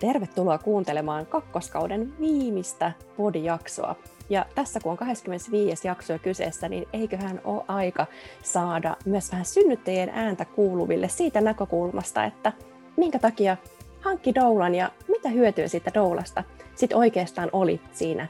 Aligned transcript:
Tervetuloa 0.00 0.58
kuuntelemaan 0.58 1.26
kakkoskauden 1.26 2.12
viimeistä 2.20 2.92
podijaksoa. 3.16 3.96
Ja 4.30 4.46
tässä 4.54 4.80
kun 4.80 4.92
on 4.92 4.98
25. 4.98 5.88
jakso 5.88 6.18
kyseessä, 6.18 6.68
niin 6.68 6.88
eiköhän 6.92 7.40
ole 7.44 7.64
aika 7.68 8.06
saada 8.42 8.96
myös 9.04 9.30
vähän 9.32 9.44
synnyttäjien 9.44 10.08
ääntä 10.08 10.44
kuuluville 10.44 11.08
siitä 11.08 11.40
näkökulmasta, 11.40 12.24
että 12.24 12.52
minkä 12.96 13.18
takia 13.18 13.56
hankki 14.00 14.34
doulan 14.34 14.74
ja 14.74 14.90
mitä 15.08 15.28
hyötyä 15.28 15.68
siitä 15.68 15.90
doulasta 15.94 16.44
sitten 16.74 16.98
oikeastaan 16.98 17.48
oli 17.52 17.80
siinä 17.92 18.26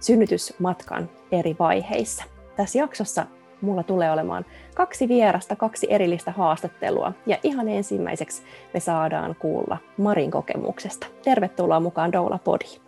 synnytysmatkan 0.00 1.10
eri 1.32 1.56
vaiheissa. 1.58 2.24
Tässä 2.56 2.78
jaksossa 2.78 3.26
mulla 3.60 3.82
tulee 3.82 4.10
olemaan 4.10 4.44
kaksi 4.74 5.08
vierasta, 5.08 5.56
kaksi 5.56 5.86
erillistä 5.90 6.30
haastattelua. 6.30 7.12
Ja 7.26 7.38
ihan 7.42 7.68
ensimmäiseksi 7.68 8.42
me 8.74 8.80
saadaan 8.80 9.36
kuulla 9.38 9.76
Marin 9.96 10.30
kokemuksesta. 10.30 11.06
Tervetuloa 11.24 11.80
mukaan 11.80 12.12
Doula 12.12 12.38
Podi. 12.44 12.80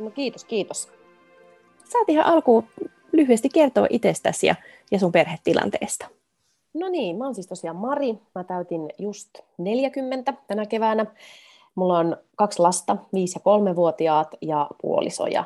No 0.00 0.10
kiitos, 0.10 0.44
kiitos. 0.44 0.92
Saat 1.84 2.08
ihan 2.08 2.26
alkuun 2.26 2.64
lyhyesti 3.12 3.48
kertoa 3.48 3.86
itsestäsi 3.90 4.46
ja, 4.46 4.54
ja 4.90 4.98
sun 4.98 5.12
perhetilanteesta. 5.12 6.06
No 6.74 6.88
niin, 6.88 7.16
mä 7.16 7.24
oon 7.24 7.34
siis 7.34 7.46
tosiaan 7.46 7.76
Mari. 7.76 8.18
Mä 8.34 8.44
täytin 8.44 8.90
just 8.98 9.28
40 9.58 10.34
tänä 10.46 10.66
keväänä. 10.66 11.06
Mulla 11.74 11.98
on 11.98 12.16
kaksi 12.36 12.58
lasta, 12.58 12.94
5- 12.94 12.96
ja 13.16 13.72
3-vuotiaat 13.72 14.34
ja 14.40 14.68
puoliso 14.82 15.26
ja 15.26 15.44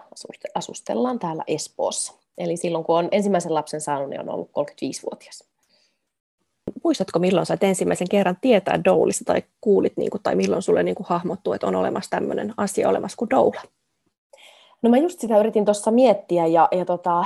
asustellaan 0.55 1.19
täällä 1.19 1.45
Espoossa. 1.47 2.26
Eli 2.39 2.57
silloin 2.57 2.85
kun 2.85 2.99
on 2.99 3.09
ensimmäisen 3.13 3.55
lapsen 3.55 3.81
saanut, 3.81 4.11
niin 4.11 4.21
on 4.21 4.31
ollut 4.31 4.51
35-vuotias. 4.51 5.45
Muistatko, 6.85 7.19
milloin 7.19 7.47
sait 7.47 7.63
ensimmäisen 7.63 8.09
kerran 8.09 8.37
tietää 8.41 8.85
doulista 8.85 9.25
tai 9.25 9.43
kuulit, 9.61 9.97
niin 9.97 10.11
kuin, 10.11 10.23
tai 10.23 10.35
milloin 10.35 10.63
sulle 10.63 10.83
niin 10.83 10.95
kuin 10.95 11.07
hahmottuu, 11.09 11.53
että 11.53 11.67
on 11.67 11.77
olemassa 11.77 12.11
tämmöinen 12.11 12.55
asia 12.57 12.89
olemassa 12.89 13.17
kuin 13.17 13.31
doula? 13.31 13.61
No 14.83 14.91
mä 14.91 14.99
just 14.99 15.21
sitä 15.21 15.39
yritin 15.39 15.65
tuossa 15.65 15.91
miettiä 15.91 16.47
ja, 16.47 16.69
ja 16.73 16.85
tota, 16.85 17.25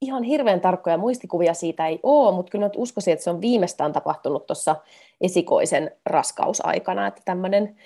ihan 0.00 0.22
hirveän 0.22 0.60
tarkkoja 0.60 0.98
muistikuvia 0.98 1.54
siitä 1.54 1.86
ei 1.86 2.00
ole, 2.02 2.34
mutta 2.34 2.50
kyllä 2.50 2.66
mä 2.66 2.70
uskoisin, 2.76 3.12
että 3.12 3.24
se 3.24 3.30
on 3.30 3.40
viimeistään 3.40 3.92
tapahtunut 3.92 4.46
tuossa 4.46 4.76
esikoisen 5.20 5.90
raskausaikana, 6.06 7.06
että 7.06 7.22
tämmöinen 7.24 7.76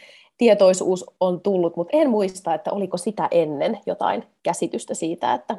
tietoisuus 0.40 1.04
on 1.20 1.40
tullut, 1.40 1.76
mutta 1.76 1.96
en 1.96 2.10
muista, 2.10 2.54
että 2.54 2.72
oliko 2.72 2.96
sitä 2.96 3.28
ennen 3.30 3.78
jotain 3.86 4.24
käsitystä 4.42 4.94
siitä, 4.94 5.34
että 5.34 5.56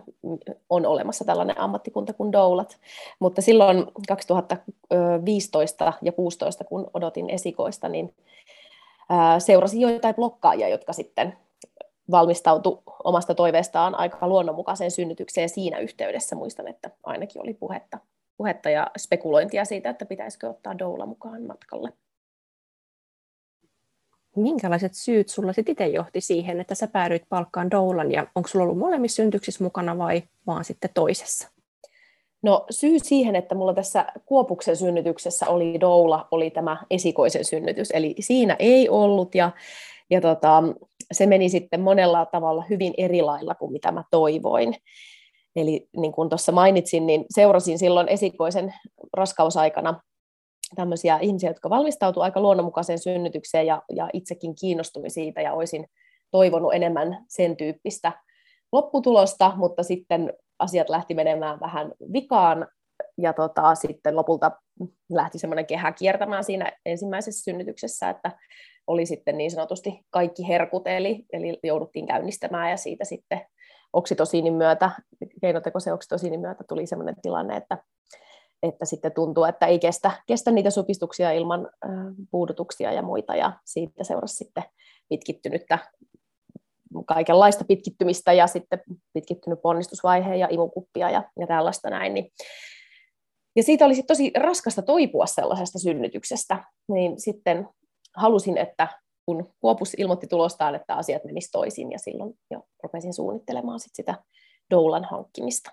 on 0.69 0.85
olemassa 0.85 1.25
tällainen 1.25 1.59
ammattikunta 1.59 2.13
kuin 2.13 2.31
doulat. 2.31 2.77
Mutta 3.19 3.41
silloin 3.41 3.85
2015 4.07 5.83
ja 5.83 5.91
2016, 5.91 6.63
kun 6.63 6.91
odotin 6.93 7.29
esikoista, 7.29 7.89
niin 7.89 8.13
seurasin 9.39 9.81
joitain 9.81 10.15
blokkaajia, 10.15 10.69
jotka 10.69 10.93
sitten 10.93 11.37
valmistautu 12.11 12.83
omasta 13.03 13.35
toiveestaan 13.35 13.95
aika 13.95 14.27
luonnonmukaiseen 14.27 14.91
synnytykseen 14.91 15.49
siinä 15.49 15.79
yhteydessä. 15.79 16.35
Muistan, 16.35 16.67
että 16.67 16.89
ainakin 17.03 17.41
oli 17.41 17.53
puhetta, 17.53 17.97
puhetta 18.37 18.69
ja 18.69 18.91
spekulointia 18.97 19.65
siitä, 19.65 19.89
että 19.89 20.05
pitäisikö 20.05 20.49
ottaa 20.49 20.79
doula 20.79 21.05
mukaan 21.05 21.41
matkalle 21.43 21.93
minkälaiset 24.35 24.93
syyt 24.93 25.29
sulla 25.29 25.53
sitten 25.53 25.71
itse 25.71 25.87
johti 25.87 26.21
siihen, 26.21 26.61
että 26.61 26.75
sä 26.75 26.87
päädyit 26.87 27.23
palkkaan 27.29 27.71
doulan 27.71 28.11
ja 28.11 28.27
onko 28.35 28.47
sulla 28.47 28.63
ollut 28.63 28.77
molemmissa 28.77 29.15
synnytyksissä 29.15 29.63
mukana 29.63 29.97
vai 29.97 30.23
vaan 30.47 30.65
sitten 30.65 30.89
toisessa? 30.93 31.47
No 32.43 32.65
syy 32.69 32.99
siihen, 32.99 33.35
että 33.35 33.55
mulla 33.55 33.73
tässä 33.73 34.05
Kuopuksen 34.25 34.75
synnytyksessä 34.75 35.47
oli 35.47 35.79
doula, 35.79 36.27
oli 36.31 36.49
tämä 36.49 36.77
esikoisen 36.89 37.45
synnytys. 37.45 37.91
Eli 37.91 38.15
siinä 38.19 38.55
ei 38.59 38.89
ollut 38.89 39.35
ja, 39.35 39.51
ja 40.09 40.21
tota, 40.21 40.63
se 41.11 41.25
meni 41.25 41.49
sitten 41.49 41.81
monella 41.81 42.25
tavalla 42.25 42.63
hyvin 42.69 42.93
eri 42.97 43.21
lailla 43.21 43.55
kuin 43.55 43.71
mitä 43.71 43.91
mä 43.91 44.03
toivoin. 44.11 44.75
Eli 45.55 45.87
niin 45.97 46.11
kuin 46.11 46.29
tuossa 46.29 46.51
mainitsin, 46.51 47.07
niin 47.07 47.25
seurasin 47.29 47.79
silloin 47.79 48.07
esikoisen 48.07 48.73
raskausaikana 49.13 50.01
tämmöisiä 50.75 51.19
ihmisiä, 51.21 51.49
jotka 51.49 51.69
valmistautuivat 51.69 52.25
aika 52.25 52.41
luonnonmukaiseen 52.41 52.99
synnytykseen 52.99 53.67
ja, 53.67 53.81
ja 53.95 54.09
itsekin 54.13 54.55
kiinnostuin 54.55 55.11
siitä 55.11 55.41
ja 55.41 55.53
olisin 55.53 55.87
toivonut 56.31 56.73
enemmän 56.73 57.25
sen 57.27 57.57
tyyppistä 57.57 58.11
lopputulosta, 58.71 59.53
mutta 59.55 59.83
sitten 59.83 60.33
asiat 60.59 60.89
lähti 60.89 61.13
menemään 61.13 61.59
vähän 61.59 61.91
vikaan 62.13 62.67
ja 63.17 63.33
tota, 63.33 63.75
sitten 63.75 64.15
lopulta 64.15 64.51
lähti 65.11 65.39
semmoinen 65.39 65.65
kehä 65.65 65.91
kiertämään 65.91 66.43
siinä 66.43 66.71
ensimmäisessä 66.85 67.43
synnytyksessä, 67.43 68.09
että 68.09 68.31
oli 68.87 69.05
sitten 69.05 69.37
niin 69.37 69.51
sanotusti 69.51 69.99
kaikki 70.09 70.47
herkut, 70.47 70.87
eli, 70.87 71.25
eli 71.33 71.59
jouduttiin 71.63 72.07
käynnistämään 72.07 72.69
ja 72.69 72.77
siitä 72.77 73.05
sitten 73.05 73.41
oksitosiinin 73.93 74.53
myötä, 74.53 74.91
keinotekoisen 75.41 75.93
oksitosiinin 75.93 76.39
myötä 76.39 76.63
tuli 76.67 76.85
semmoinen 76.85 77.15
tilanne, 77.21 77.57
että 77.57 77.77
että 78.63 78.85
sitten 78.85 79.11
tuntuu, 79.11 79.43
että 79.43 79.65
ei 79.65 79.79
kestä, 79.79 80.11
kestä 80.27 80.51
niitä 80.51 80.69
supistuksia 80.69 81.31
ilman 81.31 81.69
puudutuksia 82.31 82.91
ja 82.91 83.01
muita, 83.01 83.35
ja 83.35 83.53
siitä 83.65 84.03
seurasi 84.03 84.35
sitten 84.35 84.63
pitkittynyttä 85.09 85.77
kaikenlaista 87.05 87.65
pitkittymistä 87.65 88.33
ja 88.33 88.47
sitten 88.47 88.79
pitkittynyt 89.13 89.61
ponnistusvaihe 89.61 90.35
ja 90.35 90.47
imukuppia 90.51 91.09
ja, 91.09 91.23
ja 91.39 91.47
tällaista 91.47 91.89
näin. 91.89 92.13
Niin. 92.13 92.31
Ja 93.55 93.63
siitä 93.63 93.85
oli 93.85 94.03
tosi 94.03 94.31
raskasta 94.37 94.81
toipua 94.81 95.25
sellaisesta 95.25 95.79
synnytyksestä, 95.79 96.63
niin 96.89 97.19
sitten 97.19 97.69
halusin, 98.15 98.57
että 98.57 98.87
kun 99.25 99.53
Kuopus 99.59 99.93
ilmoitti 99.97 100.27
tulostaan, 100.27 100.75
että 100.75 100.95
asiat 100.95 101.23
menisivät 101.23 101.51
toisin, 101.51 101.91
ja 101.91 101.99
silloin 101.99 102.33
jo 102.51 102.63
rupesin 102.83 103.13
suunnittelemaan 103.13 103.79
sit 103.79 103.95
sitä 103.95 104.23
doulan 104.71 105.03
hankkimista 105.05 105.71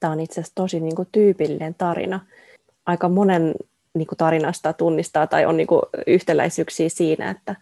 tämä 0.00 0.12
on 0.12 0.20
itse 0.20 0.40
asiassa 0.40 0.54
tosi 0.54 0.80
niin 0.80 0.96
kuin, 0.96 1.08
tyypillinen 1.12 1.74
tarina. 1.74 2.20
Aika 2.86 3.08
monen 3.08 3.54
niin 3.94 4.06
kuin, 4.06 4.18
tarinasta 4.18 4.72
tunnistaa 4.72 5.26
tai 5.26 5.46
on 5.46 5.56
niin 5.56 5.66
kuin, 5.66 5.82
yhtäläisyyksiä 6.06 6.88
siinä, 6.88 7.30
että, 7.30 7.56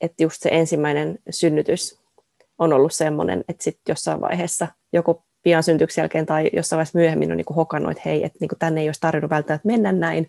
että 0.00 0.22
just 0.22 0.42
se 0.42 0.48
ensimmäinen 0.52 1.18
synnytys 1.30 2.00
on 2.58 2.72
ollut 2.72 2.92
sellainen, 2.92 3.44
että 3.48 3.64
sitten 3.64 3.92
jossain 3.92 4.20
vaiheessa 4.20 4.68
joku 4.92 5.22
pian 5.42 5.62
synnytyksen 5.62 6.02
jälkeen 6.02 6.26
tai 6.26 6.50
jossain 6.52 6.78
vaiheessa 6.78 6.98
myöhemmin 6.98 7.30
on 7.30 7.36
niin 7.36 7.44
kuin 7.44 7.56
hokannut, 7.56 7.90
että 7.90 8.02
hei, 8.04 8.24
että 8.24 8.38
niin 8.40 8.48
kuin 8.48 8.58
tänne 8.58 8.80
ei 8.80 8.88
olisi 8.88 9.00
tarvinnut 9.00 9.30
välttämättä 9.30 9.66
mennä 9.68 9.92
näin, 9.92 10.28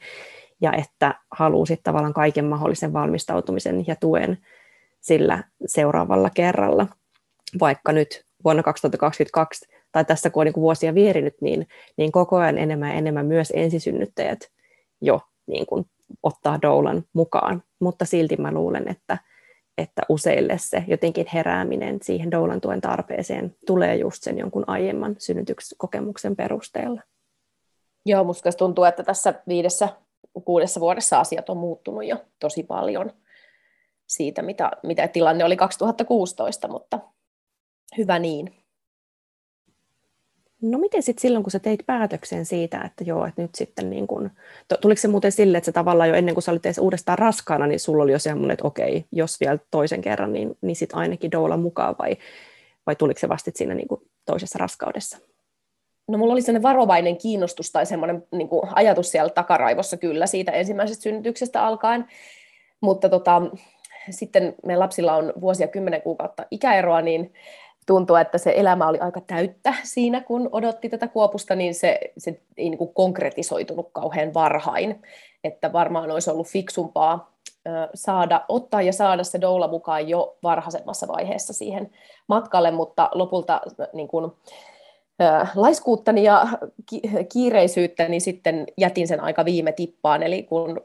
ja 0.62 0.74
että 0.74 1.16
haluaa 1.32 1.66
sitten 1.66 1.84
tavallaan 1.84 2.14
kaiken 2.14 2.46
mahdollisen 2.46 2.94
valmistautumisen 2.94 3.88
ja 3.88 3.96
tuen 3.96 4.38
sillä 5.02 5.44
seuraavalla 5.66 6.30
kerralla. 6.30 6.88
Vaikka 7.60 7.92
nyt 7.92 8.26
vuonna 8.44 8.64
2022 8.64 9.66
tai 9.92 10.06
tässä 10.06 10.30
kun 10.30 10.42
on 10.42 10.46
niin 10.46 10.54
vuosia 10.56 10.94
vierinyt, 10.94 11.36
niin, 11.42 11.68
niin 11.98 12.12
koko 12.12 12.36
ajan 12.36 12.58
enemmän 12.58 12.90
ja 12.90 12.96
enemmän 12.96 13.26
myös 13.26 13.54
ensisynnyttäjät 13.56 14.40
jo 15.02 15.22
niin 15.48 15.66
kuin 15.66 15.86
ottaa 16.24 16.62
doulan 16.62 17.04
mukaan. 17.14 17.64
Mutta 17.80 18.06
silti 18.06 18.38
mä 18.38 18.52
luulen, 18.52 18.88
että, 18.88 19.18
että 19.78 20.02
useille 20.10 20.58
se 20.58 20.84
jotenkin 20.88 21.26
herääminen 21.34 22.00
siihen 22.02 22.32
doulan 22.32 22.62
tuen 22.62 22.82
tarpeeseen 22.82 23.56
tulee 23.66 23.96
just 23.96 24.24
sen 24.24 24.38
jonkun 24.38 24.64
aiemman 24.68 25.16
synnytyskokemuksen 25.18 26.36
perusteella. 26.36 27.02
Joo, 28.06 28.24
musta 28.24 28.52
tuntuu, 28.52 28.84
että 28.84 29.04
tässä 29.04 29.34
viidessä, 29.48 29.90
kuudessa 30.46 30.80
vuodessa 30.80 31.20
asiat 31.20 31.50
on 31.50 31.58
muuttunut 31.58 32.06
jo 32.06 32.18
tosi 32.40 32.64
paljon 32.64 33.12
siitä, 34.08 34.42
mitä, 34.42 34.72
mitä 34.84 35.08
tilanne 35.08 35.46
oli 35.46 35.58
2016, 35.58 36.68
mutta 36.68 37.00
hyvä 37.98 38.20
niin. 38.20 38.67
No 40.62 40.78
miten 40.78 41.04
sitten 41.04 41.22
silloin, 41.22 41.44
kun 41.44 41.52
sä 41.52 41.60
teit 41.60 41.86
päätöksen 41.86 42.46
siitä, 42.46 42.82
että 42.82 43.04
joo, 43.04 43.26
että 43.26 43.42
nyt 43.42 43.56
sitten 43.56 43.90
niin 43.90 44.08
kun, 44.08 44.32
tuliko 44.82 45.02
se 45.02 45.08
muuten 45.08 45.32
sille, 45.32 45.58
että 45.58 45.66
se 45.66 45.72
tavallaan 45.72 46.10
jo 46.10 46.16
ennen 46.16 46.36
kuin 46.36 46.44
sä 46.44 46.52
olit 46.52 46.66
edes 46.66 46.78
uudestaan 46.78 47.18
raskaana, 47.18 47.68
niin 47.68 47.80
sulla 47.80 48.04
oli 48.04 48.12
jo 48.12 48.20
semmoinen, 48.20 48.54
että 48.54 48.68
okei, 48.68 49.06
jos 49.12 49.40
vielä 49.40 49.60
toisen 49.72 50.02
kerran, 50.02 50.34
niin, 50.34 50.58
niin 50.62 50.76
sitten 50.76 50.98
ainakin 51.00 51.32
doula 51.32 51.58
mukaan, 51.58 51.96
vai, 52.00 52.18
vai 52.86 52.96
tuliko 52.96 53.20
se 53.20 53.30
vasta 53.30 53.52
siinä 53.56 53.74
niin 53.74 53.88
toisessa 54.26 54.60
raskaudessa? 54.60 55.18
No 56.08 56.18
mulla 56.18 56.34
oli 56.34 56.42
sellainen 56.42 56.64
varovainen 56.64 57.18
kiinnostus 57.18 57.72
tai 57.72 57.86
semmoinen 57.86 58.24
niin 58.32 58.50
ajatus 58.76 59.12
siellä 59.12 59.30
takaraivossa 59.30 59.98
kyllä 59.98 60.28
siitä 60.28 60.52
ensimmäisestä 60.52 61.04
synnytyksestä 61.04 61.66
alkaen, 61.66 62.06
mutta 62.82 63.10
tota, 63.10 63.42
sitten 64.10 64.56
meidän 64.66 64.80
lapsilla 64.80 65.16
on 65.16 65.34
vuosia 65.42 65.68
kymmenen 65.68 66.02
kuukautta 66.02 66.46
ikäeroa, 66.52 67.02
niin 67.02 67.34
tuntui, 67.88 68.22
että 68.22 68.38
se 68.38 68.54
elämä 68.56 68.88
oli 68.88 69.00
aika 69.00 69.22
täyttä 69.22 69.74
siinä, 69.84 70.22
kun 70.22 70.50
odotti 70.52 70.90
tätä 70.90 71.08
kuopusta, 71.08 71.56
niin 71.56 71.76
se, 71.76 72.00
se 72.18 72.42
ei 72.58 72.70
niin 72.70 72.78
kuin 72.78 72.94
konkretisoitunut 72.94 73.90
kauhean 73.92 74.34
varhain. 74.34 75.02
Että 75.44 75.74
varmaan 75.74 76.12
olisi 76.12 76.30
ollut 76.30 76.48
fiksumpaa 76.48 77.32
saada, 77.94 78.46
ottaa 78.48 78.82
ja 78.82 78.94
saada 78.94 79.24
se 79.24 79.42
doula 79.42 79.68
mukaan 79.68 80.10
jo 80.10 80.38
varhaisemmassa 80.44 81.08
vaiheessa 81.08 81.54
siihen 81.54 81.90
matkalle, 82.28 82.72
mutta 82.72 83.10
lopulta 83.14 83.62
niin 83.94 84.08
kuin, 84.08 84.32
laiskuuttani 85.56 86.24
ja 86.24 86.48
kiireisyyttäni 87.34 88.10
niin 88.10 88.22
sitten 88.22 88.68
jätin 88.78 89.08
sen 89.08 89.20
aika 89.20 89.46
viime 89.46 89.72
tippaan, 89.72 90.24
eli 90.24 90.44
kun 90.44 90.82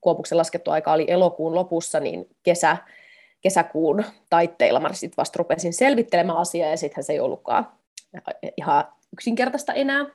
Kuopuksen 0.00 0.38
laskettu 0.38 0.70
aika 0.70 0.92
oli 0.92 1.04
elokuun 1.08 1.54
lopussa, 1.54 2.00
niin 2.00 2.28
kesä, 2.42 2.76
kesäkuun 3.42 4.04
taitteilla 4.30 4.80
mä 4.80 4.92
sitten 4.92 5.16
vasta 5.16 5.38
rupesin 5.38 5.72
selvittelemään 5.72 6.38
asiaa, 6.38 6.70
ja 6.70 6.76
sittenhän 6.76 7.04
se 7.04 7.12
ei 7.12 7.20
ollutkaan 7.20 7.68
ihan 8.56 8.84
yksinkertaista 9.12 9.72
enää, 9.72 10.06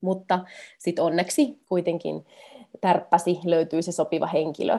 mutta 0.00 0.44
sitten 0.78 1.04
onneksi 1.04 1.60
kuitenkin 1.68 2.26
tärppäsi, 2.80 3.40
löytyi 3.44 3.82
se 3.82 3.92
sopiva 3.92 4.26
henkilö 4.26 4.78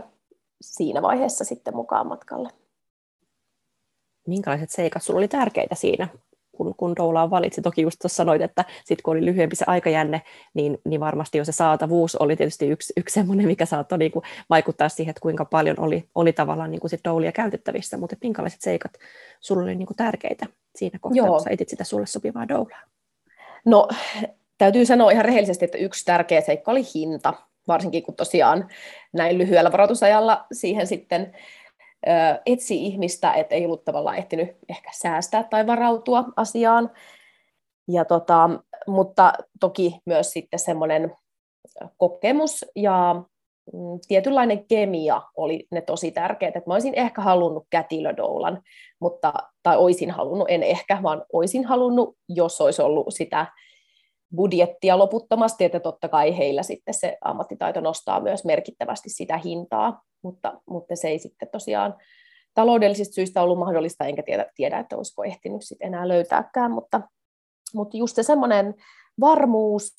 siinä 0.62 1.02
vaiheessa 1.02 1.44
sitten 1.44 1.76
mukaan 1.76 2.08
matkalle. 2.08 2.50
Minkälaiset 4.28 4.70
seikat 4.70 5.04
sinulla 5.04 5.20
oli 5.20 5.28
tärkeitä 5.28 5.76
siinä 5.76 6.08
kun, 6.56 6.76
kun 6.78 6.96
Doulaan 6.96 7.30
valitsi. 7.30 7.62
Toki 7.62 7.82
just 7.82 8.00
tuossa 8.02 8.16
sanoit, 8.16 8.42
että 8.42 8.66
sit 8.86 9.02
kun 9.02 9.12
oli 9.12 9.26
lyhyempi 9.26 9.56
se 9.56 9.66
aikajänne, 9.68 10.22
niin, 10.54 10.78
niin 10.86 11.00
varmasti 11.00 11.38
jo 11.38 11.46
se 11.46 11.52
saatavuus 11.52 12.16
oli 12.16 12.36
tietysti 12.36 12.68
yksi, 12.68 12.94
yksi 12.98 13.14
semmoinen, 13.14 13.48
mikä 13.48 13.66
saattoi 13.66 13.98
niin 13.98 14.12
kuin 14.12 14.24
vaikuttaa 14.50 14.90
siihen, 14.90 15.10
että 15.10 15.22
kuinka 15.22 15.46
paljon 15.46 15.80
oli, 15.80 16.10
oli 16.16 16.34
tavallaan 16.34 16.72
niin 16.72 16.82
kuin 16.82 16.90
sit 16.90 17.02
Doulia 17.06 17.32
käytettävissä, 17.32 17.98
mutta 17.98 18.16
minkälaiset 18.22 18.62
seikat 18.62 18.92
sulle 19.40 19.64
oli 19.64 19.76
niin 19.76 19.88
kuin 19.88 19.98
tärkeitä 19.98 20.46
siinä 20.76 21.00
kohtaa, 21.00 21.18
Joo. 21.18 21.28
kun 21.28 21.44
sä 21.44 21.50
etit 21.50 21.70
sitä 21.70 21.84
sulle 21.84 22.06
sopivaa 22.06 22.48
Doulaa? 22.48 22.82
No, 23.66 23.88
täytyy 24.58 24.86
sanoa 24.86 25.12
ihan 25.12 25.26
rehellisesti, 25.26 25.66
että 25.66 25.78
yksi 25.78 26.06
tärkeä 26.06 26.42
seikka 26.42 26.72
oli 26.72 26.84
hinta, 26.96 27.34
varsinkin 27.68 28.04
kun 28.04 28.16
tosiaan 28.16 28.70
näin 29.14 29.38
lyhyellä 29.38 29.72
varoitusajalla 29.72 30.46
siihen 30.52 30.88
sitten 30.88 31.34
etsi 32.46 32.86
ihmistä, 32.86 33.34
että 33.34 33.56
ei 33.56 33.66
ollut 33.66 33.86
tavallaan 33.86 34.18
ehtinyt 34.18 34.58
ehkä 34.70 34.90
säästää 34.94 35.44
tai 35.44 35.68
varautua 35.68 36.24
asiaan. 36.36 36.92
Ja 37.88 38.06
tota, 38.06 38.50
mutta 38.88 39.34
toki 39.60 40.00
myös 40.06 40.32
sitten 40.32 40.60
semmoinen 40.60 41.16
kokemus 41.98 42.66
ja 42.76 43.16
mm, 43.74 44.00
tietynlainen 44.08 44.66
kemia 44.68 45.22
oli 45.38 45.68
ne 45.72 45.82
tosi 45.82 46.12
tärkeät. 46.12 46.56
Että 46.56 46.70
mä 46.70 46.74
olisin 46.74 46.96
ehkä 46.96 47.22
halunnut 47.22 47.68
kätilödoulan, 47.70 48.62
mutta, 49.00 49.34
tai 49.64 49.78
olisin 49.78 50.12
halunnut, 50.12 50.48
en 50.50 50.64
ehkä, 50.64 51.00
vaan 51.04 51.26
olisin 51.34 51.66
halunnut, 51.66 52.18
jos 52.30 52.62
olisi 52.62 52.82
ollut 52.82 53.06
sitä 53.10 53.46
budjettia 54.36 54.98
loputtomasti, 54.98 55.64
että 55.64 55.80
totta 55.80 56.10
kai 56.10 56.38
heillä 56.38 56.64
sitten 56.64 56.94
se 56.94 57.18
ammattitaito 57.22 57.82
nostaa 57.82 58.20
myös 58.20 58.46
merkittävästi 58.46 59.10
sitä 59.10 59.38
hintaa, 59.38 60.02
mutta, 60.22 60.62
mutta 60.70 60.96
se 60.96 61.08
ei 61.08 61.20
sitten 61.20 61.50
tosiaan 61.52 61.96
taloudellisista 62.54 63.14
syistä 63.14 63.42
ollut 63.42 63.60
mahdollista, 63.60 64.06
enkä 64.06 64.24
tiedä, 64.24 64.46
tiedä 64.56 64.80
että 64.80 64.98
olisiko 64.98 65.24
ehtinyt 65.24 65.62
sitten 65.62 65.88
enää 65.88 66.08
löytääkään, 66.08 66.72
mutta, 66.72 67.02
mutta 67.74 67.98
just 67.98 68.16
se 68.16 68.24
semmoinen 68.24 68.76
varmuus, 69.20 69.94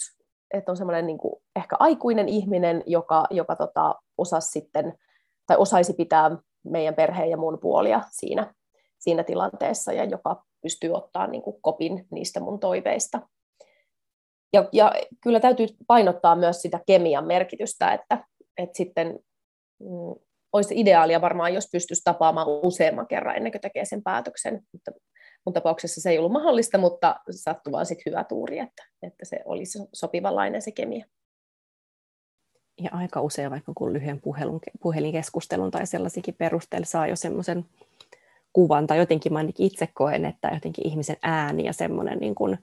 että 0.55 0.73
on 0.73 0.77
semmoinen 0.77 1.07
niin 1.07 1.19
ehkä 1.57 1.77
aikuinen 1.79 2.29
ihminen, 2.29 2.83
joka, 2.87 3.27
joka 3.31 3.57
tota, 3.57 3.95
osasi 4.19 4.51
sitten, 4.51 4.99
tai 5.47 5.57
osaisi 5.57 5.93
pitää 5.93 6.37
meidän 6.65 6.95
perheen 6.95 7.31
ja 7.31 7.37
mun 7.37 7.59
puolia 7.59 8.03
siinä, 8.11 8.55
siinä 8.99 9.25
tilanteessa, 9.25 9.93
ja 9.93 10.05
joka 10.05 10.45
pystyy 10.63 10.93
ottaa 10.93 11.27
niin 11.27 11.43
kuin 11.43 11.57
kopin 11.63 12.07
niistä 12.11 12.41
mun 12.41 12.61
toiveista. 12.61 13.21
Ja, 14.53 14.69
ja 14.73 14.93
kyllä 15.23 15.41
täytyy 15.41 15.67
painottaa 15.87 16.37
myös 16.37 16.63
sitä 16.63 16.81
kemian 16.87 17.27
merkitystä, 17.27 17.93
että, 17.93 18.25
että 18.59 18.77
sitten 18.77 19.19
mm, 19.81 20.15
olisi 20.53 20.81
ideaalia 20.81 21.21
varmaan, 21.21 21.55
jos 21.55 21.69
pystyisi 21.73 22.03
tapaamaan 22.05 22.49
useamman 22.49 23.07
kerran 23.07 23.37
ennen 23.37 23.53
kuin 23.53 23.61
tekee 23.61 23.85
sen 23.85 24.03
päätöksen, 24.03 24.63
mutta 24.73 24.91
mun 25.47 25.53
tapauksessa 25.53 26.01
se 26.01 26.11
ei 26.11 26.19
ollut 26.19 26.33
mahdollista, 26.33 26.79
mutta 26.79 27.21
sattui 27.31 27.73
vaan 27.73 27.87
sitten 27.87 28.13
hyvä 28.13 28.25
tuuri, 28.25 28.59
että, 28.59 28.83
että 29.03 29.25
se 29.25 29.41
olisi 29.45 29.79
sopivanlainen 29.93 30.63
se 30.63 30.71
kemia. 30.71 31.07
Ja 32.83 32.91
aika 32.93 33.21
usein 33.21 33.51
vaikka 33.51 33.73
kun 33.77 33.93
lyhyen 33.93 34.21
puhelun, 34.21 34.61
puhelinkeskustelun 34.83 35.71
tai 35.71 35.87
sellaisikin 35.87 36.35
perusteella 36.35 36.87
saa 36.87 37.07
jo 37.07 37.17
semmoisen 37.17 37.65
kuvan, 38.53 38.87
tai 38.87 38.99
jotenkin 38.99 39.33
mä 39.33 39.45
itse 39.59 39.89
koen, 39.95 40.25
että 40.25 40.51
jotenkin 40.55 40.87
ihmisen 40.87 41.17
ääni 41.23 41.65
ja 41.65 41.73
semmoinen 41.73 42.19
niin 42.19 42.35
kuin, 42.35 42.59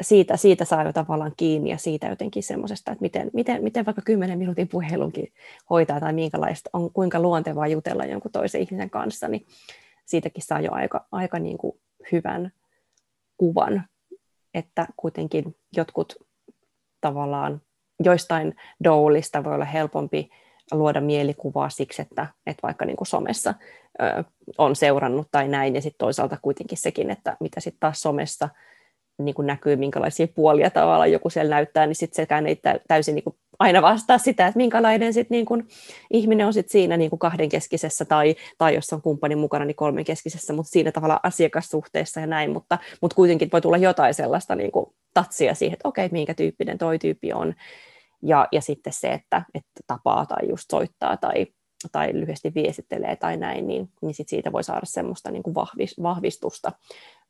siitä, 0.00 0.36
siitä 0.36 0.64
saa 0.64 0.84
jo 0.84 0.92
tavallaan 0.92 1.32
kiinni 1.36 1.70
ja 1.70 1.78
siitä 1.78 2.06
jotenkin 2.06 2.42
semmoisesta, 2.42 2.92
että 2.92 3.02
miten, 3.02 3.30
miten, 3.32 3.62
miten 3.62 3.86
vaikka 3.86 4.02
10 4.02 4.38
minuutin 4.38 4.68
puhelunkin 4.68 5.32
hoitaa 5.70 6.00
tai 6.00 6.12
minkälaista 6.12 6.70
on, 6.72 6.92
kuinka 6.92 7.20
luontevaa 7.20 7.66
jutella 7.66 8.04
jonkun 8.04 8.32
toisen 8.32 8.60
ihmisen 8.60 8.90
kanssa, 8.90 9.28
niin 9.28 9.46
siitäkin 10.06 10.42
saa 10.42 10.60
jo 10.60 10.72
aika, 10.72 11.06
aika 11.12 11.38
niin 11.38 11.58
kuin 11.58 11.80
hyvän 12.12 12.52
kuvan, 13.36 13.84
että 14.54 14.86
kuitenkin 14.96 15.56
jotkut 15.76 16.14
tavallaan 17.00 17.60
joistain 18.04 18.56
doulista 18.84 19.44
voi 19.44 19.54
olla 19.54 19.64
helpompi 19.64 20.30
luoda 20.72 21.00
mielikuvaa 21.00 21.70
siksi, 21.70 22.02
että, 22.02 22.26
että 22.46 22.62
vaikka 22.62 22.84
niin 22.84 22.96
kuin 22.96 23.06
somessa 23.06 23.54
ö, 24.02 24.24
on 24.58 24.76
seurannut 24.76 25.28
tai 25.30 25.48
näin, 25.48 25.74
ja 25.74 25.82
sitten 25.82 25.98
toisaalta 25.98 26.38
kuitenkin 26.42 26.78
sekin, 26.78 27.10
että 27.10 27.36
mitä 27.40 27.60
sitten 27.60 27.80
taas 27.80 28.00
somessa 28.00 28.48
niin 29.18 29.34
kuin 29.34 29.46
näkyy, 29.46 29.76
minkälaisia 29.76 30.28
puolia 30.28 30.70
tavallaan 30.70 31.12
joku 31.12 31.30
siellä 31.30 31.54
näyttää, 31.54 31.86
niin 31.86 31.96
sitten 31.96 32.16
sekään 32.16 32.46
ei 32.46 32.60
täysin 32.88 33.14
niin 33.14 33.24
kuin 33.24 33.36
aina 33.58 33.82
vastaa 33.82 34.18
sitä, 34.18 34.46
että 34.46 34.56
minkälainen 34.56 35.14
sit 35.14 35.30
niin 35.30 35.46
kuin 35.46 35.68
ihminen 36.10 36.46
on 36.46 36.52
sit 36.52 36.68
siinä 36.68 36.96
niin 36.96 37.10
kuin 37.10 37.20
kahdenkeskisessä 37.20 38.04
tai, 38.04 38.36
tai 38.58 38.74
jos 38.74 38.92
on 38.92 39.02
kumppanin 39.02 39.38
mukana, 39.38 39.64
niin 39.64 39.76
kolmenkeskisessä, 39.76 40.52
mutta 40.52 40.70
siinä 40.70 40.92
tavalla 40.92 41.20
asiakassuhteessa 41.22 42.20
ja 42.20 42.26
näin, 42.26 42.50
mutta, 42.50 42.78
mutta 43.02 43.14
kuitenkin 43.14 43.48
voi 43.52 43.60
tulla 43.60 43.76
jotain 43.76 44.14
sellaista 44.14 44.54
niin 44.54 44.72
kuin 44.72 44.86
tatsia 45.14 45.54
siihen, 45.54 45.72
että 45.72 45.88
okei, 45.88 46.08
minkä 46.12 46.34
tyyppinen 46.34 46.78
toi 46.78 46.98
tyyppi 46.98 47.32
on, 47.32 47.54
ja, 48.22 48.48
ja 48.52 48.60
sitten 48.60 48.92
se, 48.92 49.08
että, 49.08 49.42
että 49.54 49.80
tapaa 49.86 50.26
tai 50.26 50.48
just 50.48 50.64
soittaa 50.70 51.16
tai, 51.16 51.46
tai 51.92 52.12
lyhyesti 52.12 52.54
viestittelee 52.54 53.16
tai 53.16 53.36
näin, 53.36 53.66
niin, 53.66 53.88
niin 54.02 54.14
sit 54.14 54.28
siitä 54.28 54.52
voi 54.52 54.64
saada 54.64 54.86
semmoista 54.86 55.30
niin 55.30 55.42
kuin 55.42 55.54
vahvistusta, 56.02 56.72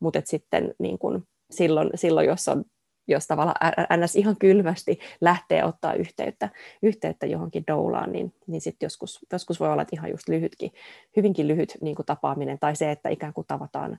mutta 0.00 0.20
sitten 0.24 0.74
niin 0.78 0.98
kuin, 0.98 1.22
silloin, 1.50 1.90
silloin 1.94 2.26
jos, 2.26 2.48
on, 2.48 2.64
jos 3.08 3.26
tavallaan 3.26 3.72
NS 3.96 4.16
ihan 4.16 4.36
kylmästi 4.36 4.98
lähtee 5.20 5.64
ottaa 5.64 5.94
yhteyttä, 5.94 6.48
yhteyttä 6.82 7.26
johonkin 7.26 7.64
doulaan, 7.66 8.12
niin, 8.12 8.34
niin 8.46 8.60
sitten 8.60 8.86
joskus, 8.86 9.18
joskus 9.32 9.60
voi 9.60 9.68
olla, 9.68 9.82
että 9.82 9.96
ihan 9.96 10.10
just 10.10 10.28
lyhytkin, 10.28 10.72
hyvinkin 11.16 11.48
lyhyt 11.48 11.78
niin 11.80 11.96
kuin 11.96 12.06
tapaaminen, 12.06 12.58
tai 12.58 12.76
se, 12.76 12.90
että 12.90 13.08
ikään 13.08 13.32
kuin 13.32 13.46
tavataan, 13.46 13.98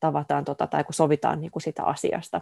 tavataan 0.00 0.44
tota, 0.44 0.66
tai 0.66 0.84
kun 0.84 0.94
sovitaan 0.94 1.40
niin 1.40 1.50
kuin 1.50 1.62
sitä 1.62 1.84
asiasta, 1.84 2.40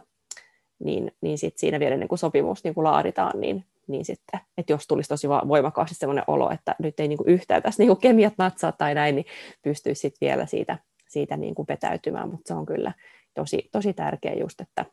niin, 0.79 1.13
niin 1.21 1.39
sit 1.39 1.59
siinä 1.59 1.81
vielä 1.81 1.97
niin 1.97 2.09
kuin 2.09 2.19
sopimus 2.19 2.65
niin 2.65 2.75
kuin 2.75 2.85
laaditaan, 2.85 3.41
niin, 3.41 3.65
niin 3.87 4.05
sitten, 4.05 4.41
että 4.59 4.73
jos 4.73 4.87
tulisi 4.87 5.09
tosi 5.09 5.29
voimakkaasti 5.29 5.95
sellainen 5.95 6.25
olo, 6.27 6.51
että 6.51 6.75
nyt 6.79 7.01
ei 7.01 7.09
niin 7.09 7.19
kuin 7.19 7.29
yhtään 7.29 7.63
tässä 7.63 7.83
niin 7.83 7.89
kuin 7.89 8.01
kemiat 8.01 8.35
natsaa 8.39 8.73
tai 8.73 8.95
näin, 8.95 9.15
niin 9.15 9.27
pystyisi 9.63 10.01
sitten 10.01 10.27
vielä 10.27 10.47
siitä, 10.47 10.79
siitä 11.09 11.37
niin 11.37 11.55
kuin 11.55 11.69
vetäytymään, 11.69 12.31
mutta 12.31 12.49
se 12.49 12.55
on 12.55 12.67
kyllä 12.67 12.93
tosi, 13.37 13.69
tosi 13.73 13.93
tärkeä 13.93 14.35
just, 14.35 14.61
että, 14.61 14.85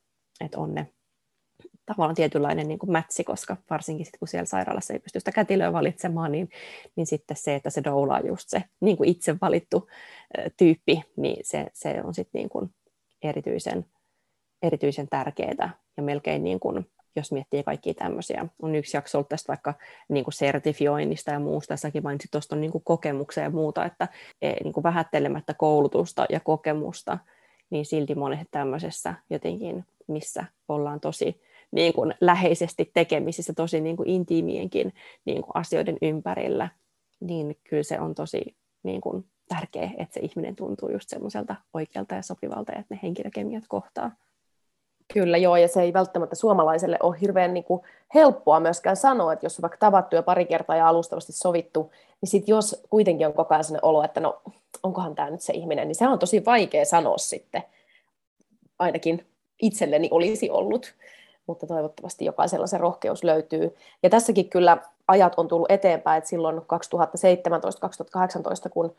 että 0.41 0.59
on 0.59 0.75
ne 0.75 0.87
tavallaan 1.85 2.15
tietynlainen 2.15 2.67
niin 2.67 2.79
kuin 2.79 2.91
mätsi, 2.91 3.23
koska 3.23 3.57
varsinkin 3.69 4.05
sit, 4.05 4.17
kun 4.19 4.27
siellä 4.27 4.45
sairaalassa 4.45 4.93
ei 4.93 4.99
pysty 4.99 5.19
sitä 5.19 5.31
kätilöä 5.31 5.73
valitsemaan, 5.73 6.31
niin, 6.31 6.49
niin 6.95 7.07
sitten 7.07 7.37
se, 7.37 7.55
että 7.55 7.69
se 7.69 7.83
doula 7.83 8.15
on 8.15 8.27
just 8.27 8.49
se 8.49 8.63
niin 8.79 8.97
kuin 8.97 9.09
itse 9.09 9.35
valittu 9.41 9.89
tyyppi, 10.57 11.01
niin 11.17 11.45
se, 11.45 11.65
se 11.73 12.01
on 12.03 12.13
sitten 12.13 12.39
niin 12.39 12.49
kuin 12.49 12.69
erityisen, 13.21 13.85
erityisen 14.61 15.07
tärkeää 15.09 15.77
ja 15.97 16.03
melkein 16.03 16.43
niin 16.43 16.59
kuin, 16.59 16.89
jos 17.15 17.31
miettii 17.31 17.63
kaikkia 17.63 17.93
tämmöisiä. 17.93 18.45
On 18.61 18.75
yksi 18.75 18.97
jakso 18.97 19.17
ollut 19.17 19.29
tästä 19.29 19.47
vaikka 19.47 19.73
niin 20.09 20.23
kuin 20.23 20.33
sertifioinnista 20.33 21.31
ja 21.31 21.39
muusta, 21.39 21.77
säkin 21.77 22.03
mainitsit 22.03 22.31
tuosta 22.31 22.55
niin 22.55 22.71
kokemuksia 22.83 23.43
ja 23.43 23.49
muuta, 23.49 23.85
että 23.85 24.07
e, 24.41 24.53
niin 24.63 24.73
kuin 24.73 24.83
vähättelemättä 24.83 25.53
koulutusta 25.53 26.25
ja 26.29 26.39
kokemusta, 26.39 27.17
niin 27.73 27.85
silti 27.85 28.15
monesti 28.15 28.47
tämmöisessä 28.51 29.13
jotenkin, 29.29 29.85
missä 30.07 30.45
ollaan 30.69 30.99
tosi 30.99 31.41
niin 31.71 31.93
kuin 31.93 32.13
läheisesti 32.21 32.91
tekemisissä, 32.93 33.53
tosi 33.53 33.81
niin 33.81 33.97
kuin 33.97 34.09
intiimienkin 34.09 34.93
niin 35.25 35.41
kuin 35.41 35.51
asioiden 35.53 35.97
ympärillä, 36.01 36.69
niin 37.19 37.57
kyllä 37.69 37.83
se 37.83 37.99
on 37.99 38.15
tosi 38.15 38.55
niin 38.83 39.01
kuin 39.01 39.25
tärkeä, 39.47 39.91
että 39.97 40.13
se 40.13 40.19
ihminen 40.19 40.55
tuntuu 40.55 40.89
just 40.89 41.09
semmoiselta 41.09 41.55
oikealta 41.73 42.15
ja 42.15 42.21
sopivalta, 42.21 42.71
ja 42.71 42.79
että 42.79 42.95
ne 42.95 42.99
henkilökemiat 43.03 43.63
kohtaa. 43.67 44.11
Kyllä 45.13 45.37
joo, 45.37 45.55
ja 45.55 45.67
se 45.67 45.81
ei 45.81 45.93
välttämättä 45.93 46.35
suomalaiselle 46.35 46.97
ole 47.03 47.17
hirveän 47.21 47.53
niin 47.53 47.63
kuin 47.63 47.81
helppoa 48.15 48.59
myöskään 48.59 48.95
sanoa, 48.95 49.33
että 49.33 49.45
jos 49.45 49.57
on 49.59 49.61
vaikka 49.61 49.77
tavattu 49.77 50.15
jo 50.15 50.23
pari 50.23 50.45
kertaa 50.45 50.75
ja 50.75 50.87
alustavasti 50.87 51.31
sovittu, 51.31 51.91
niin 52.21 52.29
sitten 52.29 52.53
jos 52.53 52.83
kuitenkin 52.89 53.27
on 53.27 53.33
koko 53.33 53.53
ajan 53.53 53.63
sellainen 53.63 53.85
olo, 53.85 54.03
että 54.03 54.19
no 54.19 54.41
onkohan 54.83 55.15
tämä 55.15 55.29
nyt 55.29 55.41
se 55.41 55.53
ihminen, 55.53 55.87
niin 55.87 55.95
se 55.95 56.07
on 56.07 56.19
tosi 56.19 56.45
vaikea 56.45 56.85
sanoa 56.85 57.17
sitten 57.17 57.63
ainakin 58.79 59.25
itselleni 59.61 60.07
olisi 60.11 60.49
ollut, 60.49 60.93
mutta 61.47 61.67
toivottavasti 61.67 62.25
jokaisella 62.25 62.67
se 62.67 62.77
rohkeus 62.77 63.23
löytyy. 63.23 63.75
Ja 64.03 64.09
tässäkin 64.09 64.49
kyllä 64.49 64.77
ajat 65.07 65.33
on 65.37 65.47
tullut 65.47 65.71
eteenpäin, 65.71 66.17
että 66.17 66.29
silloin 66.29 66.57
2017-2018, 66.57 66.63
kun, 68.69 68.95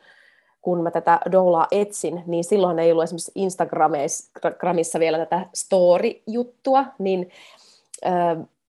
kun 0.64 0.82
mä 0.82 0.90
tätä 0.90 1.20
doulaa 1.32 1.66
etsin, 1.70 2.22
niin 2.26 2.44
silloin 2.44 2.78
ei 2.78 2.92
ollut 2.92 3.04
esimerkiksi 3.04 3.32
Instagramissa 3.34 4.98
vielä 4.98 5.18
tätä 5.18 5.46
story-juttua, 5.54 6.84
niin 6.98 7.30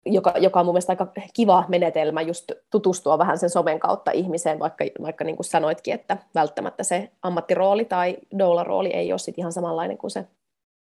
joka, 0.06 0.34
joka 0.40 0.60
on 0.60 0.66
mun 0.66 0.74
mielestä 0.74 0.92
aika 0.92 1.08
kiva 1.34 1.66
menetelmä 1.68 2.22
just 2.22 2.52
tutustua 2.72 3.18
vähän 3.18 3.38
sen 3.38 3.50
somen 3.50 3.80
kautta 3.80 4.12
ihmiseen, 4.12 4.60
vaikka, 4.60 4.86
vaikka 5.02 5.24
niin 5.24 5.36
kuin 5.36 5.46
sanoitkin, 5.46 5.94
että 5.94 6.18
välttämättä 6.36 6.84
se 6.84 7.12
ammattirooli 7.22 7.86
tai 7.86 8.18
doula-rooli 8.40 8.90
ei 8.94 9.12
ole 9.12 9.20
sit 9.20 9.38
ihan 9.38 9.54
samanlainen 9.54 9.98
kuin 9.98 10.12
se 10.12 10.26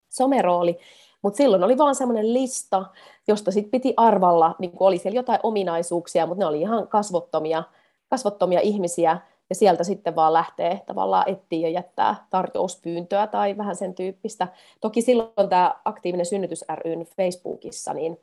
somerooli. 0.09 0.79
Mutta 1.23 1.37
silloin 1.37 1.65
oli 1.65 1.79
vaan 1.79 1.95
semmoinen 1.95 2.33
lista, 2.35 2.85
josta 3.29 3.51
sitten 3.51 3.71
piti 3.71 3.95
arvalla, 3.97 4.55
niin 4.59 4.73
oli 4.81 4.99
siellä 4.99 5.19
jotain 5.19 5.41
ominaisuuksia, 5.43 6.27
mutta 6.27 6.45
ne 6.45 6.47
oli 6.47 6.61
ihan 6.61 6.89
kasvottomia, 6.89 7.63
kasvottomia 8.11 8.61
ihmisiä, 8.61 9.19
ja 9.51 9.55
sieltä 9.55 9.85
sitten 9.85 10.17
vaan 10.17 10.33
lähtee 10.33 10.81
tavallaan 10.87 11.29
etsiä 11.29 11.69
ja 11.69 11.69
jättää 11.69 12.27
tarjouspyyntöä 12.31 13.27
tai 13.27 13.57
vähän 13.57 13.77
sen 13.77 13.95
tyyppistä. 13.95 14.49
Toki 14.81 15.03
silloin 15.03 15.49
tämä 15.49 15.75
aktiivinen 15.85 16.27
synnytys 16.27 16.65
ryn 16.85 17.07
Facebookissa, 17.17 17.95
niin 17.95 18.21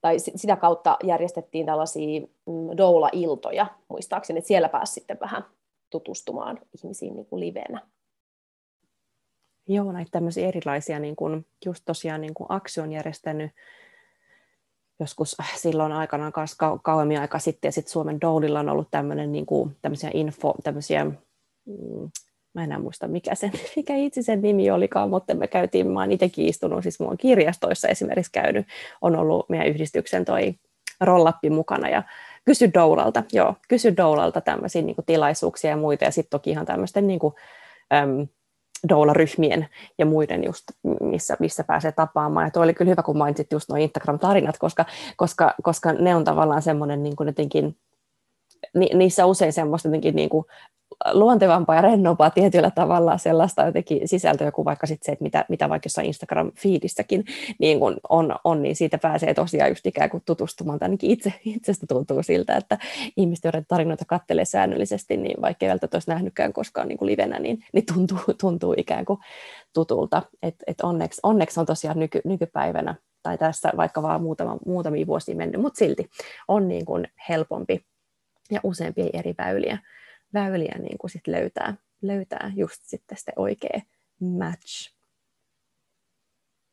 tai 0.00 0.18
sitä 0.18 0.56
kautta 0.56 0.96
järjestettiin 1.04 1.66
tällaisia 1.66 2.20
mm, 2.20 2.76
doula-iltoja, 2.76 3.66
muistaakseni, 3.88 4.38
että 4.38 4.48
siellä 4.48 4.68
pääsi 4.68 4.92
sitten 4.92 5.20
vähän 5.20 5.44
tutustumaan 5.90 6.58
ihmisiin 6.82 7.16
niin 7.16 7.26
kuin 7.26 7.40
livenä. 7.40 7.80
Joo, 9.68 9.92
näitä 9.92 10.10
tämmöisiä 10.10 10.48
erilaisia, 10.48 10.98
niin 10.98 11.16
kuin, 11.16 11.46
just 11.64 11.82
tosiaan 11.84 12.20
niin 12.20 12.34
kuin 12.34 12.46
Aksi 12.48 12.80
on 12.80 12.92
järjestänyt 12.92 13.50
joskus 15.00 15.36
silloin 15.56 15.92
aikanaan 15.92 16.32
kanssa 16.32 16.66
kau- 16.66 16.80
kauemmin 16.82 17.20
aika 17.20 17.38
sitten, 17.38 17.68
ja 17.68 17.72
sitten 17.72 17.92
Suomen 17.92 18.20
Doulilla 18.20 18.60
on 18.60 18.68
ollut 18.68 18.88
tämmöinen, 18.90 19.32
niin 19.32 19.46
kuin, 19.46 19.76
tämmöisiä 19.82 20.10
info, 20.14 20.54
tämmöisiä, 20.62 21.04
mm, 21.04 22.10
mä 22.54 22.64
enää 22.64 22.78
muista 22.78 23.08
mikä, 23.08 23.34
sen, 23.34 23.52
mikä 23.76 23.96
itse 23.96 24.22
sen 24.22 24.42
nimi 24.42 24.70
olikaan, 24.70 25.10
mutta 25.10 25.34
me 25.34 25.46
käytiin, 25.46 25.86
mä 25.90 26.00
oon 26.00 26.12
itsekin 26.12 26.48
istunut, 26.48 26.82
siis 26.82 27.00
on 27.00 27.18
kirjastoissa 27.18 27.88
esimerkiksi 27.88 28.32
käynyt, 28.32 28.66
on 29.02 29.16
ollut 29.16 29.48
meidän 29.48 29.68
yhdistyksen 29.68 30.24
toi 30.24 30.54
rollappi 31.00 31.50
mukana, 31.50 31.88
ja 31.88 32.02
kysy 32.44 32.70
Doulalta, 32.74 33.22
joo, 33.32 33.54
kysy 33.68 33.96
Doulalta 33.96 34.40
tämmöisiä 34.40 34.82
niin 34.82 34.96
kuin, 34.96 35.06
tilaisuuksia 35.06 35.70
ja 35.70 35.76
muita, 35.76 36.04
ja 36.04 36.10
sitten 36.10 36.30
toki 36.30 36.50
ihan 36.50 36.66
tämmöisten 36.66 37.06
niin 37.06 37.18
kuin, 37.18 37.34
äm, 37.94 38.26
doula-ryhmien 38.88 39.68
ja 39.98 40.06
muiden 40.06 40.44
just, 40.44 40.64
missä, 41.00 41.36
missä 41.40 41.64
pääsee 41.64 41.92
tapaamaan. 41.92 42.46
Ja 42.46 42.50
tuo 42.50 42.62
oli 42.62 42.74
kyllä 42.74 42.90
hyvä, 42.90 43.02
kun 43.02 43.18
mainitsit 43.18 43.52
just 43.52 43.68
nuo 43.68 43.78
Instagram-tarinat, 43.78 44.58
koska, 44.58 44.84
koska, 45.16 45.54
koska 45.62 45.92
ne 45.92 46.14
on 46.14 46.24
tavallaan 46.24 46.62
semmoinen 46.62 47.02
niin 47.02 47.16
kuin 47.16 47.26
jotenkin, 47.26 47.76
ni, 48.74 48.90
niissä 48.94 49.26
usein 49.26 49.52
semmoista 49.52 49.88
jotenkin 49.88 50.16
niin 50.16 50.28
kuin 50.28 50.44
luontevampaa 51.12 51.76
ja 51.76 51.82
rennompaa 51.82 52.30
tietyllä 52.30 52.70
tavalla 52.70 53.18
sellaista 53.18 53.62
jotenkin 53.62 54.08
sisältöä 54.08 54.50
kuin 54.50 54.64
vaikka 54.64 54.86
sit 54.86 55.02
se, 55.02 55.12
että 55.12 55.22
mitä, 55.22 55.44
mitä 55.48 55.68
vaikka 55.68 55.86
jossain 55.86 56.06
Instagram-fiidissäkin 56.06 57.24
niin 57.58 57.80
kun 57.80 57.96
on, 58.08 58.34
on, 58.44 58.62
niin 58.62 58.76
siitä 58.76 58.98
pääsee 58.98 59.34
tosiaan 59.34 59.70
just 59.70 59.86
ikään 59.86 60.10
kuin 60.10 60.22
tutustumaan, 60.26 60.78
tai 60.78 60.86
ainakin 60.86 61.10
itse, 61.10 61.32
itsestä 61.44 61.86
tuntuu 61.86 62.22
siltä, 62.22 62.56
että 62.56 62.78
ihmiset, 63.16 63.44
joiden 63.44 63.66
tarinoita 63.68 64.04
kattelee 64.04 64.44
säännöllisesti, 64.44 65.16
niin 65.16 65.42
vaikka 65.42 65.66
ei 65.66 65.70
välttämättä 65.70 65.96
olisi 65.96 66.10
nähnytkään 66.10 66.52
koskaan 66.52 66.88
niin 66.88 66.98
kuin 66.98 67.06
livenä, 67.06 67.38
niin, 67.38 67.64
niin 67.72 67.86
tuntuu, 67.94 68.18
tuntuu 68.40 68.74
ikään 68.76 69.04
kuin 69.04 69.18
tutulta. 69.74 70.22
Et, 70.42 70.54
et 70.66 70.80
onneksi, 70.80 71.20
onneksi 71.22 71.60
on 71.60 71.66
tosiaan 71.66 71.98
nyky, 71.98 72.20
nykypäivänä, 72.24 72.94
tai 73.22 73.38
tässä 73.38 73.72
vaikka 73.76 74.02
vaan 74.02 74.22
muutama, 74.22 74.56
muutamia 74.66 75.06
vuosia 75.06 75.36
mennyt, 75.36 75.60
mutta 75.60 75.78
silti 75.78 76.10
on 76.48 76.68
niin 76.68 76.84
kuin 76.84 77.08
helpompi 77.28 77.86
ja 78.50 78.60
useampia 78.62 79.06
eri 79.12 79.34
väyliä 79.38 79.78
väyliä 80.36 80.78
niin 80.78 80.98
kuin 80.98 81.10
sit 81.10 81.26
löytää, 81.26 81.74
löytää 82.02 82.52
just 82.56 82.82
sitten 82.84 83.18
se 83.18 83.32
oikea 83.36 83.80
match. 84.20 84.92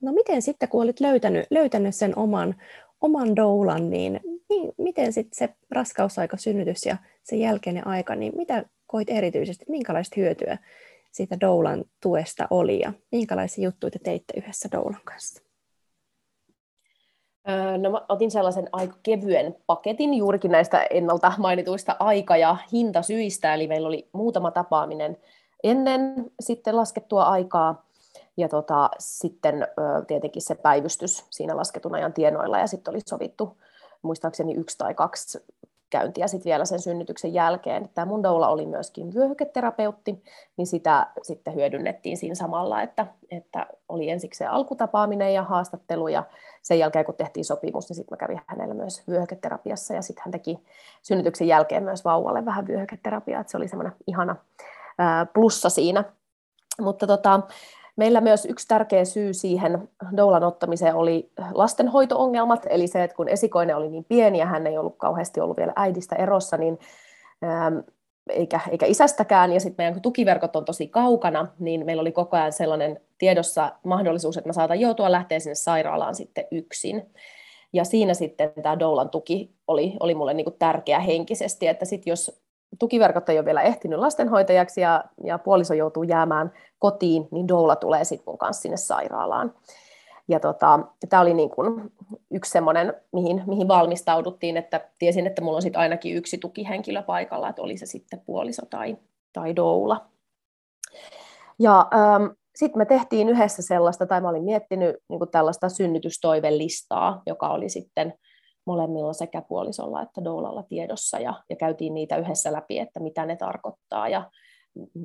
No 0.02 0.12
miten 0.12 0.42
sitten, 0.42 0.70
kun 0.70 0.84
olit 0.84 1.00
löytänyt, 1.00 1.46
löytänyt 1.50 1.96
sen 1.96 2.18
oman, 2.18 2.56
oman 3.02 3.36
doulan, 3.36 3.90
niin, 3.90 4.20
niin 4.50 4.72
miten 4.78 5.14
sitten 5.14 5.38
se 5.38 5.56
raskausaika, 5.72 6.38
synnytys 6.38 6.86
ja 6.86 6.98
sen 7.24 7.40
jälkeinen 7.40 7.88
aika, 7.88 8.16
niin 8.16 8.34
mitä 8.38 8.66
koit 8.88 9.10
erityisesti, 9.10 9.66
minkälaista 9.68 10.16
hyötyä 10.18 10.58
siitä 11.12 11.40
doulan 11.40 11.86
tuesta 12.02 12.48
oli 12.50 12.80
ja 12.80 12.94
minkälaisia 13.12 13.64
juttuja 13.64 13.92
te 13.92 14.00
teitte 14.00 14.34
yhdessä 14.38 14.70
doulan 14.72 15.02
kanssa? 15.04 15.53
No 17.78 17.90
mä 17.92 18.02
otin 18.10 18.32
sellaisen 18.32 18.70
aika 18.72 18.96
kevyen 19.04 19.56
paketin 19.68 20.14
juurikin 20.14 20.52
näistä 20.52 20.88
ennalta 20.90 21.34
mainituista 21.38 21.96
aika- 22.00 22.38
ja 22.38 22.58
hintasyistä, 22.72 23.54
eli 23.54 23.68
meillä 23.68 23.88
oli 23.88 24.10
muutama 24.12 24.52
tapaaminen 24.52 25.18
ennen 25.64 26.32
sitten 26.40 26.76
laskettua 26.78 27.24
aikaa, 27.24 27.86
ja 28.38 28.50
tota, 28.50 28.90
sitten 29.00 29.68
tietenkin 30.08 30.42
se 30.42 30.56
päivystys 30.56 31.26
siinä 31.30 31.58
lasketun 31.58 31.96
ajan 31.96 32.14
tienoilla, 32.14 32.60
ja 32.60 32.68
sitten 32.68 32.92
oli 32.92 33.02
sovittu 33.06 33.58
muistaakseni 34.02 34.54
yksi 34.54 34.78
tai 34.78 34.94
kaksi 34.94 35.40
käyntiä 35.94 36.28
sitten 36.28 36.50
vielä 36.50 36.66
sen 36.66 36.80
synnytyksen 36.80 37.34
jälkeen. 37.34 37.90
Tämä 37.96 38.06
mun 38.06 38.24
doula 38.24 38.48
oli 38.48 38.66
myöskin 38.66 39.14
vyöhyketerapeutti, 39.14 40.24
niin 40.58 40.68
sitä 40.68 41.08
sitten 41.22 41.56
hyödynnettiin 41.56 42.18
siinä 42.18 42.36
samalla, 42.36 42.82
että, 42.82 43.08
että 43.32 43.68
oli 43.90 44.10
ensiksi 44.10 44.38
se 44.38 44.46
alkutapaaminen 44.46 45.34
ja 45.34 45.44
haastattelu, 45.44 46.08
ja 46.08 46.24
sen 46.62 46.80
jälkeen 46.80 47.06
kun 47.06 47.16
tehtiin 47.16 47.46
sopimus, 47.46 47.90
niin 47.90 47.96
sitten 47.96 48.14
mä 48.14 48.18
kävin 48.18 48.42
hänellä 48.48 48.74
myös 48.74 49.04
vyöhyketerapiassa, 49.08 49.94
ja 49.94 50.02
sitten 50.02 50.24
hän 50.26 50.32
teki 50.32 50.60
synnytyksen 51.02 51.48
jälkeen 51.48 51.84
myös 51.84 52.06
vauvalle 52.06 52.46
vähän 52.46 52.68
vyöhyketerapiaa, 52.68 53.42
että 53.42 53.52
se 53.52 53.58
oli 53.58 53.68
semmoinen 53.68 53.96
ihana 54.08 54.36
plussa 55.34 55.70
siinä. 55.70 56.04
Mutta 56.82 57.08
tota, 57.08 57.42
Meillä 57.96 58.22
myös 58.22 58.46
yksi 58.46 58.68
tärkeä 58.68 59.06
syy 59.06 59.34
siihen 59.34 59.90
doulan 60.18 60.44
ottamiseen 60.44 60.96
oli 60.96 61.32
lastenhoito-ongelmat, 61.54 62.66
eli 62.70 62.88
se, 62.88 63.04
että 63.04 63.16
kun 63.16 63.30
esikoinen 63.30 63.76
oli 63.76 63.90
niin 63.90 64.06
pieni 64.06 64.40
ja 64.40 64.46
hän 64.46 64.68
ei 64.68 64.78
ollut 64.78 64.98
kauheasti 64.98 65.40
ollut 65.40 65.58
vielä 65.58 65.74
äidistä 65.76 66.16
erossa, 66.16 66.58
niin 66.58 66.80
ähm, 67.44 67.78
eikä, 68.30 68.60
eikä 68.72 68.86
isästäkään, 68.86 69.54
ja 69.54 69.60
sitten 69.60 69.86
meidän 69.86 70.02
tukiverkot 70.02 70.56
on 70.56 70.66
tosi 70.66 70.88
kaukana, 70.88 71.48
niin 71.60 71.86
meillä 71.86 72.02
oli 72.02 72.12
koko 72.12 72.38
ajan 72.38 72.54
sellainen 72.54 73.00
tiedossa 73.18 73.72
mahdollisuus, 73.84 74.38
että 74.38 74.50
mä 74.50 74.54
saatan 74.54 74.80
joutua 74.80 75.12
lähteä 75.12 75.40
sinne 75.40 75.56
sairaalaan 75.56 76.16
sitten 76.16 76.46
yksin. 76.52 77.14
Ja 77.74 77.84
siinä 77.84 78.14
sitten 78.14 78.52
tämä 78.64 78.80
doulan 78.80 79.10
tuki 79.10 79.56
oli, 79.68 79.94
oli 80.00 80.16
mulle 80.16 80.34
niin 80.34 80.54
tärkeä 80.60 81.00
henkisesti, 81.00 81.68
että 81.68 81.86
sitten 81.86 82.12
jos 82.12 82.43
tukiverkot 82.80 83.30
ei 83.30 83.38
ole 83.38 83.46
vielä 83.46 83.62
ehtinyt 83.62 84.00
lastenhoitajaksi 84.00 84.82
ja, 84.82 85.04
ja 85.24 85.38
puoliso 85.38 85.74
joutuu 85.74 86.04
jäämään 86.04 86.52
kotiin, 86.80 87.28
niin 87.32 87.48
doula 87.48 87.76
tulee 87.76 88.04
sitten 88.04 88.24
mun 88.28 88.38
kanssa 88.38 88.62
sinne 88.62 88.78
sairaalaan. 88.78 89.54
Ja 90.28 90.40
tota, 90.40 90.80
tämä 91.10 91.22
oli 91.22 91.34
niin 91.34 91.50
kuin 91.50 91.92
yksi 92.32 92.52
semmoinen, 92.52 92.94
mihin, 93.14 93.44
mihin 93.48 93.68
valmistauduttiin, 93.68 94.58
että 94.58 94.90
tiesin, 95.00 95.28
että 95.28 95.42
mulla 95.42 95.56
on 95.56 95.62
sitten 95.62 95.82
ainakin 95.82 96.16
yksi 96.16 96.38
tukihenkilö 96.38 97.02
paikalla, 97.02 97.50
että 97.50 97.62
oli 97.62 97.78
se 97.78 97.86
sitten 97.86 98.22
puoliso 98.26 98.62
tai, 98.70 98.98
tai 99.34 99.56
doula. 99.56 100.06
Ja 101.60 101.88
ähm, 101.94 102.26
sitten 102.56 102.78
me 102.78 102.86
tehtiin 102.86 103.30
yhdessä 103.30 103.62
sellaista, 103.62 104.06
tai 104.06 104.22
mä 104.22 104.30
olin 104.30 104.44
miettinyt 104.44 104.96
niin 105.10 105.20
tällaista 105.32 105.70
synnytystoivelistaa, 105.70 107.22
joka 107.26 107.50
oli 107.50 107.70
sitten 107.70 108.14
molemmilla 108.66 109.14
sekä 109.14 109.42
puolisolla 109.42 110.02
että 110.02 110.24
doulalla 110.24 110.64
tiedossa 110.64 111.20
ja, 111.20 111.34
ja 111.50 111.56
käytiin 111.56 111.94
niitä 111.94 112.18
yhdessä 112.18 112.54
läpi, 112.54 112.80
että 112.80 113.00
mitä 113.00 113.26
ne 113.26 113.36
tarkoittaa 113.36 114.10
ja 114.10 114.32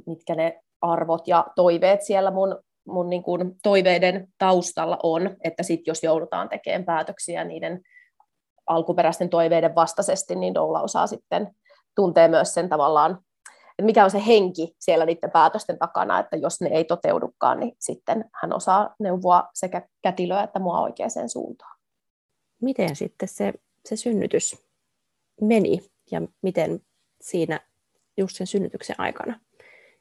mitkä 0.07 0.35
ne 0.35 0.61
arvot 0.81 1.29
ja 1.29 1.47
toiveet 1.57 2.03
siellä 2.03 2.31
mun, 2.31 2.59
mun 2.87 3.11
niin 3.11 3.23
kuin 3.23 3.57
toiveiden 3.63 4.29
taustalla 4.39 4.99
on, 5.03 5.37
että 5.45 5.63
sit 5.63 5.87
jos 5.87 6.03
joudutaan 6.03 6.49
tekemään 6.49 6.85
päätöksiä 6.85 7.45
niiden 7.45 7.81
alkuperäisten 8.67 9.29
toiveiden 9.29 9.75
vastaisesti, 9.75 10.37
niin 10.37 10.55
doula 10.55 10.83
osaa 10.83 11.07
sitten 11.07 11.55
tuntee 11.97 12.29
myös 12.29 12.55
sen 12.55 12.69
tavallaan, 12.69 13.19
että 13.71 13.83
mikä 13.83 14.05
on 14.05 14.11
se 14.11 14.27
henki 14.27 14.75
siellä 14.79 15.07
niiden 15.07 15.31
päätösten 15.31 15.79
takana, 15.79 16.19
että 16.19 16.37
jos 16.37 16.61
ne 16.61 16.69
ei 16.69 16.85
toteudukaan, 16.85 17.61
niin 17.61 17.73
sitten 17.79 18.25
hän 18.43 18.53
osaa 18.53 18.95
neuvoa 19.01 19.49
sekä 19.55 19.89
kätilöä 20.03 20.43
että 20.43 20.59
mua 20.59 20.81
oikeaan 20.81 21.29
suuntaan 21.29 21.78
miten 22.61 22.97
sitten 22.97 23.29
se, 23.29 23.53
se 23.85 23.97
synnytys 23.97 24.57
meni 25.41 25.91
ja 26.11 26.23
miten 26.43 26.81
siinä 27.21 27.61
just 28.17 28.37
sen 28.37 28.47
synnytyksen 28.47 28.97
aikana 28.99 29.41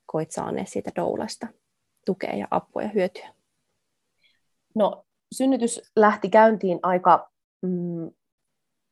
koit 0.06 0.32
saaneet 0.32 0.68
siitä 0.70 0.92
doulasta 0.96 1.48
tukea 2.06 2.36
ja 2.36 2.48
apua 2.52 2.82
ja 2.82 2.90
hyötyä? 2.90 3.30
No 4.76 5.06
synnytys 5.32 5.92
lähti 5.96 6.30
käyntiin 6.30 6.80
aika 6.84 7.32
mm, 7.62 8.12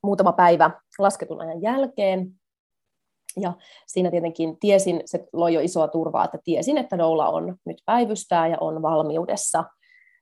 muutama 0.03 0.31
päivä 0.33 0.71
lasketun 0.99 1.41
ajan 1.41 1.61
jälkeen. 1.61 2.31
Ja 3.39 3.53
siinä 3.87 4.11
tietenkin 4.11 4.59
tiesin, 4.59 5.01
se 5.05 5.27
loi 5.33 5.53
jo 5.53 5.59
isoa 5.59 5.87
turvaa, 5.87 6.25
että 6.25 6.37
tiesin, 6.43 6.77
että 6.77 6.97
doula 6.97 7.29
on 7.29 7.57
nyt 7.65 7.77
päivystää 7.85 8.47
ja 8.47 8.57
on 8.61 8.81
valmiudessa 8.81 9.63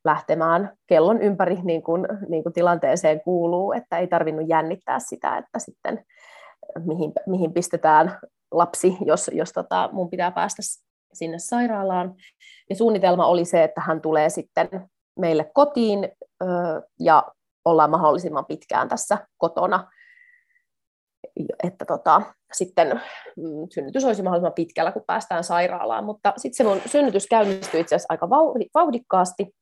lähtemään 0.05 0.77
kellon 0.87 1.21
ympäri 1.21 1.59
niin 1.63 1.83
kuin, 1.83 2.07
niin 2.29 2.43
kuin 2.43 2.53
tilanteeseen 2.53 3.21
kuuluu, 3.21 3.71
että 3.71 3.97
ei 3.97 4.07
tarvinnut 4.07 4.49
jännittää 4.49 4.99
sitä, 4.99 5.37
että 5.37 5.59
sitten 5.59 6.05
mihin, 6.85 7.11
mihin 7.27 7.53
pistetään 7.53 8.19
lapsi, 8.51 8.97
jos, 9.05 9.31
jos 9.33 9.51
tota, 9.51 9.89
mun 9.91 10.09
pitää 10.09 10.31
päästä 10.31 10.61
sinne 11.13 11.39
sairaalaan. 11.39 12.15
Ja 12.69 12.75
suunnitelma 12.75 13.25
oli 13.25 13.45
se, 13.45 13.63
että 13.63 13.81
hän 13.81 14.01
tulee 14.01 14.29
sitten 14.29 14.69
meille 15.19 15.51
kotiin 15.53 16.09
ö, 16.43 16.45
ja 16.99 17.23
ollaan 17.65 17.89
mahdollisimman 17.89 18.45
pitkään 18.45 18.89
tässä 18.89 19.17
kotona, 19.37 19.91
että 21.63 21.85
tota, 21.85 22.21
sitten 22.53 23.01
mm, 23.37 23.67
synnytys 23.73 24.05
olisi 24.05 24.23
mahdollisimman 24.23 24.53
pitkällä, 24.53 24.91
kun 24.91 25.03
päästään 25.07 25.43
sairaalaan. 25.43 26.03
Mutta 26.03 26.33
sitten 26.37 26.57
se 26.57 26.63
mun 26.63 26.81
synnytys 26.85 27.27
käynnistyi 27.27 27.79
itse 27.79 27.95
asiassa 27.95 28.13
aika 28.13 28.29
vauhdikkaasti, 28.73 29.55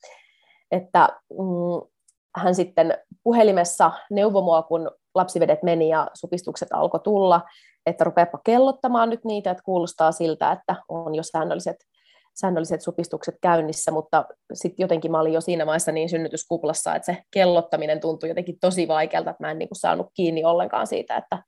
että 0.71 1.09
mm, 1.29 1.89
hän 2.35 2.55
sitten 2.55 2.97
puhelimessa 3.23 3.91
neuvoi 4.11 4.41
mua, 4.41 4.63
kun 4.63 4.91
lapsivedet 5.15 5.63
meni 5.63 5.89
ja 5.89 6.07
supistukset 6.13 6.69
alkoi 6.71 6.99
tulla, 6.99 7.41
että 7.85 8.03
rupeapa 8.03 8.39
kellottamaan 8.43 9.09
nyt 9.09 9.25
niitä, 9.25 9.51
että 9.51 9.63
kuulostaa 9.63 10.11
siltä, 10.11 10.51
että 10.51 10.75
on 10.89 11.15
jo 11.15 11.23
säännölliset, 11.23 11.75
säännölliset 12.41 12.81
supistukset 12.81 13.35
käynnissä, 13.41 13.91
mutta 13.91 14.25
sitten 14.53 14.83
jotenkin 14.83 15.11
mä 15.11 15.19
olin 15.19 15.33
jo 15.33 15.41
siinä 15.41 15.65
vaiheessa 15.65 15.91
niin 15.91 16.09
synnytyskuplassa, 16.09 16.95
että 16.95 17.05
se 17.05 17.17
kellottaminen 17.33 17.99
tuntui 17.99 18.29
jotenkin 18.29 18.59
tosi 18.61 18.87
vaikealta, 18.87 19.29
että 19.29 19.43
mä 19.43 19.51
en 19.51 19.59
niin 19.59 19.69
kuin 19.69 19.79
saanut 19.79 20.07
kiinni 20.13 20.43
ollenkaan 20.43 20.87
siitä, 20.87 21.15
että, 21.15 21.43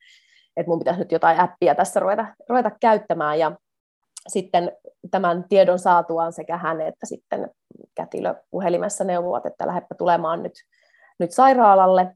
että 0.57 0.69
mun 0.69 0.79
pitäisi 0.79 0.99
nyt 0.99 1.11
jotain 1.11 1.39
appia 1.39 1.75
tässä 1.75 1.99
ruveta, 1.99 2.25
ruveta 2.49 2.71
käyttämään, 2.81 3.39
ja 3.39 3.51
sitten 4.27 4.71
tämän 5.11 5.45
tiedon 5.49 5.79
saatuaan 5.79 6.33
sekä 6.33 6.57
hän 6.57 6.81
että 6.81 7.05
sitten 7.05 7.49
kätilö 7.95 8.35
puhelimessa 8.51 9.03
neuvovat, 9.03 9.45
että 9.45 9.67
lähdepä 9.67 9.95
tulemaan 9.97 10.43
nyt, 10.43 10.53
nyt 11.19 11.31
sairaalalle, 11.31 12.15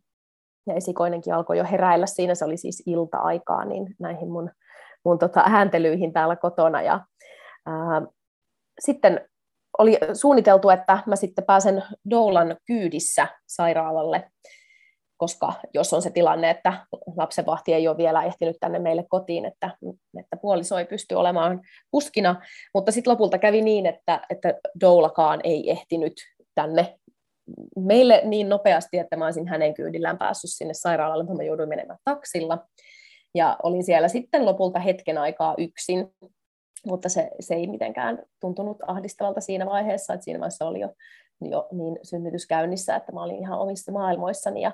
ja 0.68 0.74
esikoinenkin 0.74 1.34
alkoi 1.34 1.58
jo 1.58 1.66
heräillä 1.72 2.06
siinä, 2.06 2.36
se 2.36 2.46
oli 2.46 2.58
siis 2.58 2.84
ilta-aikaa, 2.86 3.66
niin 3.66 3.96
näihin 4.00 4.32
mun, 4.32 4.52
mun 5.06 5.20
tota 5.20 5.44
ääntelyihin 5.46 6.14
täällä 6.14 6.36
kotona. 6.36 6.82
Ja, 6.82 7.06
ää, 7.66 8.02
sitten 8.80 9.30
oli 9.78 9.98
suunniteltu, 10.14 10.70
että 10.70 11.04
mä 11.06 11.16
sitten 11.16 11.46
pääsen 11.46 11.84
Doulan 12.10 12.58
kyydissä 12.66 13.28
sairaalalle, 13.48 14.32
koska 15.18 15.54
jos 15.74 15.94
on 15.94 16.02
se 16.02 16.10
tilanne, 16.10 16.50
että 16.50 16.74
lapsenvahti 17.16 17.74
ei 17.74 17.88
ole 17.88 17.98
vielä 17.98 18.24
ehtinyt 18.24 18.58
tänne 18.60 18.80
meille 18.80 19.06
kotiin, 19.10 19.46
että, 19.46 19.70
että 20.20 20.38
puoliso 20.42 20.78
ei 20.78 20.86
pysty 20.86 21.16
olemaan 21.16 21.62
kuskina, 21.92 22.42
mutta 22.74 22.92
sitten 22.92 23.12
lopulta 23.12 23.38
kävi 23.38 23.62
niin, 23.62 23.86
että, 23.86 24.26
että 24.30 24.54
Doulakaan 24.82 25.40
ei 25.44 25.72
ehtinyt 25.72 26.14
tänne 26.56 27.00
meille 27.76 28.22
niin 28.26 28.50
nopeasti, 28.50 28.98
että 28.98 29.16
mä 29.16 29.26
olisin 29.26 29.48
hänen 29.48 29.74
kyydillään 29.74 30.18
päässyt 30.18 30.52
sinne 30.54 30.74
sairaalalle, 30.74 31.24
mutta 31.24 31.38
mä 31.38 31.44
jouduin 31.44 31.70
menemään 31.70 32.00
taksilla. 32.04 32.68
Ja 33.36 33.58
olin 33.64 33.84
siellä 33.84 34.08
sitten 34.08 34.46
lopulta 34.46 34.80
hetken 34.80 35.18
aikaa 35.18 35.56
yksin, 35.58 36.08
mutta 36.86 37.10
se, 37.10 37.30
se 37.40 37.56
ei 37.56 37.68
mitenkään 37.68 38.24
tuntunut 38.42 38.78
ahdistavalta 38.88 39.42
siinä 39.42 39.66
vaiheessa, 39.66 40.14
että 40.14 40.24
siinä 40.24 40.40
vaiheessa 40.40 40.68
oli 40.68 40.80
jo, 40.80 40.94
jo 41.42 41.68
niin 41.72 42.00
synnytys 42.04 42.48
käynnissä, 42.48 42.96
että 42.96 43.12
mä 43.12 43.24
olin 43.24 43.40
ihan 43.40 43.60
omissa 43.60 43.92
maailmoissani. 43.92 44.62
Ja, 44.62 44.72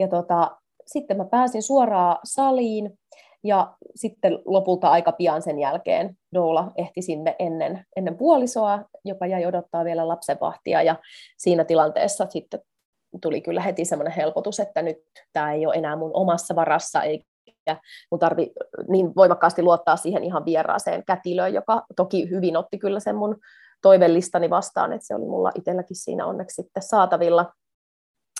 ja 0.00 0.08
tota, 0.08 0.56
sitten 0.86 1.16
mä 1.16 1.24
pääsin 1.24 1.62
suoraan 1.62 2.18
saliin, 2.24 2.98
ja 3.44 3.74
sitten 3.94 4.38
lopulta 4.44 4.90
aika 4.90 5.12
pian 5.12 5.42
sen 5.42 5.58
jälkeen 5.58 6.16
Doula 6.34 6.72
ehti 6.76 7.02
sinne 7.02 7.36
ennen, 7.38 7.84
ennen 7.96 8.16
puolisoa, 8.16 8.84
joka 9.04 9.26
jäi 9.26 9.46
odottaa 9.46 9.84
vielä 9.84 10.08
lapsenvahtia. 10.08 10.82
Ja 10.82 10.96
siinä 11.38 11.64
tilanteessa 11.64 12.26
sitten 12.28 12.60
tuli 13.22 13.40
kyllä 13.40 13.60
heti 13.60 13.84
semmoinen 13.84 14.14
helpotus, 14.14 14.60
että 14.60 14.82
nyt 14.82 14.96
tämä 15.32 15.52
ei 15.52 15.66
ole 15.66 15.74
enää 15.74 15.96
mun 15.96 16.10
omassa 16.14 16.56
varassa, 16.56 17.02
eikä 17.02 17.76
mun 18.10 18.18
tarvi 18.18 18.52
niin 18.88 19.14
voimakkaasti 19.16 19.62
luottaa 19.62 19.96
siihen 19.96 20.24
ihan 20.24 20.44
vieraaseen 20.44 21.04
kätilöön, 21.06 21.54
joka 21.54 21.82
toki 21.96 22.30
hyvin 22.30 22.56
otti 22.56 22.78
kyllä 22.78 23.00
sen 23.00 23.16
mun 23.16 23.36
toivellistani 23.82 24.50
vastaan, 24.50 24.92
että 24.92 25.06
se 25.06 25.14
oli 25.14 25.26
mulla 25.26 25.50
itselläkin 25.54 25.96
siinä 25.96 26.26
onneksi 26.26 26.54
sitten 26.54 26.82
saatavilla. 26.82 27.52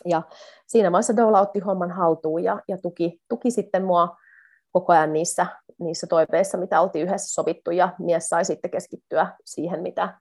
Ja 0.05 0.23
siinä 0.67 0.93
vaiheessa 0.93 1.17
Doula 1.17 1.41
otti 1.41 1.61
homman 1.61 1.91
haltuun 1.91 2.45
ja, 2.45 2.61
ja 2.69 2.79
tuki, 2.79 3.21
tuki 3.29 3.51
sitten 3.51 3.85
mua 3.85 4.17
koko 4.73 4.93
ajan 4.93 5.13
niissä, 5.13 5.47
niissä 5.79 6.07
toiveissa, 6.07 6.59
mitä 6.59 6.81
oltiin 6.81 7.07
yhdessä 7.07 7.35
sovittu, 7.35 7.71
ja 7.71 7.95
mies 7.99 8.29
sai 8.29 8.45
sitten 8.45 8.71
keskittyä 8.71 9.33
siihen, 9.45 9.83
mitä, 9.83 10.19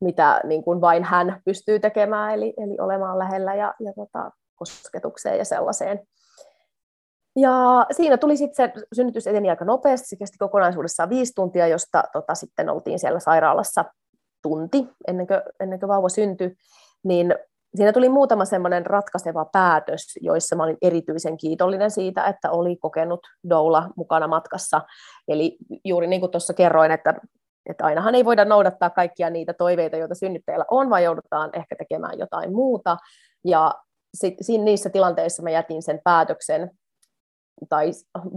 mitä 0.00 0.40
niin 0.44 0.64
kuin 0.64 0.80
vain 0.80 1.04
hän 1.04 1.42
pystyy 1.44 1.78
tekemään, 1.78 2.34
eli, 2.34 2.54
eli 2.56 2.76
olemaan 2.80 3.18
lähellä 3.18 3.54
ja, 3.54 3.74
ja 3.80 3.92
tota, 3.92 4.30
kosketukseen 4.54 5.38
ja 5.38 5.44
sellaiseen. 5.44 6.00
Ja 7.36 7.86
siinä 7.90 8.16
tuli 8.16 8.36
sitten 8.36 8.72
se 8.74 8.86
synnytys 8.94 9.26
eteni 9.26 9.50
aika 9.50 9.64
nopeasti, 9.64 10.08
se 10.08 10.16
kesti 10.16 10.38
kokonaisuudessaan 10.38 11.10
viisi 11.10 11.32
tuntia, 11.34 11.66
josta 11.66 12.04
tota, 12.12 12.34
sitten 12.34 12.70
oltiin 12.70 12.98
siellä 12.98 13.20
sairaalassa 13.20 13.84
tunti 14.42 14.88
ennen 15.06 15.26
kuin, 15.26 15.40
ennen 15.60 15.80
kuin 15.80 15.88
vauva 15.88 16.08
syntyi, 16.08 16.56
niin 17.04 17.34
siinä 17.74 17.92
tuli 17.92 18.08
muutama 18.08 18.44
semmoinen 18.44 18.86
ratkaiseva 18.86 19.44
päätös, 19.44 20.18
joissa 20.20 20.56
mä 20.56 20.62
olin 20.62 20.76
erityisen 20.82 21.36
kiitollinen 21.36 21.90
siitä, 21.90 22.24
että 22.24 22.50
oli 22.50 22.76
kokenut 22.76 23.20
doula 23.48 23.90
mukana 23.96 24.26
matkassa. 24.28 24.80
Eli 25.28 25.56
juuri 25.84 26.06
niin 26.06 26.20
kuin 26.20 26.30
tuossa 26.30 26.54
kerroin, 26.54 26.92
että, 26.92 27.14
että 27.70 27.84
ainahan 27.84 28.14
ei 28.14 28.24
voida 28.24 28.44
noudattaa 28.44 28.90
kaikkia 28.90 29.30
niitä 29.30 29.52
toiveita, 29.54 29.96
joita 29.96 30.14
synnyttäjillä 30.14 30.64
on, 30.70 30.90
vaan 30.90 31.04
joudutaan 31.04 31.50
ehkä 31.52 31.76
tekemään 31.76 32.18
jotain 32.18 32.52
muuta. 32.52 32.96
Ja 33.44 33.74
sit, 34.14 34.34
siinä, 34.40 34.64
niissä 34.64 34.90
tilanteissa 34.90 35.42
mä 35.42 35.50
jätin 35.50 35.82
sen 35.82 36.00
päätöksen 36.04 36.70
tai 37.68 37.90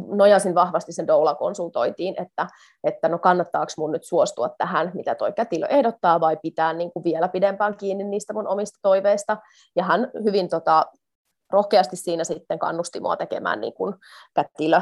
nojasin 0.08 0.56
vahvasti 0.56 0.92
sen 0.92 1.08
doula-konsultoitiin, 1.08 2.22
että, 2.22 2.48
että 2.84 3.10
no 3.10 3.20
kannattaako 3.20 3.72
mun 3.78 3.92
nyt 3.92 4.04
suostua 4.04 4.50
tähän, 4.58 4.92
mitä 4.94 5.16
toi 5.16 5.34
kätilö 5.34 5.68
ehdottaa, 5.68 6.20
vai 6.20 6.38
pitää 6.42 6.74
niin 6.74 6.92
kuin 6.92 7.04
vielä 7.04 7.28
pidempään 7.28 7.78
kiinni 7.78 8.04
niistä 8.04 8.34
mun 8.34 8.48
omista 8.48 8.80
toiveista. 8.82 9.38
Ja 9.76 9.84
hän 9.84 10.12
hyvin 10.24 10.50
tota, 10.50 10.86
rohkeasti 11.52 11.96
siinä 11.96 12.24
sitten 12.24 12.60
kannusti 12.60 13.00
mua 13.00 13.18
tekemään 13.18 13.62
niin 13.62 13.74
kuin 13.74 13.96
kätilö 14.36 14.82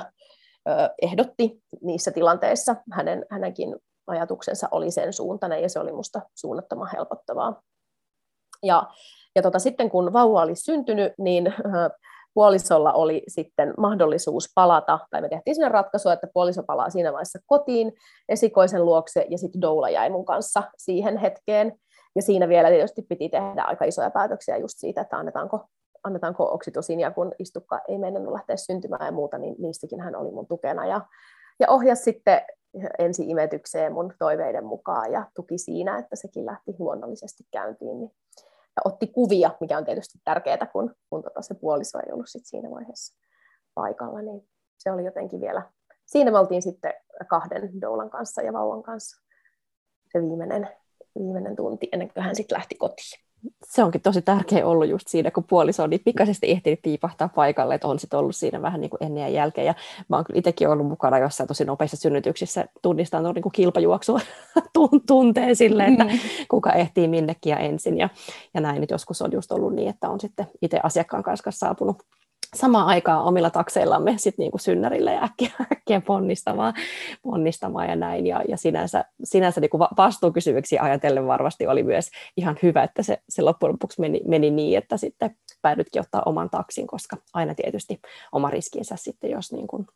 ehdotti 1.02 1.62
niissä 1.82 2.12
tilanteissa. 2.12 2.76
Hänen, 2.92 3.26
hänenkin 3.30 3.76
ajatuksensa 4.08 4.68
oli 4.72 4.92
sen 4.92 5.14
suuntainen 5.14 5.62
ja 5.62 5.70
se 5.70 5.80
oli 5.80 5.92
musta 5.92 6.22
suunnattoman 6.36 6.90
helpottavaa. 6.94 7.62
Ja, 8.64 8.84
ja 9.36 9.42
tota, 9.42 9.60
sitten 9.60 9.90
kun 9.90 10.14
vauva 10.14 10.42
oli 10.42 10.56
syntynyt, 10.56 11.14
niin 11.18 11.54
puolisolla 12.34 12.94
oli 12.94 13.24
sitten 13.28 13.74
mahdollisuus 13.78 14.52
palata, 14.56 15.00
tai 15.12 15.22
me 15.22 15.30
tehtiin 15.30 15.56
sinne 15.56 15.70
ratkaisu, 15.70 16.10
että 16.10 16.28
puoliso 16.34 16.64
palaa 16.64 16.90
siinä 16.90 17.14
vaiheessa 17.14 17.40
kotiin 17.46 17.94
esikoisen 18.30 18.86
luokse, 18.86 19.26
ja 19.30 19.38
sitten 19.38 19.62
Doula 19.62 19.90
jäi 19.90 20.10
mun 20.10 20.26
kanssa 20.26 20.64
siihen 20.78 21.18
hetkeen. 21.18 21.74
Ja 22.16 22.22
siinä 22.22 22.50
vielä 22.50 22.70
tietysti 22.70 23.02
piti 23.02 23.30
tehdä 23.30 23.64
aika 23.64 23.86
isoja 23.86 24.10
päätöksiä 24.12 24.58
just 24.58 24.74
siitä, 24.78 25.02
että 25.02 25.18
annetaanko, 25.18 25.66
annetaanko 26.04 26.54
oksitosinia, 26.54 27.12
kun 27.12 27.32
istukka 27.40 27.82
ei 27.88 27.98
mennyt 27.98 28.32
lähteä 28.32 28.58
syntymään 28.58 29.06
ja 29.06 29.12
muuta, 29.12 29.38
niin 29.38 29.56
niistäkin 29.60 30.00
hän 30.00 30.16
oli 30.16 30.32
mun 30.32 30.48
tukena. 30.48 30.86
Ja, 30.86 31.02
ja 31.60 31.70
ohjasi 31.70 32.04
sitten 32.04 32.42
ensi-imetykseen 33.00 33.94
mun 33.94 34.14
toiveiden 34.20 34.66
mukaan 34.66 35.12
ja 35.12 35.26
tuki 35.36 35.58
siinä, 35.58 35.98
että 35.98 36.16
sekin 36.16 36.46
lähti 36.46 36.76
luonnollisesti 36.80 37.44
käyntiin. 37.52 38.00
Niin 38.00 38.12
ja 38.76 38.82
otti 38.86 39.08
kuvia, 39.08 39.52
mikä 39.60 39.78
on 39.78 39.86
tietysti 39.86 40.20
tärkeää, 40.24 40.70
kun, 40.72 40.96
kun 41.10 41.24
tota 41.24 41.42
se 41.42 41.54
puoliso 41.54 42.00
ei 42.00 42.14
ollut 42.14 42.30
sit 42.30 42.46
siinä 42.46 42.72
vaiheessa 42.72 43.18
paikalla, 43.74 44.22
niin 44.22 44.50
se 44.78 44.92
oli 44.92 45.06
jotenkin 45.06 45.42
vielä, 45.42 45.72
siinä 46.06 46.32
me 46.32 46.38
oltiin 46.38 46.62
sitten 46.62 46.94
kahden 47.30 47.82
doulan 47.82 48.10
kanssa 48.10 48.42
ja 48.42 48.54
vauvan 48.54 48.84
kanssa 48.84 49.22
se 50.12 50.22
viimeinen, 50.22 50.70
viimeinen 51.20 51.56
tunti 51.56 51.90
ennen 51.92 52.14
kuin 52.14 52.24
hän 52.24 52.36
sitten 52.36 52.58
lähti 52.58 52.76
kotiin 52.76 53.24
se 53.66 53.84
onkin 53.84 54.02
tosi 54.02 54.22
tärkeä 54.22 54.68
ollut 54.68 54.90
just 54.90 55.08
siinä, 55.08 55.32
kun 55.32 55.44
puoliso 55.44 55.84
on 55.84 55.90
niin 55.90 56.02
pikaisesti 56.06 56.52
ehtinyt 56.52 56.82
piipahtaa 56.82 57.30
paikalle, 57.30 57.76
että 57.76 57.88
on 57.88 58.00
sitten 58.00 58.20
ollut 58.20 58.36
siinä 58.36 58.62
vähän 58.62 58.82
niin 58.82 58.90
kuin 58.90 59.04
ennen 59.04 59.22
ja 59.22 59.30
jälkeen. 59.30 59.68
Ja 59.68 59.74
mä 60.10 60.16
oon 60.16 60.26
itsekin 60.34 60.70
ollut 60.70 60.88
mukana 60.88 61.18
jossain 61.18 61.48
tosi 61.48 61.66
nopeissa 61.66 61.98
synnytyksissä, 61.98 62.66
tunnistan 62.82 63.24
tuon 63.24 63.36
niin 63.36 63.44
kuin 63.44 63.54
kilpajuoksua 63.54 64.20
tunteen 65.08 65.56
sille, 65.56 65.86
että 65.86 66.04
mm. 66.04 66.20
kuka 66.50 66.72
ehtii 66.72 67.08
minnekin 67.08 67.52
ja 67.52 67.58
ensin. 67.58 67.98
Ja, 67.98 68.10
ja 68.54 68.62
näin, 68.62 68.84
että 68.84 68.94
joskus 68.94 69.22
on 69.22 69.32
just 69.32 69.52
ollut 69.52 69.74
niin, 69.74 69.90
että 69.90 70.10
on 70.10 70.20
sitten 70.20 70.48
itse 70.62 70.80
asiakkaan 70.84 71.24
kanssa 71.24 71.52
saapunut 71.52 72.04
samaan 72.54 72.88
aikaan 72.88 73.24
omilla 73.24 73.50
takseillamme 73.50 74.14
sit 74.18 74.38
niin 74.38 74.52
kuin 74.52 74.62
synnärille 74.62 75.14
ja 75.14 75.24
äkkiä, 75.24 75.52
äkkiä 75.74 76.02
ponnistamaan, 76.02 76.74
ponnistamaan 77.22 77.90
ja 77.90 77.96
näin. 77.96 78.28
Ja, 78.28 78.42
ja 78.48 78.58
sinänsä, 78.58 79.06
sinänsä 79.24 79.62
niin 79.62 79.70
vastuukysymyksiä 79.98 80.84
ajatellen 80.84 81.28
varmasti 81.28 81.68
oli 81.68 81.84
myös 81.84 82.10
ihan 82.38 82.58
hyvä, 82.64 82.84
että 82.84 83.04
se, 83.04 83.18
se 83.30 83.42
loppujen 83.42 83.74
lopuksi 83.74 84.02
meni, 84.02 84.22
meni 84.28 84.52
niin, 84.52 84.78
että 84.78 84.98
sitten 84.98 85.36
päädytkin 85.62 86.02
ottaa 86.02 86.24
oman 86.26 86.50
taksin, 86.50 86.88
koska 86.88 87.18
aina 87.34 87.56
tietysti 87.56 88.02
oma 88.32 88.50
riskinsä 88.50 88.96
sitten, 88.96 89.32
jos 89.32 89.52
niin 89.52 89.68
kuin 89.68 89.88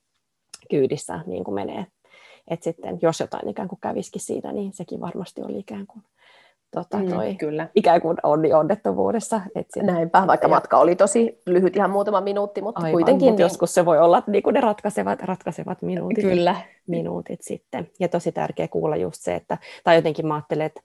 kyydissä 0.70 1.20
niin 1.26 1.43
kuin 1.43 1.56
menee. 1.56 1.86
Et 2.48 2.63
sitten 2.63 3.00
jos 3.02 3.20
jotain 3.20 3.50
ikään 3.50 3.67
kuin 3.67 3.80
kävisikin 3.82 4.22
siitä, 4.22 4.52
niin 4.52 4.74
sekin 4.74 5.02
varmasti 5.02 5.41
oli 5.41 5.60
ikään 5.60 5.88
kuin 5.88 6.04
tota, 6.84 7.16
toi, 7.16 7.32
mm, 7.32 7.38
kyllä. 7.38 7.70
ikään 7.76 8.02
kuin 8.02 8.18
onni 8.24 8.54
onnettomuudessa. 8.54 9.42
Et 9.56 9.68
Näinpä, 9.82 10.28
vaikka 10.28 10.46
ja, 10.46 10.50
matka 10.50 10.78
oli 10.78 10.96
tosi 10.96 11.42
lyhyt, 11.46 11.76
ihan 11.76 11.90
muutama 11.90 12.22
minuutti, 12.22 12.62
mutta 12.62 12.82
aivan, 12.82 12.92
kuitenkin. 12.92 13.28
Mutta 13.28 13.40
niin... 13.40 13.46
joskus 13.46 13.74
se 13.74 13.86
voi 13.86 14.00
olla 14.00 14.24
niin 14.28 14.44
kuin 14.44 14.54
ne 14.54 14.62
ratkaisevat, 14.62 15.22
ratkaisevat 15.22 15.82
minuutit, 15.82 16.24
kyllä. 16.24 16.56
minuutit 16.88 17.42
sitten. 17.42 17.90
Ja 18.00 18.08
tosi 18.08 18.32
tärkeä 18.32 18.68
kuulla 18.68 18.96
just 18.96 19.22
se, 19.22 19.36
että, 19.36 19.58
tai 19.84 19.96
jotenkin 19.96 20.28
mä 20.28 20.36
ajattelen, 20.36 20.66
että 20.66 20.82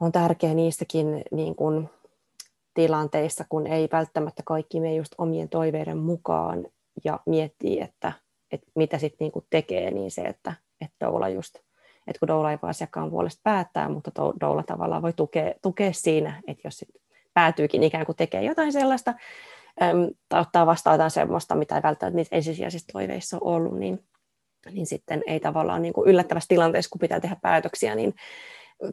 on 0.00 0.12
tärkeää 0.12 0.54
niissäkin 0.54 1.22
niin 1.30 1.54
kuin, 1.54 1.90
tilanteissa, 2.74 3.44
kun 3.48 3.66
ei 3.66 3.88
välttämättä 3.92 4.42
kaikki 4.46 4.80
mene 4.80 4.94
just 4.94 5.12
omien 5.18 5.48
toiveiden 5.48 5.98
mukaan 5.98 6.66
ja 7.04 7.20
miettii, 7.26 7.80
että, 7.80 8.12
että 8.52 8.66
mitä 8.74 8.98
sitten 8.98 9.30
niin 9.34 9.46
tekee, 9.50 9.90
niin 9.90 10.10
se, 10.10 10.22
että, 10.22 10.52
että 10.80 11.06
doula 11.06 11.28
just, 11.28 11.54
että 12.08 12.18
kun 12.20 12.28
doula 12.28 12.50
ei 12.50 12.58
voi 12.62 12.70
asiakkaan 12.70 13.10
puolesta 13.10 13.40
päättää, 13.44 13.88
mutta 13.88 14.10
doula 14.40 14.62
tavallaan 14.62 15.02
voi 15.02 15.12
tukea, 15.12 15.52
tukea 15.62 15.92
siinä, 15.92 16.42
että 16.46 16.68
jos 16.68 16.78
sit 16.78 16.88
päätyykin 17.34 17.82
ikään 17.82 18.06
kuin 18.06 18.16
tekee 18.16 18.42
jotain 18.42 18.72
sellaista, 18.72 19.14
tai 20.28 20.40
ottaa 20.40 20.66
vastaan 20.66 20.94
jotain 20.94 21.10
sellaista, 21.10 21.54
mitä 21.54 21.76
ei 21.76 21.82
välttämättä 21.82 22.16
niissä 22.16 22.36
ensisijaisissa 22.36 22.92
toiveissa 22.92 23.38
ole 23.40 23.56
ollut, 23.56 23.78
niin, 23.78 24.04
niin 24.72 24.86
sitten 24.86 25.22
ei 25.26 25.40
tavallaan 25.40 25.82
niin 25.82 25.92
kuin 25.92 26.08
yllättävässä 26.08 26.48
tilanteessa, 26.48 26.90
kun 26.90 26.98
pitää 26.98 27.20
tehdä 27.20 27.36
päätöksiä, 27.42 27.94
niin 27.94 28.14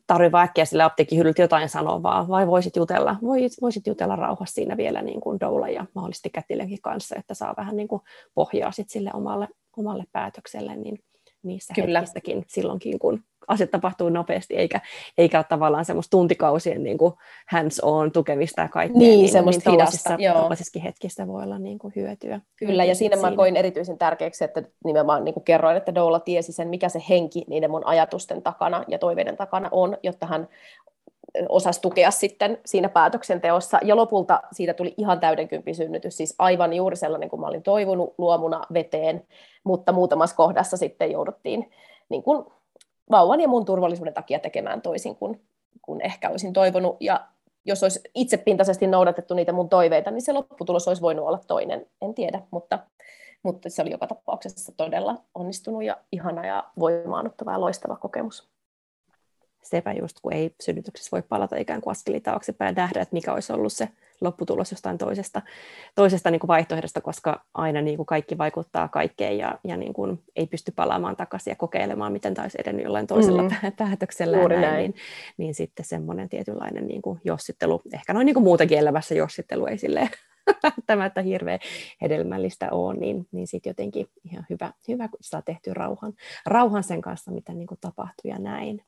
tarvitse 0.07 0.31
vaikka 0.31 0.65
sille 0.65 0.83
apteekin 0.83 1.19
hyllyltä 1.19 1.41
jotain 1.41 1.69
sanoa, 1.69 2.03
vaan 2.03 2.27
vai 2.27 2.47
voisit 2.47 2.75
jutella, 2.75 3.15
voisit 3.61 3.87
jutella 3.87 4.15
rauhassa 4.15 4.53
siinä 4.53 4.77
vielä 4.77 5.01
niin 5.01 5.21
kuin 5.21 5.39
doula 5.39 5.69
ja 5.69 5.85
mahdollisesti 5.95 6.29
kätilönkin 6.29 6.81
kanssa, 6.81 7.15
että 7.15 7.33
saa 7.33 7.53
vähän 7.57 7.75
niin 7.75 7.87
kuin 7.87 8.01
pohjaa 8.33 8.71
sit 8.71 8.89
sille 8.89 9.11
omalle, 9.13 9.47
omalle 9.77 10.03
päätökselle, 10.11 10.75
niin 10.75 10.99
niissä 11.45 11.73
Kyllä. 11.73 11.99
hetkissäkin 11.99 12.45
silloinkin, 12.47 12.99
kun 12.99 13.23
asiat 13.47 13.71
tapahtuu 13.71 14.09
nopeasti, 14.09 14.55
eikä, 14.55 14.81
eikä 15.17 15.37
ole 15.37 15.45
tavallaan 15.49 15.85
semmoista 15.85 16.11
tuntikausien 16.11 16.83
niin 16.83 16.97
kuin 16.97 17.13
hands-on 17.47 18.11
tukemista 18.11 18.61
ja 18.61 18.69
kaikkea. 18.69 18.99
Niin, 18.99 19.19
niin 19.19 19.31
semmoista 19.31 19.69
niin 19.69 19.79
hidasta. 19.79 20.17
Tällaisissakin 20.33 20.81
hetkissä 20.81 21.27
voi 21.27 21.43
olla 21.43 21.59
niin 21.59 21.79
kuin 21.79 21.93
hyötyä. 21.95 22.41
Kyllä, 22.55 22.83
ja 22.83 22.95
siinä, 22.95 23.15
siinä 23.15 23.29
mä 23.29 23.35
koin 23.35 23.55
erityisen 23.55 23.97
tärkeäksi, 23.97 24.43
että 24.43 24.63
nimenomaan 24.85 25.23
niin 25.23 25.33
kuin 25.33 25.43
kerroin, 25.43 25.77
että 25.77 25.95
Doula 25.95 26.19
tiesi 26.19 26.51
sen, 26.51 26.67
mikä 26.67 26.89
se 26.89 27.03
henki 27.09 27.43
niiden 27.47 27.71
mun 27.71 27.87
ajatusten 27.87 28.41
takana 28.41 28.83
ja 28.87 28.99
toiveiden 28.99 29.37
takana 29.37 29.69
on, 29.71 29.97
jotta 30.03 30.25
hän 30.25 30.47
osasi 31.49 31.81
tukea 31.81 32.11
sitten 32.11 32.57
siinä 32.65 32.89
päätöksenteossa. 32.89 33.79
Ja 33.83 33.95
lopulta 33.95 34.41
siitä 34.51 34.73
tuli 34.73 34.93
ihan 34.97 35.19
täydenkymppi 35.19 35.73
synnytys, 35.73 36.17
siis 36.17 36.35
aivan 36.39 36.73
juuri 36.73 36.95
sellainen 36.95 37.29
kuin 37.29 37.39
mä 37.39 37.47
olin 37.47 37.63
toivonut 37.63 38.13
luomuna 38.17 38.61
veteen, 38.73 39.27
mutta 39.65 39.91
muutamassa 39.91 40.35
kohdassa 40.35 40.77
sitten 40.77 41.11
jouduttiin 41.11 41.71
niin 42.09 42.23
kuin 42.23 42.45
vauvan 43.11 43.41
ja 43.41 43.47
mun 43.47 43.65
turvallisuuden 43.65 44.13
takia 44.13 44.39
tekemään 44.39 44.81
toisin 44.81 45.15
kuin, 45.15 45.41
kuin 45.81 46.01
ehkä 46.01 46.29
olisin 46.29 46.53
toivonut. 46.53 46.97
Ja 46.99 47.27
jos 47.65 47.83
olisi 47.83 47.99
itsepintaisesti 48.15 48.87
noudatettu 48.87 49.33
niitä 49.33 49.51
mun 49.51 49.69
toiveita, 49.69 50.11
niin 50.11 50.21
se 50.21 50.33
lopputulos 50.33 50.87
olisi 50.87 51.01
voinut 51.01 51.27
olla 51.27 51.39
toinen, 51.47 51.85
en 52.01 52.13
tiedä, 52.13 52.41
mutta, 52.51 52.79
mutta 53.43 53.69
se 53.69 53.81
oli 53.81 53.91
joka 53.91 54.07
tapauksessa 54.07 54.73
todella 54.77 55.15
onnistunut 55.35 55.83
ja 55.83 55.97
ihana 56.11 56.45
ja 56.45 56.63
voimaannuttava 56.79 57.51
ja 57.51 57.61
loistava 57.61 57.95
kokemus 57.95 58.49
sepä 59.65 59.93
just, 59.93 60.17
kun 60.21 60.33
ei 60.33 60.55
synnytyksessä 60.61 61.11
voi 61.11 61.21
palata 61.21 61.57
ikään 61.57 61.81
kuin 61.81 61.91
askeli 61.91 62.19
taaksepäin 62.19 62.75
ja 62.75 62.81
nähdä, 62.81 63.01
että 63.01 63.13
mikä 63.13 63.33
olisi 63.33 63.53
ollut 63.53 63.73
se 63.73 63.89
lopputulos 64.21 64.71
jostain 64.71 64.97
toisesta, 64.97 65.41
toisesta 65.95 66.31
niin 66.31 66.39
kuin 66.39 66.47
vaihtoehdosta, 66.47 67.01
koska 67.01 67.45
aina 67.53 67.81
niin 67.81 67.97
kuin 67.97 68.05
kaikki 68.05 68.37
vaikuttaa 68.37 68.87
kaikkeen 68.87 69.37
ja, 69.37 69.59
ja 69.63 69.77
niin 69.77 69.93
kuin 69.93 70.23
ei 70.35 70.47
pysty 70.47 70.71
palaamaan 70.75 71.15
takaisin 71.15 71.51
ja 71.51 71.55
kokeilemaan, 71.55 72.11
miten 72.11 72.33
olisi 72.41 72.57
edennyt 72.61 72.83
jollain 72.83 73.07
toisella 73.07 73.41
mm. 73.41 73.49
päätöksellä. 73.77 74.37
Näin, 74.37 74.61
näin. 74.61 74.77
Niin, 74.77 74.95
niin 75.37 75.55
sitten 75.55 75.85
semmoinen 75.85 76.29
tietynlainen 76.29 76.87
niin 76.87 77.01
kuin 77.01 77.21
jossittelu, 77.23 77.81
ehkä 77.93 78.13
noin 78.13 78.25
niin 78.25 78.33
kuin 78.33 78.43
muutenkin 78.43 78.77
elävässä 78.77 79.15
jossittelu 79.15 79.65
ei 79.65 79.77
silleen 79.77 80.09
välttämättä 80.63 81.21
hirveän 81.21 81.59
hedelmällistä 82.01 82.71
ole, 82.71 82.93
niin, 82.95 83.27
niin 83.31 83.47
sitten 83.47 83.69
jotenkin 83.69 84.07
ihan 84.23 84.45
hyvä, 84.49 84.73
hyvä, 84.87 85.07
kun 85.07 85.19
saa 85.21 85.41
tehtyä 85.41 85.73
rauhan, 85.73 86.13
rauhan 86.45 86.83
sen 86.83 87.01
kanssa, 87.01 87.31
mitä 87.31 87.53
niin 87.53 87.67
kuin 87.67 87.79
tapahtuu 87.81 88.31
ja 88.31 88.39
näin. 88.39 88.81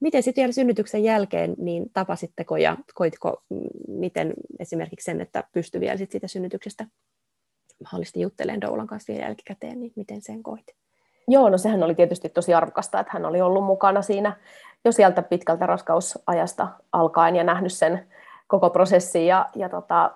Miten 0.00 0.22
sitten 0.22 0.42
vielä 0.42 0.52
synnytyksen 0.52 1.04
jälkeen, 1.04 1.54
niin 1.58 1.90
tapasitteko 1.92 2.56
ja 2.56 2.76
koitko 2.94 3.42
mm, 3.50 3.60
miten 3.88 4.34
esimerkiksi 4.58 5.04
sen, 5.04 5.20
että 5.20 5.44
pystyi 5.52 5.80
vielä 5.80 5.96
sit 5.96 6.10
siitä 6.10 6.28
synnytyksestä 6.28 6.86
mahdollisesti 7.82 8.20
juttelemaan 8.20 8.60
Doulan 8.60 8.86
kanssa 8.86 9.12
vielä 9.12 9.26
jälkikäteen, 9.26 9.80
niin 9.80 9.92
miten 9.96 10.22
sen 10.22 10.42
koit? 10.42 10.66
Joo, 11.28 11.48
no 11.48 11.58
sehän 11.58 11.82
oli 11.82 11.94
tietysti 11.94 12.28
tosi 12.28 12.54
arvokasta, 12.54 13.00
että 13.00 13.12
hän 13.12 13.26
oli 13.26 13.40
ollut 13.40 13.64
mukana 13.64 14.02
siinä 14.02 14.36
jo 14.84 14.92
sieltä 14.92 15.22
pitkältä 15.22 15.66
raskausajasta 15.66 16.68
alkaen 16.92 17.36
ja 17.36 17.44
nähnyt 17.44 17.72
sen 17.72 18.06
koko 18.46 18.70
prosessin 18.70 19.26
ja, 19.26 19.48
ja 19.54 19.68
tota, 19.68 20.10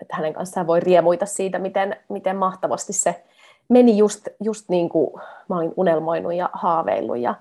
että 0.00 0.16
hänen 0.16 0.32
kanssaan 0.32 0.66
voi 0.66 0.80
riemuita 0.80 1.26
siitä, 1.26 1.58
miten, 1.58 1.96
miten 2.08 2.36
mahtavasti 2.36 2.92
se 2.92 3.24
meni 3.68 3.98
just, 3.98 4.28
just 4.40 4.68
niin 4.68 4.88
kuin 4.88 5.22
mä 5.48 5.56
olin 5.56 5.72
unelmoinut 5.76 6.34
ja 6.34 6.50
haaveillut 6.52 7.18
ja, 7.18 7.34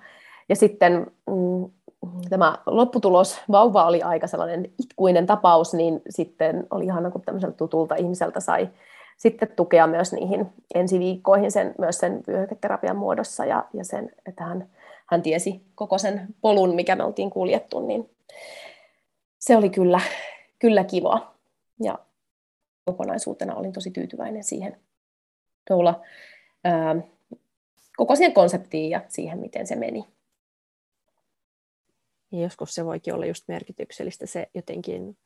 ja 0.49 0.55
sitten 0.55 1.11
mm, 1.27 1.69
tämä 2.29 2.57
lopputulos, 2.65 3.41
vauva 3.51 3.85
oli 3.85 4.01
aika 4.01 4.27
sellainen 4.27 4.71
itkuinen 4.79 5.25
tapaus, 5.25 5.73
niin 5.73 6.01
sitten 6.09 6.67
oli 6.71 6.85
ihana, 6.85 7.11
kun 7.11 7.21
tämmöiseltä 7.21 7.57
tutulta 7.57 7.95
ihmiseltä 7.95 8.39
sai 8.39 8.69
sitten 9.17 9.47
tukea 9.55 9.87
myös 9.87 10.13
niihin 10.13 10.47
ensiviikkoihin 10.75 11.51
sen, 11.51 11.75
myös 11.77 11.97
sen 11.97 12.23
vyöhyketerapian 12.27 12.97
muodossa 12.97 13.45
ja, 13.45 13.65
ja 13.73 13.83
sen, 13.83 14.11
että 14.25 14.43
hän, 14.43 14.69
hän 15.05 15.21
tiesi 15.21 15.61
koko 15.75 15.97
sen 15.97 16.27
polun, 16.41 16.75
mikä 16.75 16.95
me 16.95 17.03
oltiin 17.03 17.29
kuljettu, 17.29 17.87
niin 17.87 18.09
se 19.39 19.57
oli 19.57 19.69
kyllä, 19.69 20.01
kyllä 20.59 20.83
kiva. 20.83 21.33
Ja 21.83 21.99
kokonaisuutena 22.85 23.55
olin 23.55 23.73
tosi 23.73 23.91
tyytyväinen 23.91 24.43
siihen 24.43 24.77
doula, 25.69 26.01
ää, 26.63 26.95
koko 27.97 28.15
siihen 28.15 28.33
konseptiin 28.33 28.89
ja 28.89 29.01
siihen, 29.07 29.39
miten 29.39 29.67
se 29.67 29.75
meni. 29.75 30.05
Ja 32.31 32.41
joskus 32.41 32.75
se 32.75 32.85
voikin 32.85 33.13
olla 33.13 33.25
just 33.25 33.43
merkityksellistä 33.47 34.25
se 34.25 34.47
jotenkin 34.53 35.17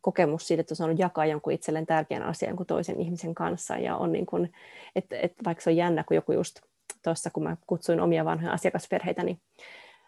kokemus 0.00 0.46
siitä, 0.46 0.60
että 0.60 0.72
on 0.72 0.76
saanut 0.76 0.98
jakaa 0.98 1.26
jonkun 1.26 1.52
itselleen 1.52 1.86
tärkeän 1.86 2.22
asian 2.22 2.56
kuin 2.56 2.66
toisen 2.66 3.00
ihmisen 3.00 3.34
kanssa. 3.34 3.76
Ja 3.76 3.96
on 3.96 4.12
niin 4.12 4.26
kuin, 4.26 4.52
että, 4.96 5.16
että 5.18 5.44
vaikka 5.44 5.62
se 5.62 5.70
on 5.70 5.76
jännä, 5.76 6.04
kun 6.04 6.14
joku 6.14 6.32
just 6.32 6.60
tuossa, 7.04 7.30
kun 7.30 7.42
mä 7.42 7.56
kutsuin 7.66 8.00
omia 8.00 8.24
vanhoja 8.24 8.52
asiakasperheitä, 8.52 9.22
niin 9.22 9.40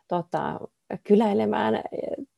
tota, 0.08 0.60
kyläilemään 1.04 1.82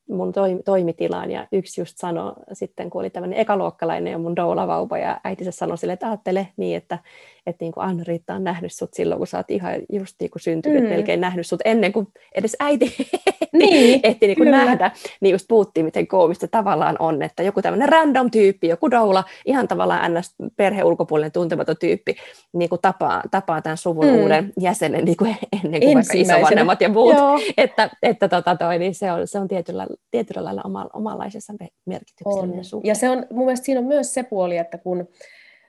mun 0.09 0.33
toimitilaan 0.65 1.31
ja 1.31 1.47
yksi 1.51 1.81
just 1.81 1.97
sanoi 1.97 2.33
sitten, 2.53 2.89
kun 2.89 3.01
oli 3.01 3.09
tämmöinen 3.09 3.39
ekaluokkalainen 3.39 4.11
ja 4.11 4.17
mun 4.17 4.35
doulavauva 4.35 4.97
ja 4.97 5.21
äitinsä 5.23 5.51
sanoi 5.51 5.77
sille, 5.77 5.93
että 5.93 6.07
ajattele 6.07 6.47
niin, 6.57 6.77
että, 6.77 6.99
että 7.45 7.65
niin 7.65 7.71
kuin 7.71 7.83
Anna-Riitta 7.83 8.33
on 8.33 8.43
nähnyt 8.43 8.73
sut 8.73 8.93
silloin, 8.93 9.17
kun 9.17 9.27
sä 9.27 9.37
oot 9.37 9.51
ihan 9.51 9.73
just 9.91 10.15
niin 10.19 10.31
kuin 10.31 10.41
syntynyt, 10.41 10.83
mm. 10.83 10.89
melkein 10.89 11.21
nähnyt 11.21 11.47
sut 11.47 11.61
ennen 11.65 11.93
kuin 11.93 12.07
edes 12.35 12.55
äiti 12.59 12.95
niin, 13.53 13.99
ehti 14.03 14.27
niin 14.27 14.37
kuin 14.37 14.51
nähdä, 14.51 14.91
niin 15.21 15.31
just 15.31 15.45
puhuttiin, 15.47 15.85
miten 15.85 16.07
koomista 16.07 16.47
tavallaan 16.47 16.95
on, 16.99 17.21
että 17.21 17.43
joku 17.43 17.61
tämmöinen 17.61 17.89
random 17.89 18.31
tyyppi, 18.31 18.67
joku 18.67 18.91
doula, 18.91 19.23
ihan 19.45 19.67
tavallaan 19.67 20.13
ns. 20.13 20.35
perhe 20.55 20.83
ulkopuolinen 20.83 21.31
tuntematon 21.31 21.75
tyyppi, 21.79 22.15
niin 22.53 22.69
kuin 22.69 22.81
tapaa, 22.81 23.23
tapaa 23.31 23.61
tämän 23.61 23.77
suvun 23.77 24.05
mm. 24.05 24.15
uuden 24.15 24.53
jäsenen 24.59 25.05
niin 25.05 25.17
kuin 25.17 25.37
ennen 25.63 25.81
kuin 25.81 25.93
vaikka 25.93 26.13
isovanhemmat 26.15 26.81
ja 26.81 26.89
muut, 26.89 27.15
Joo. 27.15 27.39
että, 27.57 27.89
että 28.03 28.29
tota 28.29 28.55
toi, 28.55 28.79
niin 28.79 28.95
se 28.95 29.11
on, 29.11 29.27
se 29.27 29.39
on 29.39 29.47
tietyllä, 29.47 29.87
tietyllä 30.11 30.43
lailla 30.43 30.61
oma, 30.65 30.89
omanlaisessa 30.93 31.53
merkityksellinen 31.85 32.65
suhde. 32.65 32.87
Ja 32.87 32.95
se 32.95 33.09
on, 33.09 33.25
mun 33.31 33.45
mielestä 33.45 33.65
siinä 33.65 33.79
on 33.79 33.87
myös 33.87 34.13
se 34.13 34.23
puoli, 34.23 34.57
että 34.57 34.77
kun 34.77 35.07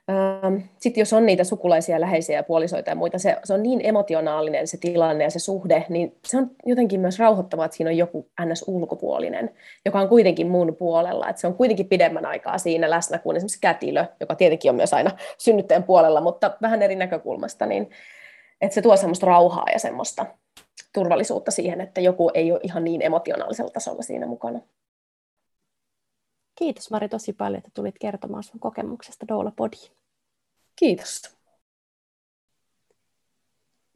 Ähm, 0.09 0.55
sitten 0.79 1.01
jos 1.01 1.13
on 1.13 1.25
niitä 1.25 1.43
sukulaisia, 1.43 2.01
läheisiä 2.01 2.43
puolisoita 2.43 2.89
ja 2.89 2.95
muita, 2.95 3.17
se, 3.17 3.37
se 3.43 3.53
on 3.53 3.63
niin 3.63 3.81
emotionaalinen 3.83 4.67
se 4.67 4.77
tilanne 4.77 5.23
ja 5.23 5.29
se 5.29 5.39
suhde, 5.39 5.85
niin 5.89 6.17
se 6.27 6.37
on 6.37 6.51
jotenkin 6.65 6.99
myös 6.99 7.19
rauhoittavaa, 7.19 7.65
että 7.65 7.77
siinä 7.77 7.89
on 7.89 7.97
joku 7.97 8.29
ns-ulkopuolinen, 8.45 9.49
joka 9.85 9.99
on 9.99 10.09
kuitenkin 10.09 10.47
mun 10.47 10.75
puolella, 10.75 11.29
että 11.29 11.39
se 11.39 11.47
on 11.47 11.53
kuitenkin 11.53 11.87
pidemmän 11.87 12.25
aikaa 12.25 12.57
siinä 12.57 12.89
läsnä 12.89 13.17
kuin 13.17 13.37
esimerkiksi 13.37 13.61
kätilö, 13.61 14.05
joka 14.19 14.35
tietenkin 14.35 14.69
on 14.69 14.75
myös 14.75 14.93
aina 14.93 15.11
synnyttäjän 15.37 15.83
puolella, 15.83 16.21
mutta 16.21 16.57
vähän 16.61 16.81
eri 16.81 16.95
näkökulmasta, 16.95 17.65
niin 17.65 17.89
että 18.61 18.75
se 18.75 18.81
tuo 18.81 18.97
semmoista 18.97 19.25
rauhaa 19.25 19.65
ja 19.73 19.79
semmoista 19.79 20.25
turvallisuutta 20.93 21.51
siihen, 21.51 21.81
että 21.81 22.01
joku 22.01 22.31
ei 22.33 22.51
ole 22.51 22.59
ihan 22.63 22.83
niin 22.83 23.01
emotionaalisella 23.01 23.71
tasolla 23.71 24.01
siinä 24.01 24.27
mukana. 24.27 24.59
Kiitos 26.55 26.91
Mari 26.91 27.09
tosi 27.09 27.33
paljon, 27.33 27.57
että 27.57 27.71
tulit 27.73 27.95
kertomaan 27.99 28.43
sun 28.43 28.59
kokemuksesta 28.59 29.27
Doula 29.27 29.51
Podiin. 29.55 29.91
Kiitos. 30.75 31.37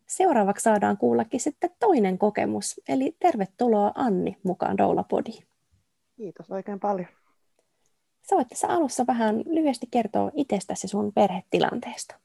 Seuraavaksi 0.07 0.63
saadaan 0.63 0.97
kuullakin 0.97 1.39
sitten 1.39 1.69
toinen 1.79 2.17
kokemus, 2.17 2.81
eli 2.87 3.15
tervetuloa 3.19 3.91
Anni 3.95 4.37
mukaan 4.43 4.77
Doula 4.77 5.03
Podiin. 5.03 5.47
Kiitos 6.17 6.51
oikein 6.51 6.79
paljon. 6.79 7.07
Sä 8.29 8.35
voit 8.35 8.47
tässä 8.47 8.67
alussa 8.67 9.07
vähän 9.07 9.43
lyhyesti 9.45 9.87
kertoa 9.91 10.31
itsestäsi 10.35 10.87
sun 10.87 11.13
perhetilanteesta. 11.13 12.15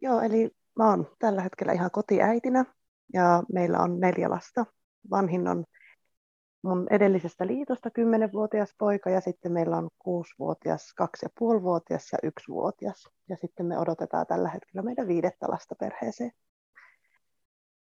Joo, 0.00 0.20
eli 0.20 0.50
mä 0.78 0.90
oon 0.90 1.06
tällä 1.18 1.42
hetkellä 1.42 1.72
ihan 1.72 1.90
kotiäitinä 1.90 2.64
ja 3.12 3.42
meillä 3.52 3.78
on 3.78 4.00
neljä 4.00 4.30
lasta. 4.30 4.66
Vanhin 5.10 5.48
on 5.48 5.64
mun 6.62 6.86
edellisestä 6.90 7.46
liitosta 7.46 7.88
10-vuotias 7.88 8.74
poika 8.78 9.10
ja 9.10 9.20
sitten 9.20 9.52
meillä 9.52 9.76
on 9.76 9.88
6-vuotias, 10.08 10.94
2,5-vuotias 11.02 12.12
ja 12.12 12.30
1-vuotias. 12.30 13.08
Ja 13.28 13.36
sitten 13.36 13.66
me 13.66 13.78
odotetaan 13.78 14.26
tällä 14.26 14.48
hetkellä 14.48 14.82
meidän 14.82 15.08
viidettä 15.08 15.46
lasta 15.48 15.74
perheeseen. 15.74 16.32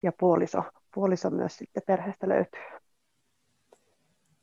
Ja 0.02 0.12
puoliso, 0.20 0.62
puoliso 0.94 1.30
myös 1.30 1.56
sitten 1.56 1.82
perheestä 1.86 2.28
löytyy. 2.28 2.62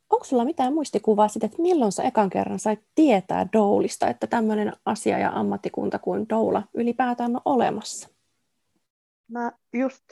Onko 0.10 0.24
sulla 0.24 0.46
mitään 0.46 0.74
muistikuvaa 0.74 1.28
siitä, 1.28 1.46
että 1.46 1.62
milloin 1.62 1.92
sä 1.92 2.04
ekan 2.04 2.30
kerran 2.30 2.60
sait 2.60 2.80
tietää 2.96 3.48
Doulista, 3.54 4.08
että 4.08 4.28
tämmöinen 4.28 4.74
asia 4.86 5.20
ja 5.20 5.30
ammattikunta 5.30 6.00
kuin 6.00 6.30
Doula 6.30 6.64
ylipäätään 6.74 7.36
on 7.36 7.42
olemassa? 7.46 8.10
Mä 9.28 9.52
just 9.74 10.04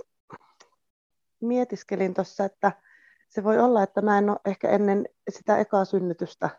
mietiskelin 1.41 2.13
tuossa, 2.13 2.45
että 2.45 2.71
se 3.30 3.43
voi 3.43 3.60
olla, 3.60 3.84
että 3.84 4.02
mä 4.02 4.17
en 4.17 4.30
ole 4.30 4.39
ehkä 4.45 4.69
ennen 4.69 5.06
sitä 5.30 5.58
ekaa 5.58 5.86
synnytystä 5.86 6.49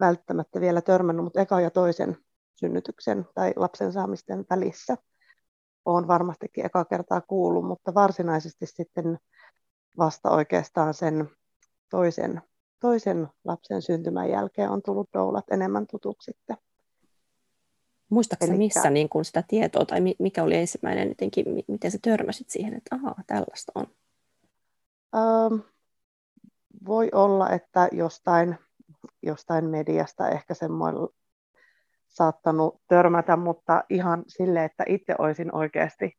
välttämättä 0.00 0.60
vielä 0.60 0.82
törmännyt, 0.82 1.24
mutta 1.24 1.40
eka 1.40 1.60
ja 1.60 1.70
toisen 1.70 2.16
synnytyksen 2.54 3.26
tai 3.34 3.52
lapsen 3.56 3.92
saamisten 3.92 4.44
välissä 4.50 4.96
olen 5.84 6.08
varmastikin 6.08 6.66
eka 6.66 6.84
kertaa 6.84 7.20
kuullut, 7.20 7.66
mutta 7.66 7.94
varsinaisesti 7.94 8.66
sitten 8.66 9.18
vasta 9.98 10.30
oikeastaan 10.30 10.94
sen 10.94 11.30
toisen, 11.90 12.42
toisen 12.80 13.28
lapsen 13.44 13.82
syntymän 13.82 14.30
jälkeen 14.30 14.70
on 14.70 14.82
tullut 14.82 15.08
doulat 15.12 15.44
enemmän 15.50 15.86
tutuksi 15.86 16.32
sitten. 16.32 16.56
Muistatko 18.10 18.44
Elikkä... 18.44 18.58
missä 18.58 18.90
niin 18.90 19.08
kun 19.08 19.24
sitä 19.24 19.44
tietoa 19.48 19.84
tai 19.84 20.00
mikä 20.18 20.42
oli 20.42 20.56
ensimmäinen 20.56 21.08
jotenkin, 21.08 21.44
miten 21.68 21.90
sä 21.90 21.98
törmäsit 22.02 22.50
siihen, 22.50 22.74
että 22.74 22.96
ahaa, 22.96 23.22
tällaista 23.26 23.72
on? 23.74 23.86
Ähm, 25.14 25.60
voi 26.86 27.08
olla, 27.12 27.50
että 27.50 27.88
jostain, 27.92 28.58
jostain 29.22 29.64
mediasta 29.64 30.28
ehkä 30.28 30.54
semmoinen 30.54 31.08
saattanut 32.08 32.80
törmätä, 32.88 33.36
mutta 33.36 33.84
ihan 33.90 34.24
sille, 34.28 34.64
että 34.64 34.84
itse 34.88 35.14
olisin 35.18 35.54
oikeasti 35.54 36.18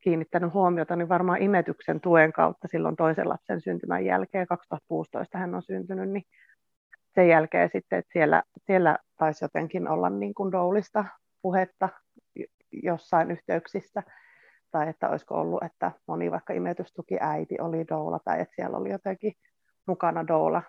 kiinnittänyt 0.00 0.54
huomiota, 0.54 0.96
niin 0.96 1.08
varmaan 1.08 1.42
imetyksen 1.42 2.00
tuen 2.00 2.32
kautta 2.32 2.68
silloin 2.68 2.96
toisen 2.96 3.28
lapsen 3.28 3.60
syntymän 3.60 4.04
jälkeen, 4.04 4.46
2016 4.46 5.38
hän 5.38 5.54
on 5.54 5.62
syntynyt, 5.62 6.10
niin 6.10 6.24
sen 7.14 7.28
jälkeen 7.28 7.70
sitten, 7.72 7.98
että 7.98 8.12
siellä, 8.12 8.42
siellä 8.66 8.98
taisi 9.18 9.44
jotenkin 9.44 9.88
olla 9.88 10.10
niin 10.10 10.34
kuin 10.34 10.52
doulista 10.52 11.04
puhetta 11.42 11.88
jossain 12.82 13.30
yhteyksissä, 13.30 14.02
tai 14.70 14.88
että 14.88 15.08
olisiko 15.08 15.34
ollut, 15.34 15.62
että 15.62 15.92
moni 16.06 16.30
vaikka 16.30 16.52
imetystuki 16.52 17.16
äiti 17.20 17.60
oli 17.60 17.88
doula, 17.88 18.20
tai 18.24 18.40
että 18.40 18.54
siellä 18.54 18.78
oli 18.78 18.90
jotenkin 18.90 19.32
mukana 19.86 20.26
doula, 20.26 20.62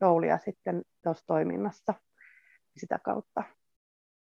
doulia 0.00 0.38
sitten 0.38 0.82
tuossa 1.04 1.26
toiminnassa 1.26 1.94
sitä 2.76 2.98
kautta. 3.04 3.42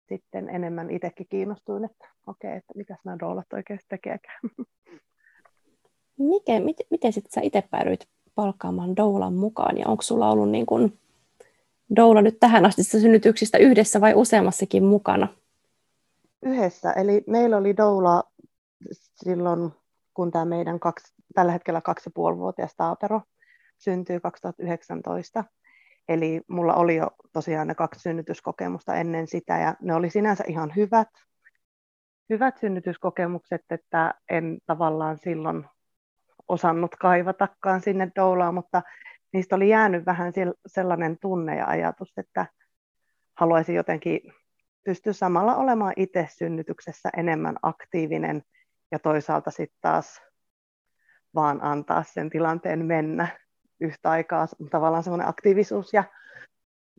Sitten 0.08 0.48
enemmän 0.48 0.90
itsekin 0.90 1.26
kiinnostuin, 1.28 1.84
että 1.84 2.08
okei, 2.26 2.56
että 2.56 2.72
mitä 2.76 2.96
nämä 3.04 3.18
doulat 3.18 3.52
oikeasti 3.52 3.86
tekeekään. 3.88 4.40
Miten, 6.18 6.62
miten, 6.62 6.86
miten 6.90 7.12
sitten 7.12 7.32
sä 7.32 7.40
itse 7.40 7.62
päädyit 7.70 8.08
palkkaamaan 8.34 8.96
doulan 8.96 9.34
mukaan, 9.34 9.78
ja 9.78 9.88
onko 9.88 10.02
sulla 10.02 10.30
ollut 10.30 10.50
niin 10.50 10.66
kun 10.66 10.98
doula 11.96 12.22
nyt 12.22 12.40
tähän 12.40 12.66
asti 12.66 12.84
synnytyksistä 12.84 13.58
yhdessä 13.58 14.00
vai 14.00 14.14
useammassakin 14.14 14.84
mukana? 14.84 15.28
Yhdessä, 16.42 16.92
eli 16.92 17.24
meillä 17.26 17.56
oli 17.56 17.76
doula 17.76 18.22
silloin, 18.92 19.70
kun 20.14 20.30
tämä 20.30 20.44
meidän 20.44 20.80
kaksi, 20.80 21.14
tällä 21.34 21.52
hetkellä 21.52 21.80
kaksi 21.80 22.08
ja 22.08 22.12
puoli 22.14 22.36
Taapero 22.76 23.20
syntyi 23.78 24.20
2019. 24.20 25.44
Eli 26.08 26.40
mulla 26.48 26.74
oli 26.74 26.96
jo 26.96 27.10
tosiaan 27.32 27.68
ne 27.68 27.74
kaksi 27.74 28.00
synnytyskokemusta 28.00 28.94
ennen 28.94 29.26
sitä 29.26 29.58
ja 29.58 29.74
ne 29.80 29.94
oli 29.94 30.10
sinänsä 30.10 30.44
ihan 30.48 30.72
hyvät, 30.76 31.08
hyvät 32.30 32.58
synnytyskokemukset, 32.58 33.62
että 33.70 34.14
en 34.30 34.58
tavallaan 34.66 35.18
silloin 35.18 35.64
osannut 36.48 36.96
kaivatakaan 36.96 37.80
sinne 37.80 38.12
doulaan, 38.16 38.54
mutta 38.54 38.82
niistä 39.32 39.56
oli 39.56 39.68
jäänyt 39.68 40.06
vähän 40.06 40.32
sellainen 40.66 41.18
tunne 41.18 41.56
ja 41.56 41.66
ajatus, 41.66 42.12
että 42.16 42.46
haluaisin 43.34 43.74
jotenkin 43.74 44.20
pystyä 44.84 45.12
samalla 45.12 45.56
olemaan 45.56 45.92
itse 45.96 46.28
synnytyksessä 46.30 47.10
enemmän 47.16 47.56
aktiivinen 47.62 48.42
ja 48.90 48.98
toisaalta 48.98 49.50
sitten 49.50 49.78
taas 49.80 50.20
vaan 51.34 51.64
antaa 51.64 52.02
sen 52.02 52.30
tilanteen 52.30 52.86
mennä 52.86 53.28
yhtä 53.80 54.10
aikaa 54.10 54.46
tavallaan 54.70 55.02
semmoinen 55.02 55.28
aktiivisuus 55.28 55.92
ja 55.92 56.04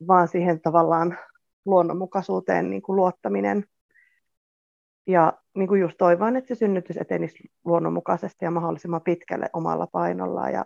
vaan 0.08 0.28
siihen 0.28 0.62
tavallaan 0.62 1.18
luonnonmukaisuuteen 1.66 2.70
niin 2.70 2.82
kuin 2.82 2.96
luottaminen. 2.96 3.66
Ja 5.08 5.34
niin 5.56 5.68
kuin 5.68 5.82
just 5.82 5.98
toivon, 5.98 6.36
että 6.36 6.48
se 6.48 6.56
synnytys 6.56 6.98
etenisi 6.98 7.52
luonnonmukaisesti 7.66 8.46
ja 8.46 8.52
mahdollisimman 8.52 9.02
pitkälle 9.02 9.50
omalla 9.54 9.88
painollaan. 9.88 10.54
Ja 10.54 10.66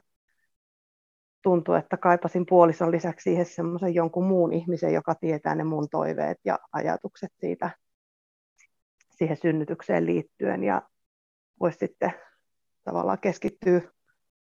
tuntuu, 1.41 1.76
että 1.76 1.97
kaipasin 1.97 2.45
puolison 2.45 2.91
lisäksi 2.91 3.23
siihen 3.23 3.45
semmoisen 3.45 3.95
jonkun 3.95 4.26
muun 4.26 4.54
ihmisen, 4.54 4.93
joka 4.93 5.15
tietää 5.15 5.56
ne 5.56 5.63
mun 5.63 5.89
toiveet 5.89 6.38
ja 6.45 6.60
ajatukset 6.71 7.32
siitä 7.39 7.69
siihen 9.17 9.38
synnytykseen 9.38 10.06
liittyen 10.06 10.63
ja 10.63 10.82
voisi 11.60 11.78
sitten 11.78 12.13
tavallaan 12.84 13.19
keskittyä 13.19 13.82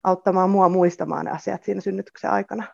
auttamaan 0.05 0.51
mua 0.51 0.69
muistamaan 0.69 1.25
ne 1.25 1.31
asiat 1.31 1.65
siinä 1.65 1.81
synnytyksen 1.81 2.31
aikana. 2.31 2.67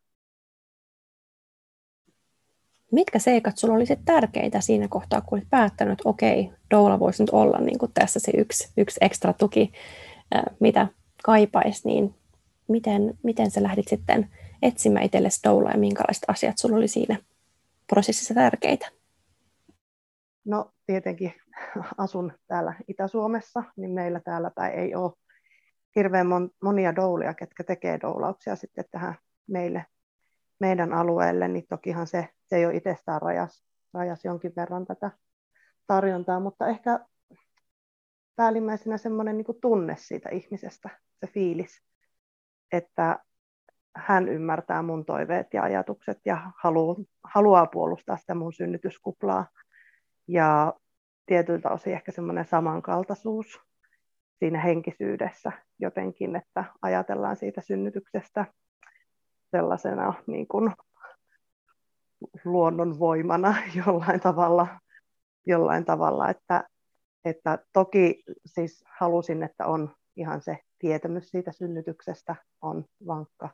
Mitkä 2.93 3.19
seikat 3.19 3.59
sulla 3.59 3.75
olisi 3.75 3.97
tärkeitä 4.05 4.61
siinä 4.61 4.89
kohtaa, 4.89 5.21
kun 5.21 5.39
olit 5.39 5.51
päättänyt, 5.51 5.93
että 5.93 6.09
okei, 6.09 6.51
doula 6.71 6.99
voisi 6.99 7.23
nyt 7.23 7.31
olla 7.31 7.59
niin 7.59 7.79
kuin 7.79 7.93
tässä 7.95 8.21
se 8.21 8.33
yksi, 8.37 8.73
yksi 8.77 8.99
ekstra 9.01 9.33
tuki, 9.33 9.73
mitä 10.61 10.87
kaipaisi, 11.23 11.89
niin 11.89 12.15
miten, 12.69 13.19
miten 13.23 13.51
sä 13.51 13.63
lähdit 13.63 13.89
sitten 13.89 14.31
etsimään 14.63 15.05
itsellesi 15.05 15.41
doula 15.45 15.71
ja 15.71 15.79
minkälaiset 15.79 16.25
asiat 16.29 16.59
sulla 16.59 16.77
oli 16.77 16.89
siinä 16.89 17.19
prosessissa 17.87 18.35
tärkeitä? 18.35 18.89
No 20.45 20.73
tietenkin 20.87 21.35
asun 21.99 22.33
täällä 22.47 22.75
Itä-Suomessa, 22.89 23.63
niin 23.77 23.91
meillä 23.91 24.21
täällä 24.21 24.51
päin 24.55 24.79
ei 24.79 24.95
ole 24.95 25.13
hirveän 25.97 26.27
mon, 26.27 26.51
monia 26.63 26.97
doulia, 26.97 27.35
ketkä 27.35 27.65
tekee 27.65 28.01
doulauksia 28.01 28.57
sitten 28.57 28.85
tähän 28.91 29.15
meille, 29.47 29.87
meidän 30.61 30.93
alueelle, 30.93 31.49
niin 31.49 31.67
tokihan 31.69 32.07
se, 32.07 32.29
se 32.47 32.61
jo 32.61 32.71
itsestään 32.71 33.23
rajas, 33.23 33.65
rajas 33.95 34.25
jonkin 34.25 34.53
verran 34.57 34.87
tätä 34.87 35.11
tarjontaa, 35.87 36.41
mutta 36.41 36.69
ehkä 36.69 37.01
päällimmäisenä 38.37 38.99
semmoinen 38.99 39.37
niin 39.37 39.61
tunne 39.61 39.97
siitä 39.99 40.29
ihmisestä, 40.29 40.91
se 41.21 41.27
fiilis, 41.27 41.83
että 42.73 43.19
hän 43.97 44.29
ymmärtää 44.29 44.83
mun 44.83 45.05
toiveet 45.05 45.47
ja 45.55 45.63
ajatukset 45.63 46.19
ja 46.25 46.51
haluaa, 46.57 46.97
haluaa 47.25 47.67
puolustaa 47.67 48.17
sitä 48.17 48.35
mun 48.35 48.53
synnytyskuplaa. 48.53 49.47
Ja 50.29 50.75
tietyiltä 51.27 51.71
osin 51.71 51.93
ehkä 51.93 52.13
semmoinen 52.13 52.45
samankaltaisuus 52.45 53.61
siinä 54.39 54.61
henkisyydessä 54.61 55.53
jotenkin, 55.79 56.37
että 56.37 56.65
ajatellaan 56.83 57.37
siitä 57.37 57.61
synnytyksestä 57.61 58.45
sellaisena 59.51 60.15
niin 60.27 60.49
kuin 60.49 60.73
luonnonvoimana 62.45 63.55
jollain 63.87 64.21
tavalla, 64.21 64.67
jollain 65.47 65.85
tavalla 65.85 66.31
että, 66.31 66.65
että 67.25 67.59
toki 67.73 68.23
siis 68.47 68.85
halusin, 68.99 69.43
että 69.43 69.67
on 69.67 69.95
ihan 70.17 70.41
se 70.43 70.59
tietämys 70.79 71.29
siitä 71.31 71.53
synnytyksestä 71.53 72.37
on 72.63 72.85
vankka 73.07 73.51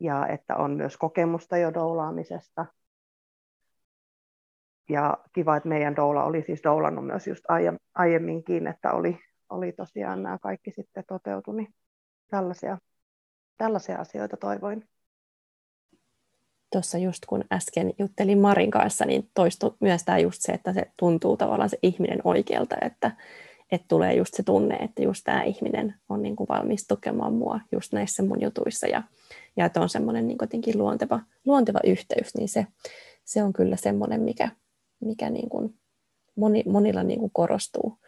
ja 0.00 0.26
että 0.26 0.56
on 0.56 0.70
myös 0.76 0.96
kokemusta 0.96 1.56
jo 1.56 1.74
doulaamisesta. 1.74 2.66
Ja 4.88 5.18
kiva, 5.32 5.56
että 5.56 5.68
meidän 5.68 5.96
doula 5.96 6.24
oli 6.24 6.42
siis 6.42 6.60
doulannut 6.64 7.06
myös 7.06 7.26
just 7.26 7.44
aiemminkin, 7.94 8.66
että 8.66 8.92
oli 8.92 9.18
oli 9.50 9.72
tosiaan 9.72 10.22
nämä 10.22 10.38
kaikki 10.38 10.70
sitten 10.70 11.04
toteutu, 11.08 11.52
niin 11.52 11.74
tällaisia, 12.30 12.78
tällaisia 13.58 13.98
asioita 13.98 14.36
toivoin. 14.36 14.88
Tuossa 16.72 16.98
just 16.98 17.26
kun 17.26 17.44
äsken 17.52 17.92
juttelin 17.98 18.38
Marin 18.38 18.70
kanssa, 18.70 19.04
niin 19.04 19.30
toistui 19.34 19.76
myös 19.80 20.04
tämä 20.04 20.18
just 20.18 20.42
se, 20.42 20.52
että 20.52 20.72
se 20.72 20.90
tuntuu 20.96 21.36
tavallaan 21.36 21.68
se 21.68 21.78
ihminen 21.82 22.20
oikealta, 22.24 22.76
että, 22.80 23.16
että 23.72 23.88
tulee 23.88 24.14
just 24.14 24.34
se 24.34 24.42
tunne, 24.42 24.76
että 24.76 25.02
just 25.02 25.20
tämä 25.24 25.42
ihminen 25.42 25.94
on 26.08 26.22
niin 26.22 26.36
kuin 26.36 26.48
valmis 26.48 26.86
tukemaan 26.86 27.32
mua 27.32 27.60
just 27.72 27.92
näissä 27.92 28.22
mun 28.22 28.42
jutuissa. 28.42 28.86
Ja, 28.86 29.02
ja 29.56 29.66
että 29.66 29.80
on 29.80 29.88
semmoinen 29.88 30.28
niin 30.28 30.38
jotenkin 30.40 30.78
luonteva, 30.78 31.20
luonteva 31.44 31.80
yhteys, 31.84 32.34
niin 32.34 32.48
se, 32.48 32.66
se 33.24 33.42
on 33.42 33.52
kyllä 33.52 33.76
semmoinen, 33.76 34.20
mikä, 34.20 34.48
mikä 35.00 35.30
niin 35.30 35.48
kuin 35.48 35.74
moni, 36.36 36.62
monilla 36.66 37.02
niin 37.02 37.20
kuin 37.20 37.30
korostuu 37.32 37.98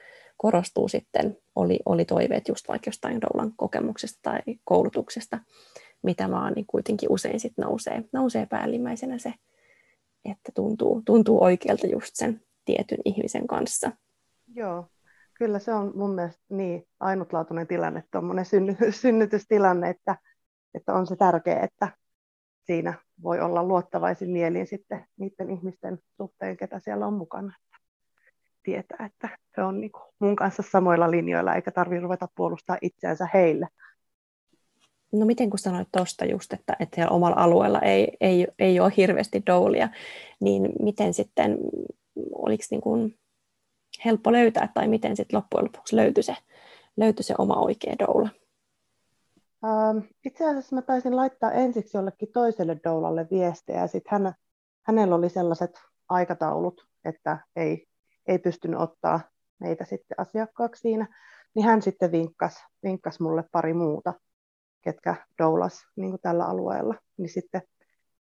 korostuu 0.42 0.88
sitten, 0.88 1.38
oli, 1.54 1.78
oli 1.86 2.04
toiveet 2.04 2.48
just 2.48 2.68
vaikka 2.68 2.88
jostain 2.88 3.20
doulan 3.20 3.52
kokemuksesta 3.56 4.18
tai 4.22 4.40
koulutuksesta, 4.64 5.38
mitä 6.02 6.30
vaan, 6.30 6.52
niin 6.52 6.66
kuitenkin 6.66 7.12
usein 7.12 7.40
sit 7.40 7.52
nousee, 7.56 8.04
nousee 8.12 8.46
päällimmäisenä 8.46 9.18
se, 9.18 9.34
että 10.24 10.52
tuntuu, 10.54 11.02
tuntuu 11.04 11.42
oikealta 11.42 11.86
just 11.86 12.10
sen 12.14 12.40
tietyn 12.64 12.98
ihmisen 13.04 13.46
kanssa. 13.46 13.92
Joo, 14.54 14.86
kyllä 15.42 15.58
se 15.58 15.74
on 15.74 15.92
mun 15.94 16.14
mielestä 16.14 16.42
niin 16.48 16.88
ainutlaatuinen 17.00 17.66
tilanne, 17.66 18.04
tuommoinen 18.10 18.44
synny, 18.44 18.76
synnytystilanne, 19.02 19.90
että, 19.90 20.16
että 20.74 20.94
on 20.94 21.06
se 21.06 21.16
tärkeää, 21.16 21.64
että 21.64 21.88
siinä 22.66 22.94
voi 23.22 23.40
olla 23.40 23.62
luottavaisin 23.64 24.30
mielin 24.30 24.66
sitten 24.66 25.04
niiden 25.16 25.50
ihmisten 25.50 25.98
suhteen, 26.16 26.56
ketä 26.56 26.78
siellä 26.78 27.06
on 27.06 27.14
mukana. 27.14 27.52
Tietää, 28.62 29.06
että 29.06 29.38
he 29.56 29.62
on 29.62 29.80
niin 29.80 29.90
mun 30.18 30.36
kanssa 30.36 30.62
samoilla 30.72 31.10
linjoilla, 31.10 31.54
eikä 31.54 31.70
tarvitse 31.70 32.02
ruveta 32.02 32.28
puolustaa 32.34 32.78
itseänsä 32.82 33.28
heille. 33.34 33.68
No 35.12 35.26
miten 35.26 35.50
kun 35.50 35.58
sanoit 35.58 35.88
tuosta 35.96 36.24
just, 36.24 36.52
että, 36.52 36.76
että 36.80 36.94
siellä 36.94 37.10
omalla 37.10 37.36
alueella 37.36 37.80
ei, 37.80 38.16
ei, 38.20 38.46
ei 38.58 38.80
ole 38.80 38.92
hirveästi 38.96 39.42
doulia, 39.46 39.88
niin 40.40 40.68
miten 40.82 41.14
sitten, 41.14 41.58
oliko 42.32 42.64
niin 42.70 42.80
kuin 42.80 43.18
helppo 44.04 44.32
löytää, 44.32 44.68
tai 44.74 44.88
miten 44.88 45.16
sitten 45.16 45.36
loppujen 45.36 45.64
lopuksi 45.64 45.96
löytyi 45.96 46.22
se, 46.22 46.36
löytyi 46.96 47.24
se 47.24 47.34
oma 47.38 47.54
oikea 47.54 47.94
doula? 47.98 48.28
Ähm, 49.64 49.98
itse 50.24 50.48
asiassa 50.48 50.76
mä 50.76 50.82
taisin 50.82 51.16
laittaa 51.16 51.52
ensiksi 51.52 51.96
jollekin 51.96 52.32
toiselle 52.32 52.76
doulalle 52.84 53.26
viestejä, 53.30 53.80
ja 53.80 53.86
sitten 53.86 54.10
hän, 54.10 54.34
hänellä 54.82 55.14
oli 55.14 55.28
sellaiset 55.28 55.80
aikataulut, 56.08 56.86
että 57.04 57.38
ei, 57.56 57.86
ei 58.26 58.38
pystynyt 58.38 58.80
ottaa 58.80 59.20
meitä 59.60 59.84
sitten 59.84 60.20
asiakkaaksi 60.20 60.80
siinä, 60.80 61.06
niin 61.54 61.66
hän 61.66 61.82
sitten 61.82 62.12
vinkkasi, 62.12 62.64
vinkkasi 62.82 63.22
mulle 63.22 63.44
pari 63.52 63.74
muuta, 63.74 64.14
ketkä 64.82 65.16
doulas 65.38 65.86
niin 65.96 66.18
tällä 66.22 66.44
alueella, 66.44 66.94
niin 67.16 67.28
sitten 67.28 67.62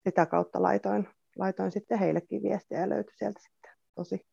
sitä 0.05 0.27
kautta 0.27 0.63
laitoin, 0.63 1.09
laitoin 1.37 1.71
sitten 1.71 1.99
heillekin 1.99 2.43
viestiä 2.43 2.81
ja 2.81 2.89
löytyi 2.89 3.17
sieltä 3.17 3.41
sitten 3.41 3.73
tosi, 3.95 4.27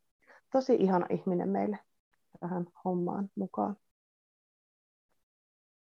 tosi 0.50 0.74
ihana 0.74 1.06
ihminen 1.10 1.48
meille 1.48 1.78
tähän 2.40 2.66
hommaan 2.84 3.28
mukaan. 3.34 3.76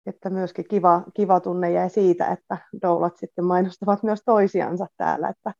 Että 0.05 0.29
myöskin 0.29 0.67
kiva, 0.67 1.03
kiva 1.13 1.39
tunne 1.39 1.71
jäi 1.71 1.89
siitä, 1.89 2.27
että 2.27 2.57
doulat 2.81 3.17
sitten 3.17 3.45
mainostavat 3.45 4.03
myös 4.03 4.21
toisiansa 4.25 4.87
täällä, 4.97 5.29
että, 5.29 5.53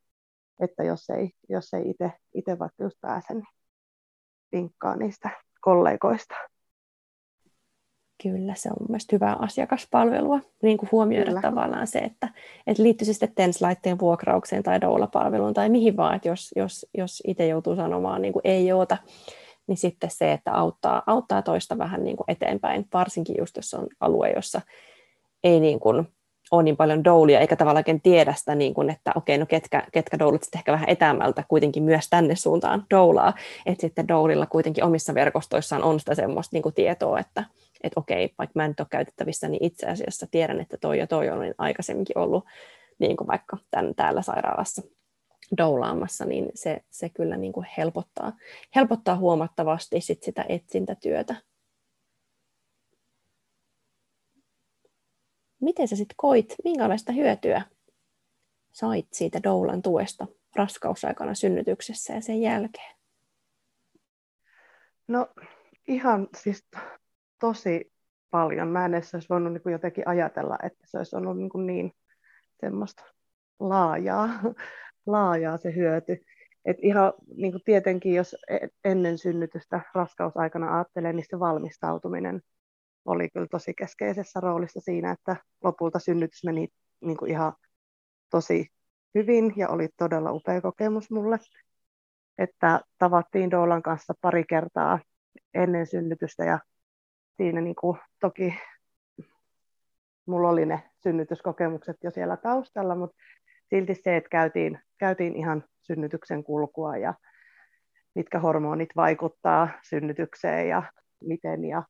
että 0.60 0.84
jos 0.84 1.10
ei, 1.10 1.32
jos 1.50 1.74
ei 1.74 1.96
itse 2.34 2.60
vaikka 2.60 2.84
just 2.84 2.98
pääse, 3.02 3.34
niin 3.34 3.48
vinkkaa 4.52 4.96
niistä 4.96 5.30
kollegoista. 5.62 6.36
Kyllä, 8.24 8.56
se 8.56 8.70
on 8.70 8.86
mielestäni 8.90 9.16
hyvää 9.16 9.36
asiakaspalvelua, 9.40 10.40
niin 10.64 10.78
kuin 10.78 10.90
huomioida 10.92 11.26
Kyllä. 11.26 11.42
tavallaan 11.42 11.88
se, 11.88 12.00
että, 12.00 12.30
että 12.68 12.84
liittyy 12.84 13.06
se 13.06 13.14
sitten 13.14 13.32
TENS-laitteen 13.36 14.00
vuokraukseen 14.00 14.64
tai 14.64 14.82
doula-palveluun 14.82 15.54
tai 15.54 15.70
mihin 15.70 15.98
vaan, 15.98 16.16
että 16.16 16.28
jos, 16.28 16.52
jos, 16.56 16.86
jos 16.98 17.24
itse 17.28 17.48
joutuu 17.48 17.76
sanomaan 17.76 18.22
niin 18.22 18.34
kuin 18.34 18.42
ei 18.44 18.72
oota, 18.72 18.98
niin 19.68 19.78
sitten 19.78 20.10
se, 20.12 20.34
että 20.34 20.54
auttaa, 20.54 21.04
auttaa 21.08 21.42
toista 21.42 21.78
vähän 21.78 22.04
niin 22.04 22.18
kuin 22.18 22.26
eteenpäin, 22.32 22.86
varsinkin 22.94 23.36
just 23.40 23.56
jos 23.56 23.74
on 23.74 23.88
alue, 24.00 24.30
jossa 24.36 24.62
ei 25.44 25.60
niin 25.60 25.80
kuin 25.80 26.08
ole 26.52 26.64
niin 26.64 26.78
paljon 26.78 27.04
doulia, 27.04 27.40
eikä 27.40 27.56
tavallaan 27.56 28.02
tiedä 28.04 28.34
sitä, 28.34 28.56
niin 28.56 28.74
kuin, 28.74 28.90
että 28.90 29.12
okei, 29.16 29.38
no 29.38 29.46
ketkä, 29.46 29.84
ketkä 29.92 30.20
doulit 30.20 30.44
sitten 30.44 30.60
ehkä 30.60 30.72
vähän 30.72 30.90
etämältä 30.90 31.44
kuitenkin 31.48 31.84
myös 31.84 32.10
tänne 32.10 32.36
suuntaan 32.36 32.86
doulaa, 32.90 33.34
että 33.66 33.82
sitten 33.82 34.08
doulilla 34.08 34.46
kuitenkin 34.46 34.84
omissa 34.84 35.14
verkostoissaan 35.14 35.84
on 35.84 36.00
sitä 36.00 36.16
semmoista 36.16 36.56
niin 36.56 36.64
kuin 36.64 36.76
tietoa, 36.76 37.20
että, 37.20 37.44
että 37.84 38.00
okei, 38.00 38.34
vaikka 38.38 38.52
mä 38.56 38.66
en 38.66 38.76
ole 38.80 38.88
käytettävissä, 38.90 39.48
niin 39.48 39.63
itse 39.63 39.88
asiassa 39.88 40.28
tiedän, 40.32 40.60
että 40.60 40.78
toi 40.78 41.00
ja 41.00 41.08
toi 41.08 41.30
on 41.30 41.40
aikaisemminkin 41.58 42.18
ollut 42.18 42.46
niin 43.00 43.18
kuin 43.18 43.28
vaikka 43.28 43.58
tämän, 43.72 43.96
täällä 43.96 44.22
sairaalassa 44.22 44.82
doulaamassa, 45.58 46.26
niin 46.26 46.50
se, 46.54 46.82
se 46.90 47.10
kyllä 47.10 47.38
niin 47.38 47.54
kuin 47.54 47.68
helpottaa, 47.78 48.34
helpottaa 48.76 49.18
huomattavasti 49.18 50.02
sit 50.02 50.24
sitä 50.24 50.46
etsintätyötä. 50.50 51.36
Miten 55.62 55.88
sä 55.88 55.96
sitten 55.96 56.16
koit, 56.18 56.56
minkälaista 56.63 57.12
hyötyä 57.12 57.62
sait 58.72 59.08
siitä 59.13 59.44
doulan 59.44 59.82
tuesta 59.82 60.28
raskausaikana 60.56 61.36
synnytyksessä 61.36 62.13
ja 62.13 62.22
sen 62.22 62.42
jälkeen? 62.42 62.96
No 65.08 65.28
ihan 65.88 66.28
siis 66.38 66.66
tosi 67.39 67.91
paljon. 68.30 68.67
Mä 68.67 68.86
en 68.86 68.93
edes 68.93 69.13
olisi 69.13 69.30
voinut 69.30 69.54
niin 69.54 69.71
jotenkin 69.71 70.08
ajatella, 70.08 70.58
että 70.63 70.88
se 70.88 70.97
olisi 70.97 71.15
ollut 71.15 71.38
niin, 71.38 71.65
niin 71.65 71.91
semmoista 72.62 73.04
laajaa, 73.60 74.30
laajaa 75.06 75.58
se 75.58 75.76
hyöty. 75.76 76.26
Et 76.65 76.78
ihan 76.82 77.13
niin 77.36 77.52
kuin 77.52 77.62
tietenkin, 77.65 78.13
jos 78.13 78.36
e-, 78.50 78.67
ennen 78.84 79.17
synnytystä 79.17 79.82
raskausaikana 79.93 80.76
ajattelee, 80.76 81.13
niin 81.13 81.26
se 81.30 81.39
valmistautuminen 81.39 82.41
oli 83.06 83.30
kyllä 83.30 83.47
tosi 83.52 83.73
keskeisessä 83.73 84.39
roolissa 84.39 84.80
siinä, 84.82 85.12
että 85.12 85.36
lopulta 85.63 86.00
synnytys 86.00 86.43
meni 86.43 86.67
niin 87.02 87.17
kuin 87.17 87.32
ihan 87.32 87.54
tosi 88.30 88.67
hyvin 89.15 89.54
ja 89.56 89.69
oli 89.69 89.89
todella 89.97 90.32
upea 90.32 90.62
kokemus 90.62 91.12
mulle. 91.12 91.39
Että 92.38 92.82
tavattiin 92.97 93.52
Doolan 93.52 93.82
kanssa 93.82 94.13
pari 94.21 94.43
kertaa 94.50 95.00
ennen 95.54 95.88
synnytystä 95.88 96.45
ja 96.45 96.60
siinä 97.38 97.62
niin 97.62 97.76
kuin, 97.76 97.97
toki 98.19 98.54
mulla 100.26 100.50
oli 100.50 100.65
ne 100.65 100.84
synnytyskokemukset 101.04 101.97
jo 102.04 102.12
siellä 102.12 102.38
taustalla, 102.38 102.95
mutta 102.95 103.17
silti 103.69 103.95
se, 103.95 104.17
että 104.17 104.30
käytiin, 104.30 104.80
käytiin 104.97 105.36
ihan 105.36 105.63
synnytyksen 105.82 106.43
kulkua 106.43 106.97
ja 106.97 107.13
mitkä 108.15 108.39
hormonit 108.39 108.89
vaikuttaa 108.95 109.69
synnytykseen 109.89 110.69
ja 110.69 110.84
miten 111.23 111.65
ja 111.65 111.84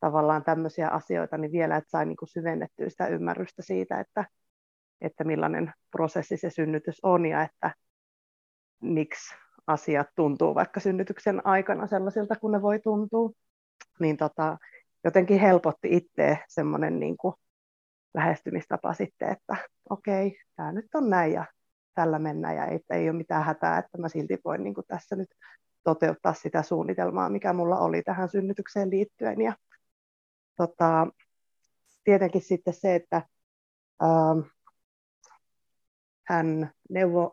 tavallaan 0.00 0.44
tämmöisiä 0.44 0.88
asioita, 0.88 1.38
niin 1.38 1.52
vielä, 1.52 1.76
että 1.76 1.90
sai 1.90 2.06
niin 2.06 2.16
kuin 2.16 2.28
syvennettyä 2.28 2.88
sitä 2.88 3.06
ymmärrystä 3.06 3.62
siitä, 3.62 4.00
että, 4.00 4.24
että 5.00 5.24
millainen 5.24 5.72
prosessi 5.90 6.36
se 6.36 6.50
synnytys 6.50 7.00
on 7.02 7.26
ja 7.26 7.42
että 7.42 7.74
miksi 8.82 9.34
asiat 9.66 10.06
tuntuu 10.16 10.54
vaikka 10.54 10.80
synnytyksen 10.80 11.46
aikana 11.46 11.86
sellaisilta, 11.86 12.36
kun 12.36 12.52
ne 12.52 12.62
voi 12.62 12.78
tuntua, 12.80 13.30
niin 14.00 14.16
tota, 14.16 14.58
jotenkin 15.08 15.40
helpotti 15.40 15.88
itse 15.96 16.38
semmoinen 16.48 17.00
niin 17.00 17.16
kuin 17.16 17.34
lähestymistapa 18.14 18.94
sitten, 18.94 19.28
että 19.28 19.56
okei, 19.90 20.26
okay, 20.26 20.38
tämä 20.56 20.72
nyt 20.72 20.94
on 20.94 21.10
näin 21.10 21.32
ja 21.32 21.44
tällä 21.94 22.18
mennään 22.18 22.56
ja 22.56 22.66
ei, 22.66 22.80
ei 22.90 23.10
ole 23.10 23.16
mitään 23.16 23.44
hätää, 23.44 23.78
että 23.78 23.98
mä 23.98 24.08
silti 24.08 24.38
voin 24.44 24.64
niin 24.64 24.74
kuin 24.74 24.84
tässä 24.88 25.16
nyt 25.16 25.28
toteuttaa 25.84 26.34
sitä 26.34 26.62
suunnitelmaa, 26.62 27.28
mikä 27.28 27.52
mulla 27.52 27.78
oli 27.78 28.02
tähän 28.02 28.28
synnytykseen 28.28 28.90
liittyen. 28.90 29.40
Ja 29.40 29.56
tota, 30.56 31.06
tietenkin 32.04 32.42
sitten 32.42 32.74
se, 32.74 32.94
että 32.94 33.22
ähm, 34.02 34.38
hän 36.26 36.70
neuvoi 36.90 37.30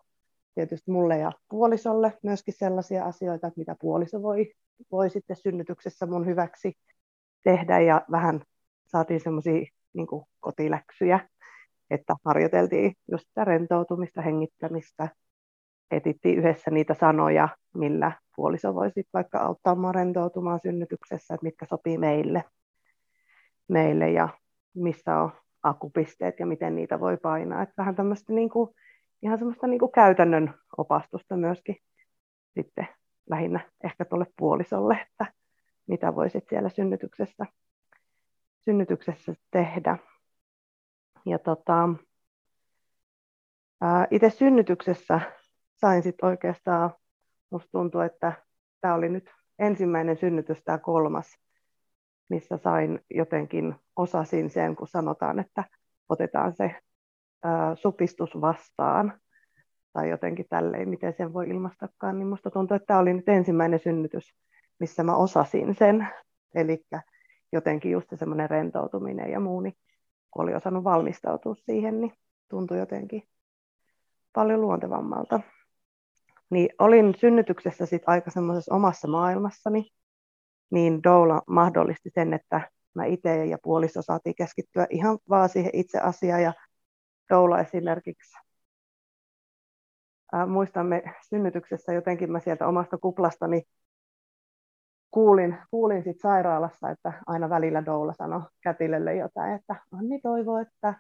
tietysti 0.56 0.92
mulle 0.92 1.18
ja 1.18 1.32
puolisolle 1.50 2.18
myöskin 2.24 2.54
sellaisia 2.58 3.06
asioita, 3.06 3.52
mitä 3.56 3.76
puoliso 3.82 4.22
voi, 4.22 4.54
voi 4.92 5.10
sitten 5.10 5.36
synnytyksessä 5.36 6.06
mun 6.06 6.26
hyväksi 6.26 6.74
tehdä 7.46 7.80
ja 7.80 8.02
vähän 8.12 8.42
saatiin 8.86 9.20
semmoisia 9.20 9.66
niin 9.94 10.08
kotiläksyjä, 10.40 11.20
että 11.90 12.16
harjoiteltiin 12.26 12.94
just 13.12 13.28
sitä 13.28 13.44
rentoutumista, 13.44 14.22
hengittämistä, 14.22 15.10
etittiin 15.92 16.38
yhdessä 16.38 16.72
niitä 16.72 16.94
sanoja, 16.94 17.50
millä 17.74 18.12
puoliso 18.36 18.76
voisi 18.76 19.04
vaikka 19.14 19.40
auttaa 19.40 19.76
mua 19.76 19.92
rentoutumaan 19.92 20.60
synnytyksessä, 20.60 21.34
että 21.34 21.44
mitkä 21.44 21.66
sopii 21.66 21.98
meille, 21.98 22.44
meille 23.68 24.12
ja 24.12 24.30
missä 24.74 25.18
on 25.18 25.32
akupisteet 25.64 26.40
ja 26.40 26.46
miten 26.46 26.76
niitä 26.76 27.00
voi 27.00 27.18
painaa. 27.18 27.62
Että 27.62 27.74
vähän 27.78 27.96
tämmöistä 27.96 28.34
niin 28.34 28.50
kuin, 28.50 28.70
ihan 29.22 29.38
semmoista 29.38 29.68
niin 29.68 29.80
kuin 29.80 29.92
käytännön 29.92 30.54
opastusta 30.78 31.38
myöskin 31.38 31.76
sitten 32.54 32.88
lähinnä 33.30 33.60
ehkä 33.84 34.06
tuolle 34.06 34.26
puolisolle, 34.38 34.98
että 35.12 35.34
mitä 35.88 36.16
voisit 36.16 36.50
siellä 36.50 36.70
synnytyksessä, 36.70 37.46
synnytyksessä 38.60 39.34
tehdä. 39.52 39.98
Ja 41.26 41.40
tota, 41.40 41.90
itse 44.12 44.30
synnytyksessä 44.30 45.20
sain 45.76 46.04
sitten 46.04 46.30
oikeastaan, 46.30 46.94
musta 47.50 47.70
tuntuu, 47.72 48.02
että 48.02 48.34
tämä 48.82 48.94
oli 48.94 49.10
nyt 49.10 49.32
ensimmäinen 49.60 50.18
synnytys, 50.18 50.64
tämä 50.64 50.78
kolmas, 50.78 51.38
missä 52.30 52.58
sain 52.58 53.00
jotenkin 53.10 53.76
osasin 53.96 54.50
sen, 54.50 54.76
kun 54.76 54.88
sanotaan, 54.88 55.40
että 55.40 55.64
otetaan 56.10 56.54
se 56.54 56.76
ää, 57.44 57.76
supistus 57.76 58.42
vastaan, 58.42 59.20
tai 59.94 60.10
jotenkin 60.10 60.46
tälleen, 60.50 60.90
miten 60.90 61.14
sen 61.14 61.34
voi 61.34 61.50
ilmastakaan, 61.50 62.20
niin 62.20 62.28
musta 62.28 62.52
tuntuu, 62.52 62.76
että 62.76 62.86
tämä 62.86 63.00
oli 63.00 63.14
nyt 63.14 63.30
ensimmäinen 63.30 63.80
synnytys, 63.80 64.36
missä 64.80 65.04
mä 65.04 65.16
osasin 65.16 65.76
sen, 65.76 66.08
eli 66.56 66.86
jotenkin 67.52 67.92
just 67.92 68.10
semmoinen 68.16 68.50
rentoutuminen 68.50 69.32
ja 69.32 69.40
muu, 69.40 69.62
niin 69.62 69.74
kun 70.32 70.44
oli 70.44 70.56
osannut 70.56 70.84
valmistautua 70.84 71.56
siihen, 71.56 72.02
niin 72.02 72.14
tuntui 72.50 72.78
jotenkin 72.78 73.24
paljon 74.34 74.62
luontevammalta. 74.62 75.40
Niin 76.50 76.70
olin 76.80 77.16
synnytyksessä 77.18 77.86
sit 77.86 78.04
aika 78.06 78.32
semmoisessa 78.32 78.76
omassa 78.76 79.08
maailmassani, 79.08 79.92
niin 80.70 81.04
doula 81.04 81.42
mahdollisti 81.48 82.10
sen, 82.10 82.34
että 82.34 82.72
mä 82.94 83.06
itse 83.06 83.46
ja 83.46 83.58
puoliso 83.64 84.02
saatiin 84.02 84.36
keskittyä 84.36 84.88
ihan 84.90 85.18
vaan 85.30 85.50
siihen 85.50 85.72
itse 85.74 86.00
asiaan 86.00 86.44
ja 86.44 86.54
doula 87.30 87.60
esimerkiksi. 87.60 88.38
Ää, 90.34 90.46
muistamme 90.46 91.04
synnytyksessä 91.30 91.94
jotenkin 91.94 92.32
mä 92.32 92.40
sieltä 92.40 92.68
omasta 92.68 92.98
kuplastani 92.98 93.64
kuulin, 95.16 95.58
kuulin 95.72 96.04
sit 96.04 96.20
sairaalassa, 96.20 96.90
että 96.90 97.14
aina 97.28 97.50
välillä 97.50 97.86
doula 97.86 98.14
sanoi 98.14 98.42
kätilölle 98.62 99.16
jotain, 99.16 99.56
että 99.56 99.76
Anni 99.92 100.20
toivoo, 100.22 100.58
että 100.58 100.94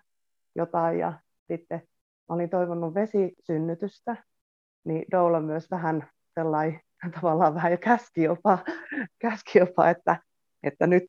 jotain. 0.55 0.99
Ja 0.99 1.13
sitten 1.47 1.81
olin 2.29 2.49
toivonut 2.49 2.93
vesisynnytystä, 2.93 4.15
niin 4.83 5.05
doula 5.11 5.39
myös 5.39 5.71
vähän 5.71 6.07
sellainen 6.35 6.79
tavallaan 7.21 7.55
vähän 7.55 7.71
jo 7.71 7.77
käski 7.77 8.23
jopa, 8.23 8.57
käski 9.21 9.59
jopa 9.59 9.89
että, 9.89 10.17
että 10.63 10.87
nyt 10.87 11.07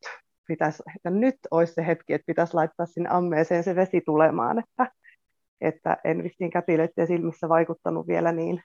pitäisi, 0.49 0.83
että 0.97 1.11
nyt 1.11 1.37
olisi 1.51 1.75
se 1.75 1.87
hetki, 1.87 2.13
että 2.13 2.27
pitäisi 2.27 2.55
laittaa 2.55 2.87
sinne 2.87 3.09
ammeeseen 3.13 3.65
se 3.65 3.77
vesi 3.77 4.01
tulemaan, 4.01 4.59
että, 4.59 4.93
että 5.61 5.97
en 6.05 6.23
vissiin 6.23 6.51
kätilöiden 6.51 7.07
silmissä 7.07 7.49
vaikuttanut 7.49 8.07
vielä 8.07 8.33
niin, 8.33 8.63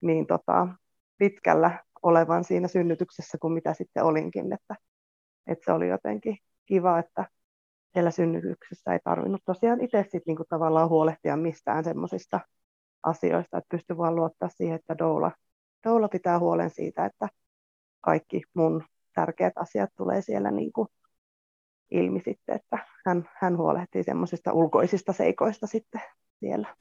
niin 0.00 0.26
tota, 0.26 0.68
pitkällä 1.18 1.78
olevan 2.02 2.44
siinä 2.44 2.68
synnytyksessä 2.68 3.38
kuin 3.38 3.52
mitä 3.52 3.74
sitten 3.74 4.04
olinkin, 4.04 4.52
että, 4.52 4.74
että 5.46 5.64
se 5.64 5.72
oli 5.72 5.88
jotenkin 5.88 6.38
kiva, 6.66 6.98
että 6.98 7.24
siellä 7.92 8.10
synnytyksessä 8.10 8.92
ei 8.92 8.98
tarvinnut 9.04 9.42
tosiaan 9.44 9.80
itse 9.80 10.02
sitten 10.02 10.22
niinku 10.26 10.44
tavallaan 10.48 10.88
huolehtia 10.88 11.36
mistään 11.36 11.84
semmoisista 11.84 12.40
asioista, 13.02 13.58
että 13.58 13.68
pystyi 13.76 13.96
vaan 13.96 14.16
luottaa 14.16 14.48
siihen, 14.48 14.76
että 14.76 14.98
doula, 14.98 15.32
doula 15.84 16.08
pitää 16.08 16.38
huolen 16.38 16.70
siitä, 16.70 17.04
että 17.04 17.28
kaikki 18.00 18.42
mun 18.54 18.84
tärkeät 19.14 19.52
asiat 19.56 19.90
tulee 19.96 20.22
siellä 20.22 20.50
niin 20.50 20.72
kuin 20.72 20.88
ilmi 21.90 22.20
sitten, 22.24 22.56
että 22.56 22.78
hän, 23.06 23.30
hän 23.34 23.56
huolehtii 23.56 24.02
semmoisista 24.02 24.52
ulkoisista 24.52 25.12
seikoista 25.12 25.66
sitten 25.66 26.00
siellä. 26.40 26.76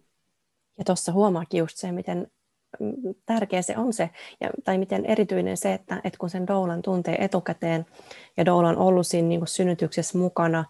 Ja 0.77 0.83
tuossa 0.83 1.11
huomaakin 1.11 1.57
just 1.57 1.77
se, 1.77 1.91
miten 1.91 2.27
tärkeä 3.25 3.61
se 3.61 3.77
on 3.77 3.93
se, 3.93 4.09
ja, 4.41 4.49
tai 4.63 4.77
miten 4.77 5.05
erityinen 5.05 5.57
se, 5.57 5.73
että, 5.73 6.01
että 6.03 6.17
kun 6.19 6.29
sen 6.29 6.47
doulan 6.47 6.81
tuntee 6.81 7.15
etukäteen, 7.19 7.85
ja 8.37 8.45
doula 8.45 8.69
on 8.69 8.77
ollut 8.77 9.07
siinä 9.07 9.27
niin 9.27 9.39
kuin 9.39 9.47
synnytyksessä 9.47 10.17
mukana, 10.17 10.65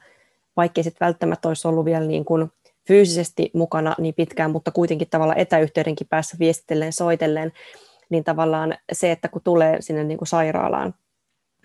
vaikkei 0.57 0.83
sitten 0.83 1.05
välttämättä 1.05 1.47
olisi 1.47 1.67
ollut 1.67 1.85
vielä 1.85 2.05
niin 2.05 2.25
kuin 2.25 2.51
fyysisesti 2.87 3.51
mukana 3.53 3.95
niin 3.97 4.13
pitkään, 4.13 4.51
mutta 4.51 4.71
kuitenkin 4.71 5.09
tavallaan 5.09 5.39
etäyhteydenkin 5.39 6.07
päässä 6.07 6.37
viestitellen, 6.39 6.93
soitellen, 6.93 7.51
niin 8.09 8.23
tavallaan 8.23 8.77
se, 8.91 9.11
että 9.11 9.27
kun 9.27 9.41
tulee 9.43 9.81
sinne 9.81 10.03
niin 10.03 10.17
kuin 10.17 10.27
sairaalaan, 10.27 10.93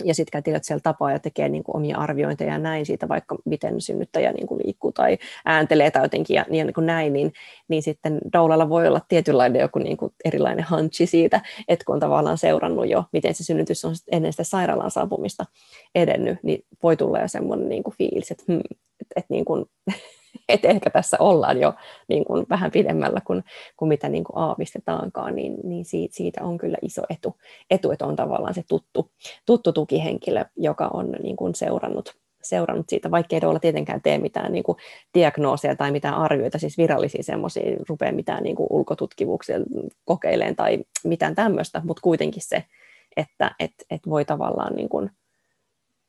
ja 0.04 0.14
sitten 0.14 0.30
kätilöt 0.32 0.64
siellä 0.64 0.80
tapaa 0.80 1.12
ja 1.12 1.18
tekee 1.18 1.48
niin 1.48 1.64
kuin 1.64 1.76
omia 1.76 1.98
arviointeja 1.98 2.52
ja 2.52 2.58
näin 2.58 2.86
siitä, 2.86 3.08
vaikka 3.08 3.36
miten 3.44 3.80
synnyttäjä 3.80 4.32
niin 4.32 4.46
kuin 4.46 4.60
liikkuu 4.64 4.92
tai 4.92 5.18
ääntelee 5.44 5.90
tai 5.90 6.04
jotenkin 6.04 6.34
ja, 6.34 6.44
niin, 6.48 6.74
kuin 6.74 6.86
näin, 6.86 7.12
niin, 7.12 7.32
niin 7.68 7.82
sitten 7.82 8.18
doulalla 8.32 8.68
voi 8.68 8.88
olla 8.88 9.00
tietynlainen 9.08 9.60
joku 9.60 9.78
niin 9.78 9.96
kuin 9.96 10.12
erilainen 10.24 10.64
hanchi 10.64 11.06
siitä, 11.06 11.40
että 11.68 11.84
kun 11.84 11.94
on 11.94 12.00
tavallaan 12.00 12.38
seurannut 12.38 12.88
jo, 12.88 13.04
miten 13.12 13.34
se 13.34 13.44
synnytys 13.44 13.84
on 13.84 13.94
ennen 14.12 14.32
sitä 14.32 14.44
sairaalaan 14.44 14.90
saapumista 14.90 15.44
edennyt, 15.94 16.38
niin 16.42 16.64
voi 16.82 16.96
tulla 16.96 17.20
jo 17.20 17.28
semmoinen 17.28 17.68
niin 17.68 17.82
kuin 17.82 17.94
fiilis, 17.96 18.30
että, 18.30 18.44
hmm, 18.48 18.60
että, 19.00 19.14
että 19.16 19.34
niin 19.34 19.44
kuin, 19.44 19.64
että 20.54 20.68
ehkä 20.68 20.90
tässä 20.90 21.16
ollaan 21.20 21.60
jo 21.60 21.74
niin 22.08 22.24
kuin 22.24 22.46
vähän 22.48 22.70
pidemmällä 22.70 23.20
kuin, 23.26 23.44
kuin 23.76 23.88
mitä 23.88 24.08
niin 24.08 24.24
kuin 24.24 24.38
aavistetaankaan, 24.38 25.34
niin, 25.34 25.56
niin 25.64 25.84
siitä, 25.84 26.16
siitä 26.16 26.44
on 26.44 26.58
kyllä 26.58 26.76
iso 26.82 27.02
etu, 27.10 27.36
etu, 27.70 27.90
että 27.90 28.06
on 28.06 28.16
tavallaan 28.16 28.54
se 28.54 28.62
tuttu, 28.68 29.10
tuttu 29.46 29.72
tukihenkilö, 29.72 30.44
joka 30.56 30.90
on 30.92 31.12
niin 31.22 31.36
kuin 31.36 31.54
seurannut, 31.54 32.14
seurannut 32.42 32.88
siitä, 32.88 33.10
vaikka 33.10 33.36
ei 33.36 33.40
olla 33.44 33.58
tietenkään 33.58 34.02
tee 34.02 34.18
mitään 34.18 34.52
niin 34.52 34.64
kuin 34.64 34.78
diagnooseja 35.14 35.76
tai 35.76 35.90
mitään 35.90 36.14
arvioita, 36.14 36.58
siis 36.58 36.78
virallisia 36.78 37.22
semmoisia, 37.22 37.76
rupea 37.88 38.12
mitään 38.12 38.42
niin 38.42 38.56
kuin 38.56 38.66
ulkotutkivuksia 38.70 39.56
kokeileen 40.04 40.56
tai 40.56 40.78
mitään 41.04 41.34
tämmöistä, 41.34 41.82
mutta 41.84 42.02
kuitenkin 42.02 42.42
se, 42.42 42.64
että 43.16 43.54
et, 43.58 43.72
et 43.90 44.00
voi 44.08 44.24
tavallaan 44.24 44.76
niin 44.76 44.88
kuin 44.88 45.10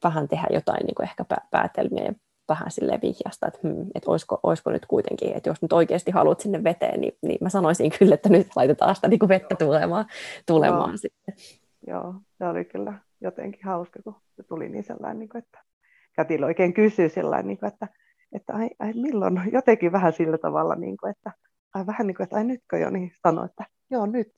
vähän 0.03 0.27
tehdä 0.27 0.47
jotain 0.53 0.85
niin 0.85 0.95
kuin 0.95 1.09
ehkä 1.09 1.25
päätelmiä 1.51 2.13
vähän 2.51 2.71
sille 2.71 2.99
vihjasta, 3.01 3.47
että, 3.47 3.59
hmm, 3.63 3.81
että 3.95 4.11
olisiko, 4.11 4.39
olisiko 4.43 4.71
nyt 4.71 4.85
kuitenkin, 4.85 5.33
että 5.37 5.49
jos 5.49 5.61
nyt 5.61 5.73
oikeasti 5.73 6.11
haluat 6.11 6.39
sinne 6.39 6.63
veteen, 6.63 7.01
niin, 7.01 7.13
niin 7.21 7.37
mä 7.41 7.49
sanoisin 7.49 7.91
kyllä, 7.99 8.13
että 8.13 8.29
nyt 8.29 8.47
laitetaan 8.55 8.95
sitä 8.95 9.07
niin 9.07 9.19
kuin 9.19 9.29
vettä 9.29 9.55
tulemaan, 9.55 10.05
tulemaan 10.45 10.89
Joo. 10.89 10.97
sitten. 10.97 11.35
Joo, 11.87 12.13
se 12.37 12.47
oli 12.47 12.65
kyllä 12.65 12.93
jotenkin 13.21 13.65
hauska, 13.65 13.99
kun 14.03 14.15
se 14.35 14.43
tuli 14.43 14.69
niin 14.69 14.83
sellainen, 14.83 15.19
niin 15.19 15.29
kuin, 15.29 15.43
että 15.43 15.59
Kätil 16.15 16.43
oikein 16.43 16.73
kysyi 16.73 17.09
sellainen, 17.09 17.47
niin 17.47 17.57
kuin, 17.57 17.67
että, 17.67 17.87
että 18.35 18.53
ai, 18.53 18.69
ai, 18.79 18.93
milloin, 18.93 19.41
jotenkin 19.53 19.91
vähän 19.91 20.13
sillä 20.13 20.37
tavalla, 20.37 20.75
niin 20.75 20.97
kuin, 20.97 21.11
että 21.11 21.31
ai 21.73 21.85
vähän 21.85 22.07
niin 22.07 22.15
kuin, 22.15 22.23
että 22.23 22.35
ai 22.35 22.43
nytkö 22.43 22.77
jo, 22.77 22.89
niin 22.89 23.11
sanoi, 23.27 23.45
että 23.45 23.65
joo 23.89 24.05
nyt. 24.05 24.31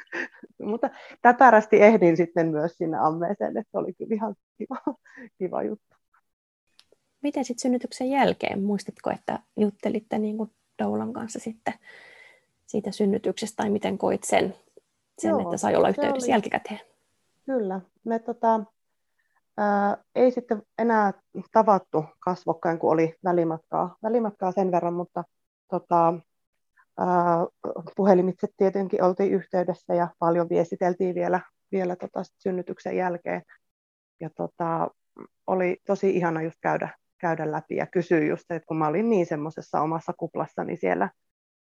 Mutta 0.62 0.90
täpärästi 1.22 1.82
ehdin 1.82 2.16
sitten 2.16 2.48
myös 2.48 2.76
sinne 2.76 2.98
ammeeseen, 2.98 3.56
että 3.56 3.78
oli 3.78 3.92
kyllä 3.92 4.14
ihan 4.14 4.34
kiva, 4.58 4.96
kiva 5.38 5.62
juttu 5.62 5.95
miten 7.26 7.44
sitten 7.44 7.62
synnytyksen 7.62 8.10
jälkeen, 8.10 8.62
muistatko, 8.62 9.10
että 9.10 9.38
juttelitte 9.56 10.18
niin 10.18 10.36
kuin 10.36 10.50
Doulan 10.82 11.12
kanssa 11.12 11.38
sitten 11.38 11.74
siitä 12.66 12.90
synnytyksestä, 12.90 13.56
tai 13.56 13.70
miten 13.70 13.98
koit 13.98 14.24
sen, 14.24 14.54
sen 15.18 15.28
Joo, 15.28 15.40
että 15.40 15.56
sai 15.56 15.76
olla 15.76 15.88
yhteydessä 15.88 16.26
oli... 16.26 16.32
jälkikäteen? 16.32 16.80
Kyllä. 17.46 17.80
Me 18.04 18.18
tota, 18.18 18.60
ää, 19.56 19.96
ei 20.14 20.30
sitten 20.30 20.62
enää 20.78 21.12
tavattu 21.52 22.04
kasvokkain, 22.18 22.78
kun 22.78 22.92
oli 22.92 23.14
välimatkaa, 23.24 23.96
välimatkaa 24.02 24.52
sen 24.52 24.72
verran, 24.72 24.94
mutta 24.94 25.24
tota, 25.70 26.14
ää, 26.98 27.46
puhelimitse 27.96 28.46
tietenkin 28.56 29.02
oltiin 29.02 29.32
yhteydessä 29.32 29.94
ja 29.94 30.08
paljon 30.18 30.48
viestiteltiin 30.48 31.14
vielä, 31.14 31.40
vielä 31.72 31.96
tota 31.96 32.22
synnytyksen 32.38 32.96
jälkeen. 32.96 33.42
Ja 34.20 34.30
tota, 34.36 34.90
oli 35.46 35.76
tosi 35.86 36.16
ihana 36.16 36.42
just 36.42 36.58
käydä, 36.60 36.88
käydä 37.18 37.52
läpi 37.52 37.76
ja 37.76 37.86
kysyä 37.86 38.24
just, 38.24 38.50
että 38.50 38.66
kun 38.66 38.76
mä 38.76 38.88
olin 38.88 39.10
niin 39.10 39.26
semmoisessa 39.26 39.80
omassa 39.80 40.12
kuplassani 40.12 40.76
siellä, 40.76 41.10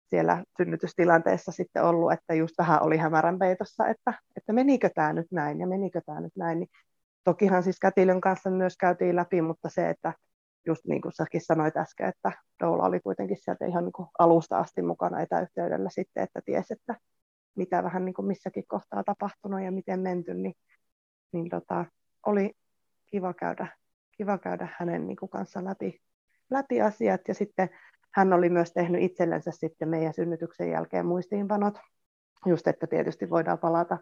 siellä 0.06 0.44
synnytystilanteessa 0.58 1.52
sitten 1.52 1.84
ollut, 1.84 2.12
että 2.12 2.34
just 2.34 2.54
vähän 2.58 2.84
oli 2.84 2.98
hämärän 2.98 3.40
peitossa, 3.40 3.88
että, 3.88 4.14
että 4.38 4.54
menikö 4.54 4.90
tämä 4.96 5.14
nyt 5.14 5.28
näin 5.32 5.60
ja 5.60 5.68
menikö 5.68 6.02
tämä 6.06 6.22
nyt 6.22 6.36
näin, 6.36 6.60
niin 6.60 6.70
tokihan 7.24 7.64
siis 7.64 7.80
Kätilön 7.80 8.22
kanssa 8.22 8.50
myös 8.50 8.78
käytiin 8.78 9.16
läpi, 9.16 9.42
mutta 9.42 9.70
se, 9.70 9.90
että 9.90 10.14
just 10.66 10.86
niin 10.86 11.02
kuin 11.02 11.14
säkin 11.14 11.42
sanoit 11.42 11.78
äsken, 11.78 12.10
että 12.10 12.32
Doula 12.64 12.84
oli 12.84 13.00
kuitenkin 13.00 13.38
sieltä 13.40 13.66
ihan 13.66 13.84
niin 13.84 13.94
kuin 13.94 14.08
alusta 14.20 14.58
asti 14.58 14.82
mukana 14.82 15.22
etäyhteydellä 15.22 15.90
sitten, 15.90 16.24
että 16.24 16.42
tiesi, 16.46 16.74
että 16.74 16.96
mitä 17.56 17.84
vähän 17.84 18.06
niin 18.06 18.14
kuin 18.14 18.28
missäkin 18.28 18.64
kohtaa 18.68 19.04
tapahtunut 19.04 19.62
ja 19.62 19.72
miten 19.72 20.00
menty, 20.00 20.34
niin, 20.34 20.54
niin 21.32 21.50
tota, 21.50 21.86
oli 22.26 22.54
kiva 23.06 23.34
käydä 23.34 23.68
kiva 24.18 24.38
käydä 24.38 24.68
hänen 24.80 25.08
niin 25.08 25.18
kuin 25.18 25.30
kanssa 25.30 25.64
läpi, 25.64 26.02
läpi 26.50 26.82
asiat. 26.82 27.22
Ja 27.28 27.34
sitten 27.34 27.70
hän 28.14 28.34
oli 28.34 28.50
myös 28.50 28.72
tehnyt 28.72 29.02
itsellensä 29.02 29.52
sitten 29.52 29.90
meidän 29.90 30.14
synnytyksen 30.14 30.72
jälkeen 30.72 31.06
muistiinpanot, 31.06 31.80
just 32.46 32.68
että 32.68 32.88
tietysti 32.88 33.30
voidaan 33.30 33.60
palata, 33.60 33.98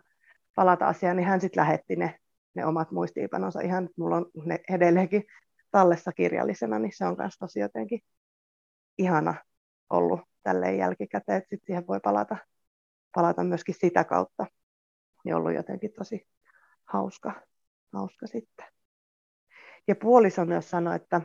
palata 0.56 0.88
asiaan, 0.88 1.18
niin 1.18 1.28
hän 1.28 1.42
sitten 1.42 1.62
lähetti 1.62 1.96
ne, 1.96 2.20
ne 2.54 2.66
omat 2.66 2.92
muistiinpanonsa 2.92 3.62
ihan, 3.62 3.90
mulla 3.98 4.16
on 4.18 4.26
ne 4.46 4.60
edelleenkin 4.70 5.24
tallessa 5.72 6.12
kirjallisena, 6.12 6.80
niin 6.80 6.92
se 6.96 7.06
on 7.06 7.16
myös 7.20 7.38
tosi 7.40 7.60
jotenkin 7.60 8.00
ihana 8.98 9.36
ollut 9.90 10.22
tälleen 10.44 10.78
jälkikäteen, 10.78 11.38
että 11.38 11.50
sitten 11.50 11.66
siihen 11.66 11.88
voi 11.88 12.00
palata, 12.00 12.38
palata 13.16 13.44
myöskin 13.44 13.76
sitä 13.80 14.04
kautta. 14.04 14.46
Niin 15.26 15.36
ollut 15.36 15.54
jotenkin 15.54 15.92
tosi 15.98 16.28
hauska, 16.86 17.42
hauska 17.94 18.28
sitten. 18.28 18.75
Ja 19.88 19.96
puoliso 19.96 20.46
myös 20.46 20.70
sanoi, 20.70 20.96
että, 20.96 21.22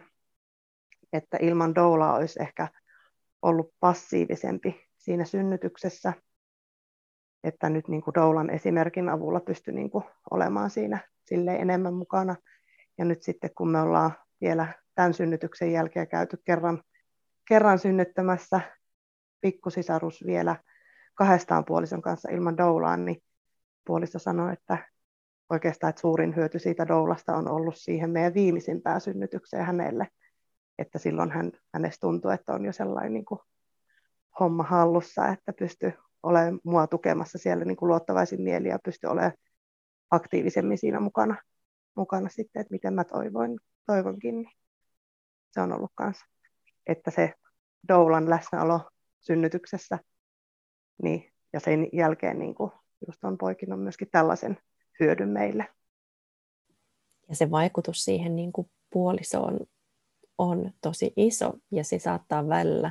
että 1.12 1.36
ilman 1.40 1.74
doulaa 1.74 2.16
olisi 2.16 2.42
ehkä 2.42 2.68
ollut 3.42 3.74
passiivisempi 3.80 4.88
siinä 4.96 5.24
synnytyksessä, 5.24 6.12
että 7.44 7.68
nyt 7.68 7.88
niin 7.88 8.02
kuin 8.02 8.14
doulan 8.14 8.50
esimerkin 8.50 9.08
avulla 9.08 9.40
pystyi 9.40 9.74
niin 9.74 9.90
kuin 9.90 10.04
olemaan 10.30 10.70
siinä 10.70 10.98
sille 11.24 11.56
enemmän 11.56 11.94
mukana. 11.94 12.36
Ja 12.98 13.04
nyt 13.04 13.22
sitten 13.22 13.50
kun 13.54 13.70
me 13.70 13.80
ollaan 13.80 14.12
vielä 14.40 14.74
tämän 14.94 15.14
synnytyksen 15.14 15.72
jälkeen 15.72 16.08
käyty 16.08 16.36
kerran, 16.44 16.82
kerran 17.48 17.78
synnyttämässä 17.78 18.60
pikkusisarus 19.40 20.26
vielä 20.26 20.56
kahdestaan 21.14 21.64
puolison 21.64 22.02
kanssa 22.02 22.30
ilman 22.30 22.56
doulaa, 22.56 22.96
niin 22.96 23.22
puoliso 23.86 24.18
sanoi, 24.18 24.52
että 24.52 24.89
oikeastaan 25.50 25.88
että 25.90 26.00
suurin 26.00 26.36
hyöty 26.36 26.58
siitä 26.58 26.88
doulasta 26.88 27.36
on 27.36 27.48
ollut 27.48 27.76
siihen 27.76 28.10
meidän 28.10 28.34
viimeisimpään 28.34 29.00
synnytykseen 29.00 29.66
hänelle, 29.66 30.08
että 30.78 30.98
silloin 30.98 31.30
hän, 31.30 31.52
hänestä 31.74 32.00
tuntuu, 32.00 32.30
että 32.30 32.52
on 32.52 32.64
jo 32.64 32.72
sellainen 32.72 33.12
niin 33.12 33.24
kuin 33.24 33.40
homma 34.40 34.62
hallussa, 34.62 35.28
että 35.28 35.52
pysty 35.52 35.92
olemaan 36.22 36.60
mua 36.64 36.86
tukemassa 36.86 37.38
siellä 37.38 37.64
niin 37.64 37.76
kuin 37.76 37.88
luottavaisin 37.88 38.42
mieli 38.42 38.68
ja 38.68 38.78
pysty 38.84 39.06
olemaan 39.06 39.32
aktiivisemmin 40.10 40.78
siinä 40.78 41.00
mukana, 41.00 41.36
mukana 41.96 42.28
sitten, 42.28 42.60
että 42.60 42.72
miten 42.72 42.94
mä 42.94 43.04
toivoin, 43.04 43.60
toivonkin. 43.86 44.42
Niin 44.42 44.52
se 45.50 45.60
on 45.60 45.72
ollut 45.72 45.92
kanssa, 45.94 46.26
että 46.86 47.10
se 47.10 47.34
doulan 47.88 48.30
läsnäolo 48.30 48.90
synnytyksessä 49.20 49.98
niin, 51.02 51.32
ja 51.52 51.60
sen 51.60 51.88
jälkeen 51.92 52.38
niin 52.38 52.54
kuin 52.54 52.70
just 53.06 53.24
on 53.24 53.38
poikinut 53.38 53.82
myöskin 53.82 54.08
tällaisen 54.12 54.58
hyödyn 55.00 55.28
meille. 55.28 55.66
Ja 57.28 57.36
se 57.36 57.50
vaikutus 57.50 58.04
siihen 58.04 58.36
niin 58.36 58.52
kuin 58.52 58.70
puolisoon 58.90 59.60
on 60.38 60.70
tosi 60.80 61.12
iso 61.16 61.52
ja 61.70 61.84
se 61.84 61.98
saattaa 61.98 62.48
välillä 62.48 62.90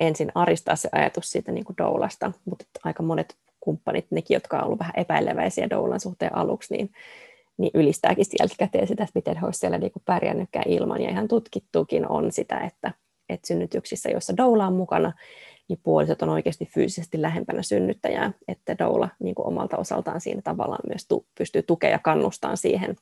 ensin 0.00 0.32
aristaa 0.34 0.76
se 0.76 0.88
ajatus 0.92 1.30
siitä 1.30 1.52
niin 1.52 1.64
kuin 1.64 1.76
doulasta, 1.76 2.32
mutta 2.44 2.64
aika 2.84 3.02
monet 3.02 3.36
kumppanit, 3.60 4.06
nekin, 4.10 4.34
jotka 4.34 4.58
on 4.58 4.64
ollut 4.64 4.78
vähän 4.78 4.94
epäileväisiä 4.96 5.70
doulan 5.70 6.00
suhteen 6.00 6.36
aluksi, 6.36 6.74
niin, 6.74 6.90
niin 7.56 7.70
ylistääkin 7.74 8.24
jälkikäteen 8.38 8.86
sitä, 8.86 9.02
että 9.02 9.12
miten 9.14 9.36
he 9.36 9.46
olisivat 9.46 9.60
siellä 9.60 9.78
niin 9.78 9.92
kuin 9.92 10.02
pärjännytkään 10.06 10.68
ilman. 10.68 11.02
Ja 11.02 11.10
ihan 11.10 11.28
tutkittukin 11.28 12.08
on 12.08 12.32
sitä, 12.32 12.58
että, 12.58 12.92
että 13.28 13.46
synnytyksissä, 13.46 14.10
joissa 14.10 14.36
doula 14.36 14.66
on 14.66 14.72
mukana, 14.72 15.12
niin 15.70 15.80
puolisot 15.82 16.22
on 16.22 16.28
oikeasti 16.28 16.66
fyysisesti 16.66 17.22
lähempänä 17.22 17.62
synnyttäjää, 17.62 18.32
että 18.48 18.78
doula 18.78 19.08
niin 19.18 19.34
kuin 19.34 19.46
omalta 19.46 19.76
osaltaan 19.76 20.20
siinä 20.20 20.42
tavallaan 20.42 20.88
myös 20.88 21.06
tu- 21.06 21.26
pystyy 21.38 21.62
tukemaan 21.62 21.92
ja 21.92 21.98
kannustamaan 21.98 22.56
siihen, 22.56 22.96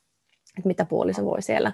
että 0.59 0.67
mitä 0.67 0.85
puoliso 0.85 1.25
voi 1.25 1.41
siellä, 1.41 1.71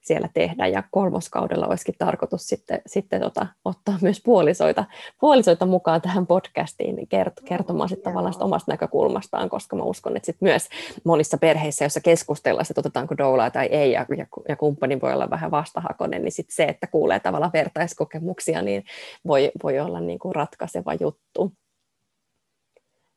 siellä 0.00 0.28
tehdä. 0.34 0.66
Ja 0.66 0.82
kolmoskaudella 0.90 1.66
olisikin 1.66 1.94
tarkoitus 1.98 2.48
sitten, 2.48 2.80
sitten 2.86 3.20
tota, 3.20 3.46
ottaa 3.64 3.98
myös 4.00 4.20
puolisoita, 4.24 4.84
puolisoita 5.20 5.66
mukaan 5.66 6.02
tähän 6.02 6.26
podcastiin 6.26 6.96
niin 6.96 7.08
kert- 7.14 7.44
kertomaan 7.44 7.88
sitten 7.88 8.12
tavallaan 8.12 8.32
sit 8.32 8.42
omasta 8.42 8.72
näkökulmastaan, 8.72 9.48
koska 9.48 9.76
mä 9.76 9.82
uskon, 9.82 10.16
että 10.16 10.26
sit 10.26 10.36
myös 10.40 10.68
monissa 11.04 11.38
perheissä, 11.38 11.84
joissa 11.84 12.00
keskustellaan, 12.00 12.66
että 12.70 12.80
otetaanko 12.80 13.16
doulaa 13.18 13.50
tai 13.50 13.66
ei, 13.66 13.92
ja, 13.92 14.06
ja, 14.16 14.26
ja 14.48 14.56
kumppani 14.56 15.00
voi 15.00 15.12
olla 15.12 15.30
vähän 15.30 15.50
vastahakoinen, 15.50 16.22
niin 16.22 16.32
sit 16.32 16.50
se, 16.50 16.64
että 16.64 16.86
kuulee 16.86 17.20
tavallaan 17.20 17.52
vertaiskokemuksia, 17.52 18.62
niin 18.62 18.84
voi, 19.26 19.52
voi 19.62 19.80
olla 19.80 20.00
niin 20.00 20.18
kuin 20.18 20.34
ratkaiseva 20.34 20.94
juttu. 20.94 21.52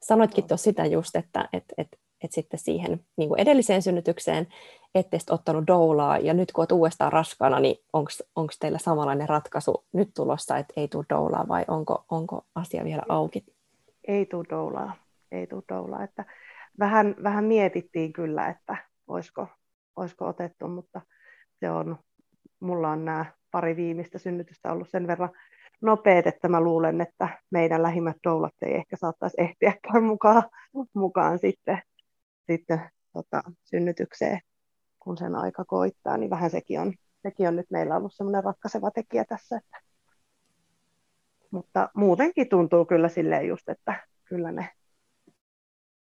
Sanoitkin 0.04 0.48
tuossa 0.48 0.64
sitä 0.64 0.86
just, 0.86 1.16
että 1.16 1.50
et, 1.54 1.64
et, 1.78 1.88
et 2.26 2.32
sitten 2.32 2.60
siihen 2.60 3.00
niin 3.18 3.30
kuin 3.30 3.40
edelliseen 3.40 3.82
synnytykseen 3.82 4.48
ette 4.96 5.18
ottanut 5.30 5.68
doulaa, 5.68 6.18
ja 6.18 6.34
nyt 6.34 6.52
kun 6.52 6.62
olet 6.62 6.72
uudestaan 6.72 7.14
raskaana, 7.14 7.60
niin 7.60 7.76
onko 8.36 8.52
teillä 8.60 8.78
samanlainen 8.78 9.30
ratkaisu 9.30 9.86
nyt 9.94 10.10
tulossa, 10.16 10.58
että 10.58 10.74
ei 10.78 10.88
tule 10.88 11.06
doulaa, 11.10 11.48
vai 11.48 11.66
onko, 11.68 12.06
onko 12.12 12.46
asia 12.56 12.84
vielä 12.84 13.04
auki? 13.10 13.46
Ei 14.08 14.26
tule 14.26 14.46
doulaa, 14.50 14.96
ei 15.32 15.48
tule 15.48 15.64
doulaa. 15.70 16.04
Että 16.04 16.26
vähän, 16.80 17.16
vähän 17.24 17.44
mietittiin 17.44 18.14
kyllä, 18.14 18.48
että 18.48 18.78
olisiko, 19.08 19.48
olisiko 19.96 20.28
otettu, 20.28 20.68
mutta 20.68 21.02
se 21.60 21.72
on, 21.72 21.98
mulla 22.60 22.90
on 22.90 23.06
nämä 23.06 23.26
pari 23.52 23.76
viimeistä 23.76 24.18
synnytystä 24.18 24.72
ollut 24.72 24.90
sen 24.90 25.08
verran 25.08 25.30
nopeet, 25.82 26.28
että 26.28 26.48
mä 26.48 26.62
luulen, 26.62 27.02
että 27.02 27.30
meidän 27.52 27.84
lähimmät 27.84 28.18
doulat 28.24 28.54
ei 28.62 28.76
ehkä 28.76 28.98
saattaisi 28.98 29.38
ehtiäkään 29.40 30.04
mukaan, 30.04 30.44
mukaan 30.94 31.40
sitten, 31.40 31.82
sitten 32.48 32.90
tota, 33.14 33.44
synnytykseen 33.64 34.40
kun 35.06 35.18
sen 35.18 35.36
aika 35.36 35.66
koittaa, 35.66 36.18
niin 36.18 36.30
vähän 36.30 36.50
sekin 36.50 36.80
on, 36.80 36.94
sekin 37.24 37.48
on 37.48 37.56
nyt 37.56 37.72
meillä 37.72 37.96
ollut 37.96 38.14
semmoinen 38.16 38.44
ratkaiseva 38.44 38.92
tekijä 38.92 39.26
tässä. 39.26 39.58
Että. 39.58 39.78
Mutta 41.52 41.90
muutenkin 41.96 42.50
tuntuu 42.50 42.86
kyllä 42.86 43.10
silleen 43.10 43.48
just, 43.48 43.70
että 43.70 44.08
kyllä 44.24 44.52
ne 44.52 44.70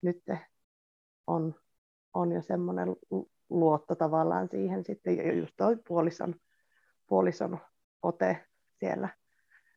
nyt 0.03 0.23
on, 1.27 1.55
on 2.15 2.33
jo 2.33 2.43
semmoinen 2.43 2.89
luotto 3.51 3.95
tavallaan 3.95 4.49
siihen 4.49 4.85
sitten, 4.85 5.39
just 5.39 5.55
toi 5.57 5.77
puolison, 5.89 6.35
puolison 7.07 7.59
ote 8.03 8.47
siellä 8.79 9.09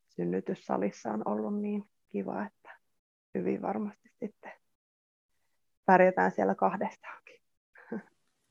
synnytyssalissa 0.08 1.10
on 1.12 1.22
ollut 1.26 1.62
niin 1.62 1.84
kiva, 2.10 2.45
että 2.45 2.80
hyvin 3.34 3.62
varmasti 3.62 4.10
sitten 4.20 4.51
pärjätään 5.86 6.32
siellä 6.32 6.56
kahdestaankin 6.56 7.36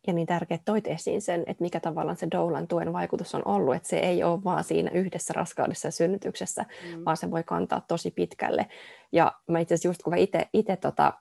ja 0.06 0.12
niin 0.12 0.26
tärkeää, 0.26 0.56
että 0.56 0.72
toit 0.72 0.86
esiin 0.86 1.22
sen, 1.22 1.44
että 1.46 1.62
mikä 1.62 1.80
tavallaan 1.80 2.16
se 2.16 2.28
doulan 2.30 2.68
tuen 2.68 2.92
vaikutus 2.92 3.34
on 3.34 3.42
ollut, 3.44 3.74
että 3.74 3.88
se 3.88 3.98
ei 3.98 4.24
ole 4.24 4.44
vaan 4.44 4.64
siinä 4.64 4.90
yhdessä 4.90 5.34
raskaudessa 5.36 5.88
ja 5.88 5.92
synnytyksessä, 5.92 6.62
mm. 6.62 7.04
vaan 7.04 7.16
se 7.16 7.30
voi 7.30 7.42
kantaa 7.42 7.84
tosi 7.88 8.10
pitkälle. 8.10 8.66
Ja 9.12 9.32
mä 9.48 9.58
itse 9.58 9.74
asiassa 9.74 9.88
just 9.88 10.02
kun 10.02 10.12
mä 10.12 10.16
itse 10.52 10.76
tota, 10.76 11.12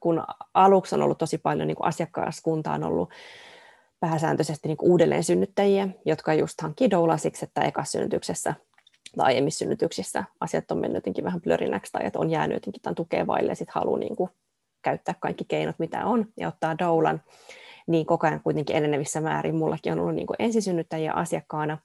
kun 0.00 0.24
aluksi 0.54 0.94
on 0.94 1.02
ollut 1.02 1.18
tosi 1.18 1.38
paljon 1.38 1.68
niin 1.68 1.76
asiakkaaskunta 1.80 2.72
on 2.72 2.84
ollut 2.84 3.10
pääsääntöisesti 4.00 4.68
niin 4.68 4.76
uudelleen 4.82 5.24
synnyttäjiä, 5.24 5.88
jotka 6.04 6.34
just 6.34 6.60
hankkii 6.60 6.90
doulaa 6.90 7.16
siksi, 7.16 7.44
että 7.44 7.60
ekasynnytyksessä 7.60 8.54
tai 9.16 9.26
aiemmissa 9.26 9.58
synnytyksissä 9.58 10.24
asiat 10.40 10.70
on 10.70 10.78
mennyt 10.78 10.96
jotenkin 10.96 11.24
vähän 11.24 11.40
plörinäksi 11.40 11.92
tai 11.92 12.06
että 12.06 12.18
on 12.18 12.30
jäänyt 12.30 12.56
jotenkin 12.56 12.82
tämän 12.82 12.94
tukea 12.94 13.26
vaille 13.26 13.52
ja 13.52 13.56
sitten 13.56 13.74
haluaa 13.74 13.98
niin 13.98 14.16
kuin 14.16 14.30
käyttää 14.86 15.14
kaikki 15.20 15.44
keinot, 15.48 15.78
mitä 15.78 16.06
on, 16.06 16.26
ja 16.36 16.48
ottaa 16.48 16.78
doulan, 16.78 17.22
niin 17.86 18.06
koko 18.06 18.26
ajan 18.26 18.40
kuitenkin 18.40 18.76
enenevissä 18.76 19.20
määrin. 19.20 19.54
Mullakin 19.54 19.92
on 19.92 20.00
ollut 20.00 20.14
niin 20.14 20.26
kuin 20.26 20.36
ensisynnyttäjiä 20.38 21.12
asiakkaana, 21.12 21.78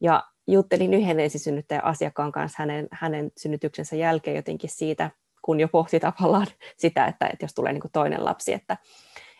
ja 0.00 0.24
juttelin 0.46 0.94
yhden 0.94 1.20
ensisynnyttäjän 1.20 1.84
asiakkaan 1.84 2.32
kanssa 2.32 2.56
hänen, 2.58 2.88
hänen 2.92 3.30
synnytyksensä 3.36 3.96
jälkeen 3.96 4.36
jotenkin 4.36 4.70
siitä, 4.70 5.10
kun 5.42 5.60
jo 5.60 5.68
pohti 5.68 6.00
tavallaan 6.00 6.46
sitä, 6.76 7.06
että, 7.06 7.26
että 7.26 7.44
jos 7.44 7.54
tulee 7.54 7.72
niin 7.72 7.80
kuin 7.80 7.92
toinen 7.92 8.24
lapsi, 8.24 8.52
että, 8.52 8.76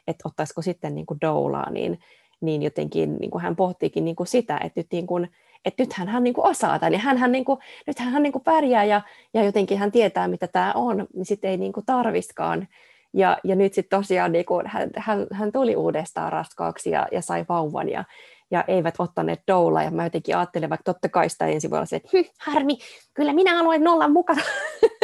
että 0.06 0.28
ottaisiko 0.28 0.62
sitten 0.62 0.94
niin 0.94 1.06
kuin 1.06 1.20
doulaa, 1.20 1.70
niin, 1.70 1.98
niin 2.40 2.62
jotenkin 2.62 3.16
niin 3.16 3.30
kuin 3.30 3.42
hän 3.42 3.56
pohtiikin 3.56 4.04
niin 4.04 4.16
kuin 4.16 4.26
sitä, 4.26 4.60
että 4.64 4.80
nyt 4.80 4.92
niin 4.92 5.06
kuin, 5.06 5.30
että 5.64 5.82
nythän 5.82 6.08
hän 6.08 6.24
niin 6.24 6.34
kuin 6.34 6.46
osaa 6.46 6.78
tämän, 6.78 6.92
ja 6.92 6.98
hän, 6.98 7.18
hän, 7.18 7.32
niin 7.32 7.44
kuin, 7.44 7.58
nythän 7.86 8.12
hän 8.12 8.22
niin 8.22 8.32
kuin 8.32 8.44
pärjää, 8.44 8.84
ja, 8.84 9.00
ja 9.34 9.44
jotenkin 9.44 9.78
hän 9.78 9.92
tietää, 9.92 10.28
mitä 10.28 10.46
tämä 10.46 10.72
on, 10.74 11.06
niin 11.14 11.26
sitten 11.26 11.50
ei 11.50 11.56
niin 11.56 11.72
tarviskaan 11.86 12.68
ja, 13.14 13.38
ja 13.44 13.56
nyt 13.56 13.74
sitten 13.74 13.98
tosiaan 13.98 14.32
niin 14.32 14.44
kun 14.44 14.62
hän, 14.66 14.90
hän, 14.96 15.26
hän, 15.32 15.52
tuli 15.52 15.76
uudestaan 15.76 16.32
raskaaksi 16.32 16.90
ja, 16.90 17.08
ja 17.12 17.22
sai 17.22 17.44
vauvan 17.48 17.88
ja, 17.88 18.04
ja 18.50 18.64
eivät 18.68 18.94
ottaneet 18.98 19.40
doula. 19.48 19.82
Ja 19.82 19.90
mä 19.90 20.04
jotenkin 20.04 20.36
ajattelin, 20.36 20.70
vaikka 20.70 20.92
totta 20.92 21.08
kai 21.08 21.28
sitä 21.28 21.46
ensi 21.46 21.70
vuonna 21.70 21.86
että 21.92 22.08
hm, 22.12 22.24
harmi, 22.40 22.78
kyllä 23.14 23.32
minä 23.32 23.56
haluan 23.56 23.88
olla 23.88 24.08
mukana. 24.08 24.42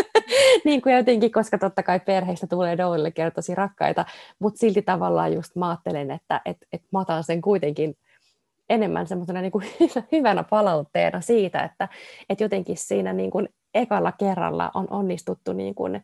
niin 0.65 0.83
kuin 0.83 0.95
jotenkin, 0.95 1.33
koska 1.33 1.59
totta 1.59 1.83
kai 1.83 2.01
perheistä 2.01 2.47
tulee 2.47 2.79
doulille 2.79 3.13
tosi 3.35 3.55
rakkaita, 3.55 4.05
mutta 4.39 4.59
silti 4.59 4.83
tavallaan 4.83 5.33
just 5.33 5.57
mä 5.57 5.69
ajattelen, 5.69 6.11
että 6.11 6.41
et, 6.45 6.57
et 6.73 6.83
mä 6.93 7.01
otan 7.01 7.25
sen 7.25 7.41
kuitenkin 7.41 7.95
enemmän 8.71 9.07
semmoisena 9.07 9.41
niin 9.41 9.53
kuin 9.53 9.67
hyvänä 10.13 10.45
palautteena 10.51 11.21
siitä, 11.21 11.63
että, 11.63 11.89
että 12.29 12.45
jotenkin 12.45 12.77
siinä 12.77 13.13
niin 13.13 13.31
kuin 13.31 13.49
ekalla 13.75 14.13
kerralla 14.13 14.71
on 14.75 14.87
onnistuttu 14.91 15.53
niin 15.53 15.75
kuin 15.75 16.03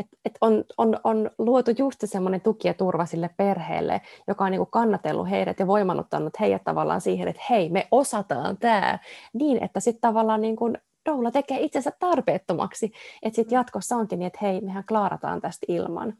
et, 0.00 0.06
et 0.24 0.38
on, 0.40 0.64
on, 0.78 0.98
on 1.04 1.30
luotu 1.38 1.70
just 1.78 1.98
semmoinen 2.04 2.40
tuki 2.40 2.68
ja 2.68 2.74
turva 2.74 3.06
sille 3.06 3.30
perheelle, 3.36 4.00
joka 4.28 4.44
on 4.44 4.50
niin 4.50 4.58
kuin 4.58 4.70
kannatellut 4.70 5.30
heidät 5.30 5.58
ja 5.58 5.66
voimannuttanut 5.66 6.40
heidät 6.40 6.64
tavallaan 6.64 7.00
siihen, 7.00 7.28
että 7.28 7.42
hei, 7.50 7.68
me 7.68 7.88
osataan 7.90 8.56
tämä, 8.58 8.98
niin 9.32 9.64
että 9.64 9.80
sitten 9.80 10.00
tavallaan 10.00 10.40
niin 10.40 10.56
kuin 10.56 10.78
doula 11.08 11.30
tekee 11.30 11.60
itsensä 11.60 11.92
tarpeettomaksi, 11.98 12.92
että 13.22 13.36
sitten 13.36 13.56
jatkossa 13.56 13.96
onkin 13.96 14.18
niin, 14.18 14.26
että 14.26 14.38
hei, 14.42 14.60
mehän 14.60 14.84
klaarataan 14.88 15.40
tästä 15.40 15.66
ilman. 15.68 16.14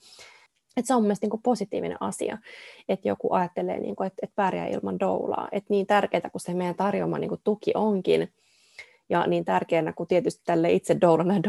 Et 0.76 0.86
se 0.86 0.94
on 0.94 1.02
mielestäni 1.02 1.30
niin 1.30 1.42
positiivinen 1.42 1.98
asia, 2.00 2.38
että 2.88 3.08
joku 3.08 3.32
ajattelee, 3.32 3.80
niin 3.80 3.96
kuin, 3.96 4.06
että, 4.06 4.18
että 4.22 4.36
pärjää 4.36 4.66
ilman 4.66 5.00
doulaa. 5.00 5.48
Et 5.52 5.64
niin 5.68 5.86
tärkeää 5.86 6.30
kuin 6.32 6.40
se 6.40 6.54
meidän 6.54 6.74
tarjoama 6.74 7.18
niin 7.18 7.28
kuin 7.28 7.40
tuki 7.44 7.72
onkin, 7.74 8.32
ja 9.10 9.26
niin 9.26 9.44
tärkeänä 9.44 9.92
kuin 9.92 10.06
tietysti 10.06 10.42
tälle 10.44 10.72
itse 10.72 10.96
doulana 11.00 11.34
ja 11.34 11.42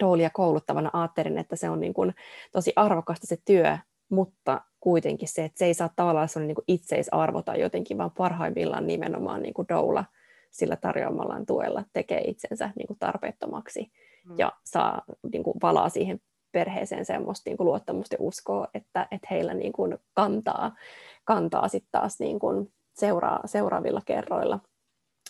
doulia 0.00 0.30
kouluttavana 0.30 0.90
ajattelin, 0.92 1.38
että 1.38 1.56
se 1.56 1.70
on 1.70 1.80
niin 1.80 1.94
kuin 1.94 2.14
tosi 2.52 2.72
arvokasta 2.76 3.26
se 3.26 3.36
työ, 3.44 3.78
mutta 4.08 4.60
kuitenkin 4.80 5.28
se, 5.28 5.44
että 5.44 5.58
se 5.58 5.66
ei 5.66 5.74
saa 5.74 5.90
tavallaan 5.96 6.28
sellainen 6.28 6.56
niin 6.56 6.80
itseisarvo 6.80 7.42
tai 7.42 7.60
jotenkin, 7.60 7.98
vaan 7.98 8.10
parhaimmillaan 8.10 8.86
nimenomaan 8.86 9.42
niin 9.42 9.54
kuin 9.54 9.68
doula 9.68 10.04
sillä 10.50 10.76
tarjoamallaan 10.76 11.46
tuella 11.46 11.84
tekee 11.92 12.20
itsensä 12.20 12.70
niin 12.76 12.86
kuin 12.86 12.98
tarpeettomaksi 12.98 13.92
mm. 14.24 14.38
ja 14.38 14.52
saa 14.64 15.02
niin 15.32 15.42
kuin 15.42 15.56
valaa 15.62 15.88
siihen 15.88 16.20
perheeseen 16.52 17.04
semmoista 17.04 17.50
niin 17.50 17.56
kuin 17.56 17.66
luottamusta 17.66 18.14
ja 18.14 18.18
uskoa, 18.20 18.68
että, 18.74 19.08
että 19.10 19.28
heillä 19.30 19.54
niin 19.54 19.72
kuin 19.72 19.98
kantaa, 20.14 20.76
kantaa 21.24 21.68
sitten 21.68 21.92
taas 21.92 22.20
niin 22.20 22.38
kuin 22.38 22.72
seuraa, 22.94 23.40
seuraavilla 23.44 24.00
kerroilla 24.06 24.60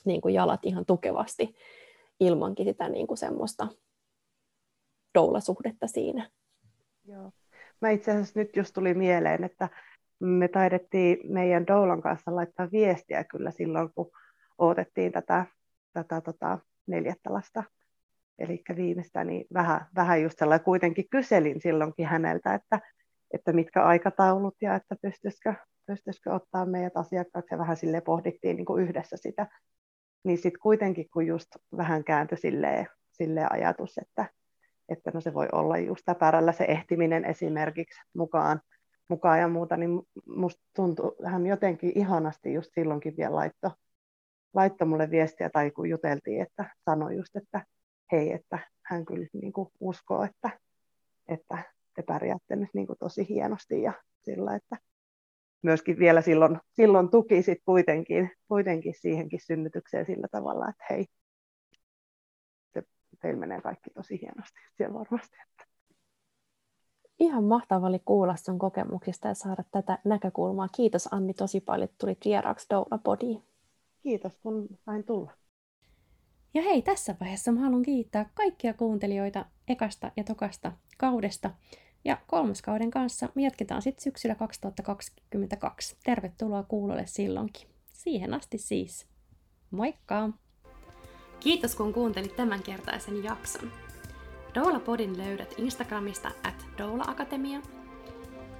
niin 0.08 0.20
kuin 0.20 0.34
jalat 0.34 0.60
ihan 0.62 0.86
tukevasti 0.86 1.54
ilmankin 2.20 2.66
sitä 2.66 2.88
niin 2.88 3.06
kuin 3.06 3.18
semmoista 3.18 3.68
doulasuhdetta 5.14 5.86
siinä. 5.86 6.30
Joo. 7.04 7.32
Mä 7.80 7.90
itse 7.90 8.10
asiassa 8.10 8.40
nyt 8.40 8.56
just 8.56 8.74
tuli 8.74 8.94
mieleen, 8.94 9.44
että 9.44 9.68
me 10.20 10.48
taidettiin 10.48 11.18
meidän 11.32 11.66
doulan 11.66 12.02
kanssa 12.02 12.36
laittaa 12.36 12.68
viestiä 12.72 13.24
kyllä 13.24 13.50
silloin, 13.50 13.90
kun 13.94 14.10
odotettiin 14.58 15.12
tätä, 15.12 15.46
tätä 15.92 16.20
tota, 16.20 16.58
neljättä 16.86 17.32
lasta. 17.32 17.64
Eli 18.38 18.62
viimeistä, 18.76 19.24
niin 19.24 19.46
vähän, 19.54 19.86
vähän 19.94 20.22
just 20.22 20.38
sellainen 20.38 20.64
kuitenkin 20.64 21.08
kyselin 21.10 21.60
silloinkin 21.60 22.06
häneltä, 22.06 22.54
että, 22.54 22.80
että 23.34 23.52
mitkä 23.52 23.82
aikataulut 23.82 24.56
ja 24.62 24.74
että 24.74 24.96
pystyisikö, 25.02 25.54
pystyisikö 25.86 26.34
ottaa 26.34 26.66
meidät 26.66 26.96
asiakkaaksi 26.96 27.54
ja 27.54 27.58
vähän 27.58 27.76
sille 27.76 28.00
pohdittiin 28.00 28.56
niin 28.56 28.66
kuin 28.66 28.82
yhdessä 28.82 29.16
sitä. 29.16 29.46
Niin 30.24 30.38
sitten 30.38 30.60
kuitenkin, 30.62 31.10
kun 31.12 31.26
just 31.26 31.48
vähän 31.76 32.04
kääntyi 32.04 32.38
silleen, 32.38 32.86
silleen 33.12 33.52
ajatus, 33.52 33.98
että, 33.98 34.26
että 34.88 35.10
no 35.14 35.20
se 35.20 35.34
voi 35.34 35.48
olla 35.52 35.78
just 35.78 36.02
täpärällä 36.04 36.52
se 36.52 36.64
ehtiminen 36.64 37.24
esimerkiksi 37.24 38.00
mukaan, 38.14 38.60
mukaan 39.08 39.40
ja 39.40 39.48
muuta, 39.48 39.76
niin 39.76 40.02
musta 40.26 40.62
tuntui, 40.76 41.16
hän 41.24 41.46
jotenkin 41.46 41.92
ihanasti 41.94 42.52
just 42.52 42.70
silloinkin 42.74 43.16
vielä 43.16 43.34
laittoi 43.34 43.70
laitto 44.54 44.86
mulle 44.86 45.10
viestiä 45.10 45.50
tai 45.50 45.70
kun 45.70 45.88
juteltiin, 45.88 46.42
että 46.42 46.64
sanoi 46.84 47.16
just, 47.16 47.36
että 47.36 47.66
hei, 48.12 48.32
että 48.32 48.58
hän 48.82 49.04
kyllä 49.04 49.26
niin 49.32 49.52
kuin 49.52 49.68
uskoo, 49.80 50.22
että, 50.22 50.50
että 51.28 51.58
te 51.94 52.02
pärjäätte 52.02 52.56
nyt 52.56 52.70
niin 52.74 52.86
kuin 52.86 52.98
tosi 52.98 53.28
hienosti 53.28 53.82
ja 53.82 53.92
sillä, 54.20 54.54
että 54.54 54.76
myöskin 55.62 55.98
vielä 55.98 56.20
silloin, 56.20 56.58
silloin 56.72 57.10
tuki 57.10 57.42
sit 57.42 57.58
kuitenkin, 57.64 58.30
kuitenkin 58.48 58.94
siihenkin 59.00 59.40
synnytykseen 59.46 60.06
sillä 60.06 60.28
tavalla, 60.32 60.68
että 60.68 60.84
hei, 60.90 61.06
se, 62.74 62.82
teillä 63.22 63.40
menee 63.40 63.60
kaikki 63.60 63.90
tosi 63.90 64.20
hienosti 64.20 64.60
siellä 64.76 64.94
varmasti. 64.94 65.36
Että. 65.42 65.68
Ihan 67.18 67.44
mahtavaa 67.44 67.88
oli 67.88 67.98
kuulla 68.04 68.36
sun 68.36 68.58
kokemuksista 68.58 69.28
ja 69.28 69.34
saada 69.34 69.64
tätä 69.70 69.98
näkökulmaa. 70.04 70.68
Kiitos 70.68 71.08
Anni 71.12 71.34
tosi 71.34 71.60
paljon, 71.60 71.84
että 71.84 71.96
tulit 71.98 72.18
vieraaksi 72.24 72.66
Doula 72.70 72.98
Bodiin. 72.98 73.42
Kiitos, 74.02 74.38
kun 74.38 74.68
sain 74.84 75.04
tulla. 75.04 75.32
Ja 76.54 76.62
hei, 76.62 76.82
tässä 76.82 77.16
vaiheessa 77.20 77.52
mä 77.52 77.60
haluan 77.60 77.82
kiittää 77.82 78.30
kaikkia 78.34 78.74
kuuntelijoita 78.74 79.44
ekasta 79.68 80.12
ja 80.16 80.24
tokasta 80.24 80.72
kaudesta. 80.98 81.50
Ja 82.04 82.18
kolmoskauden 82.26 82.90
kanssa 82.90 83.28
jatketaan 83.36 83.82
sitten 83.82 84.02
syksyllä 84.02 84.34
2022. 84.34 85.96
Tervetuloa 86.04 86.62
kuulolle 86.62 87.06
silloinkin. 87.06 87.68
Siihen 87.92 88.34
asti 88.34 88.58
siis. 88.58 89.06
Moikka! 89.70 90.30
Kiitos 91.40 91.74
kun 91.74 91.92
kuuntelit 91.92 92.36
tämänkertaisen 92.36 93.24
jakson. 93.24 93.72
Doula 94.54 94.80
Podin 94.80 95.18
löydät 95.18 95.54
Instagramista 95.58 96.30
at 96.44 96.66
Doula 96.78 97.04
Akatemia. 97.06 97.60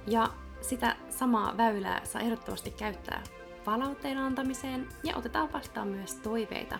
Ja 0.07 0.29
sitä 0.61 0.95
samaa 1.09 1.57
väylää 1.57 2.05
saa 2.05 2.21
ehdottomasti 2.21 2.71
käyttää 2.71 3.23
palautteen 3.65 4.17
antamiseen 4.17 4.87
ja 5.03 5.15
otetaan 5.15 5.53
vastaan 5.53 5.87
myös 5.87 6.15
toiveita 6.15 6.79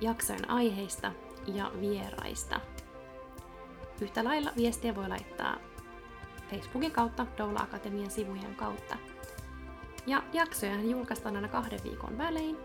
jaksojen 0.00 0.50
aiheista 0.50 1.12
ja 1.54 1.72
vieraista. 1.80 2.60
Yhtä 4.02 4.24
lailla 4.24 4.50
viestiä 4.56 4.94
voi 4.94 5.08
laittaa 5.08 5.56
Facebookin 6.50 6.92
kautta 6.92 7.26
Doula 7.38 7.60
Akatemian 7.60 8.10
sivujen 8.10 8.54
kautta. 8.56 8.96
Ja 10.06 10.22
jaksoja 10.32 10.80
julkaistaan 10.80 11.36
aina 11.36 11.48
kahden 11.48 11.80
viikon 11.84 12.18
välein. 12.18 12.56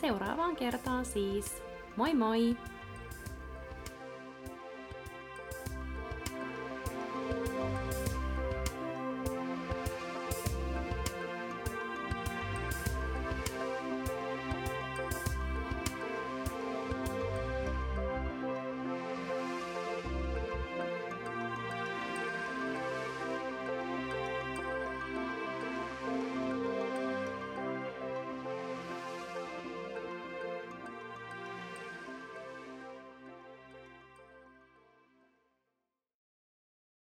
Seuraavaan 0.00 0.56
kertaan 0.56 1.04
siis. 1.04 1.62
Moi 1.96 2.14
moi! 2.14 2.56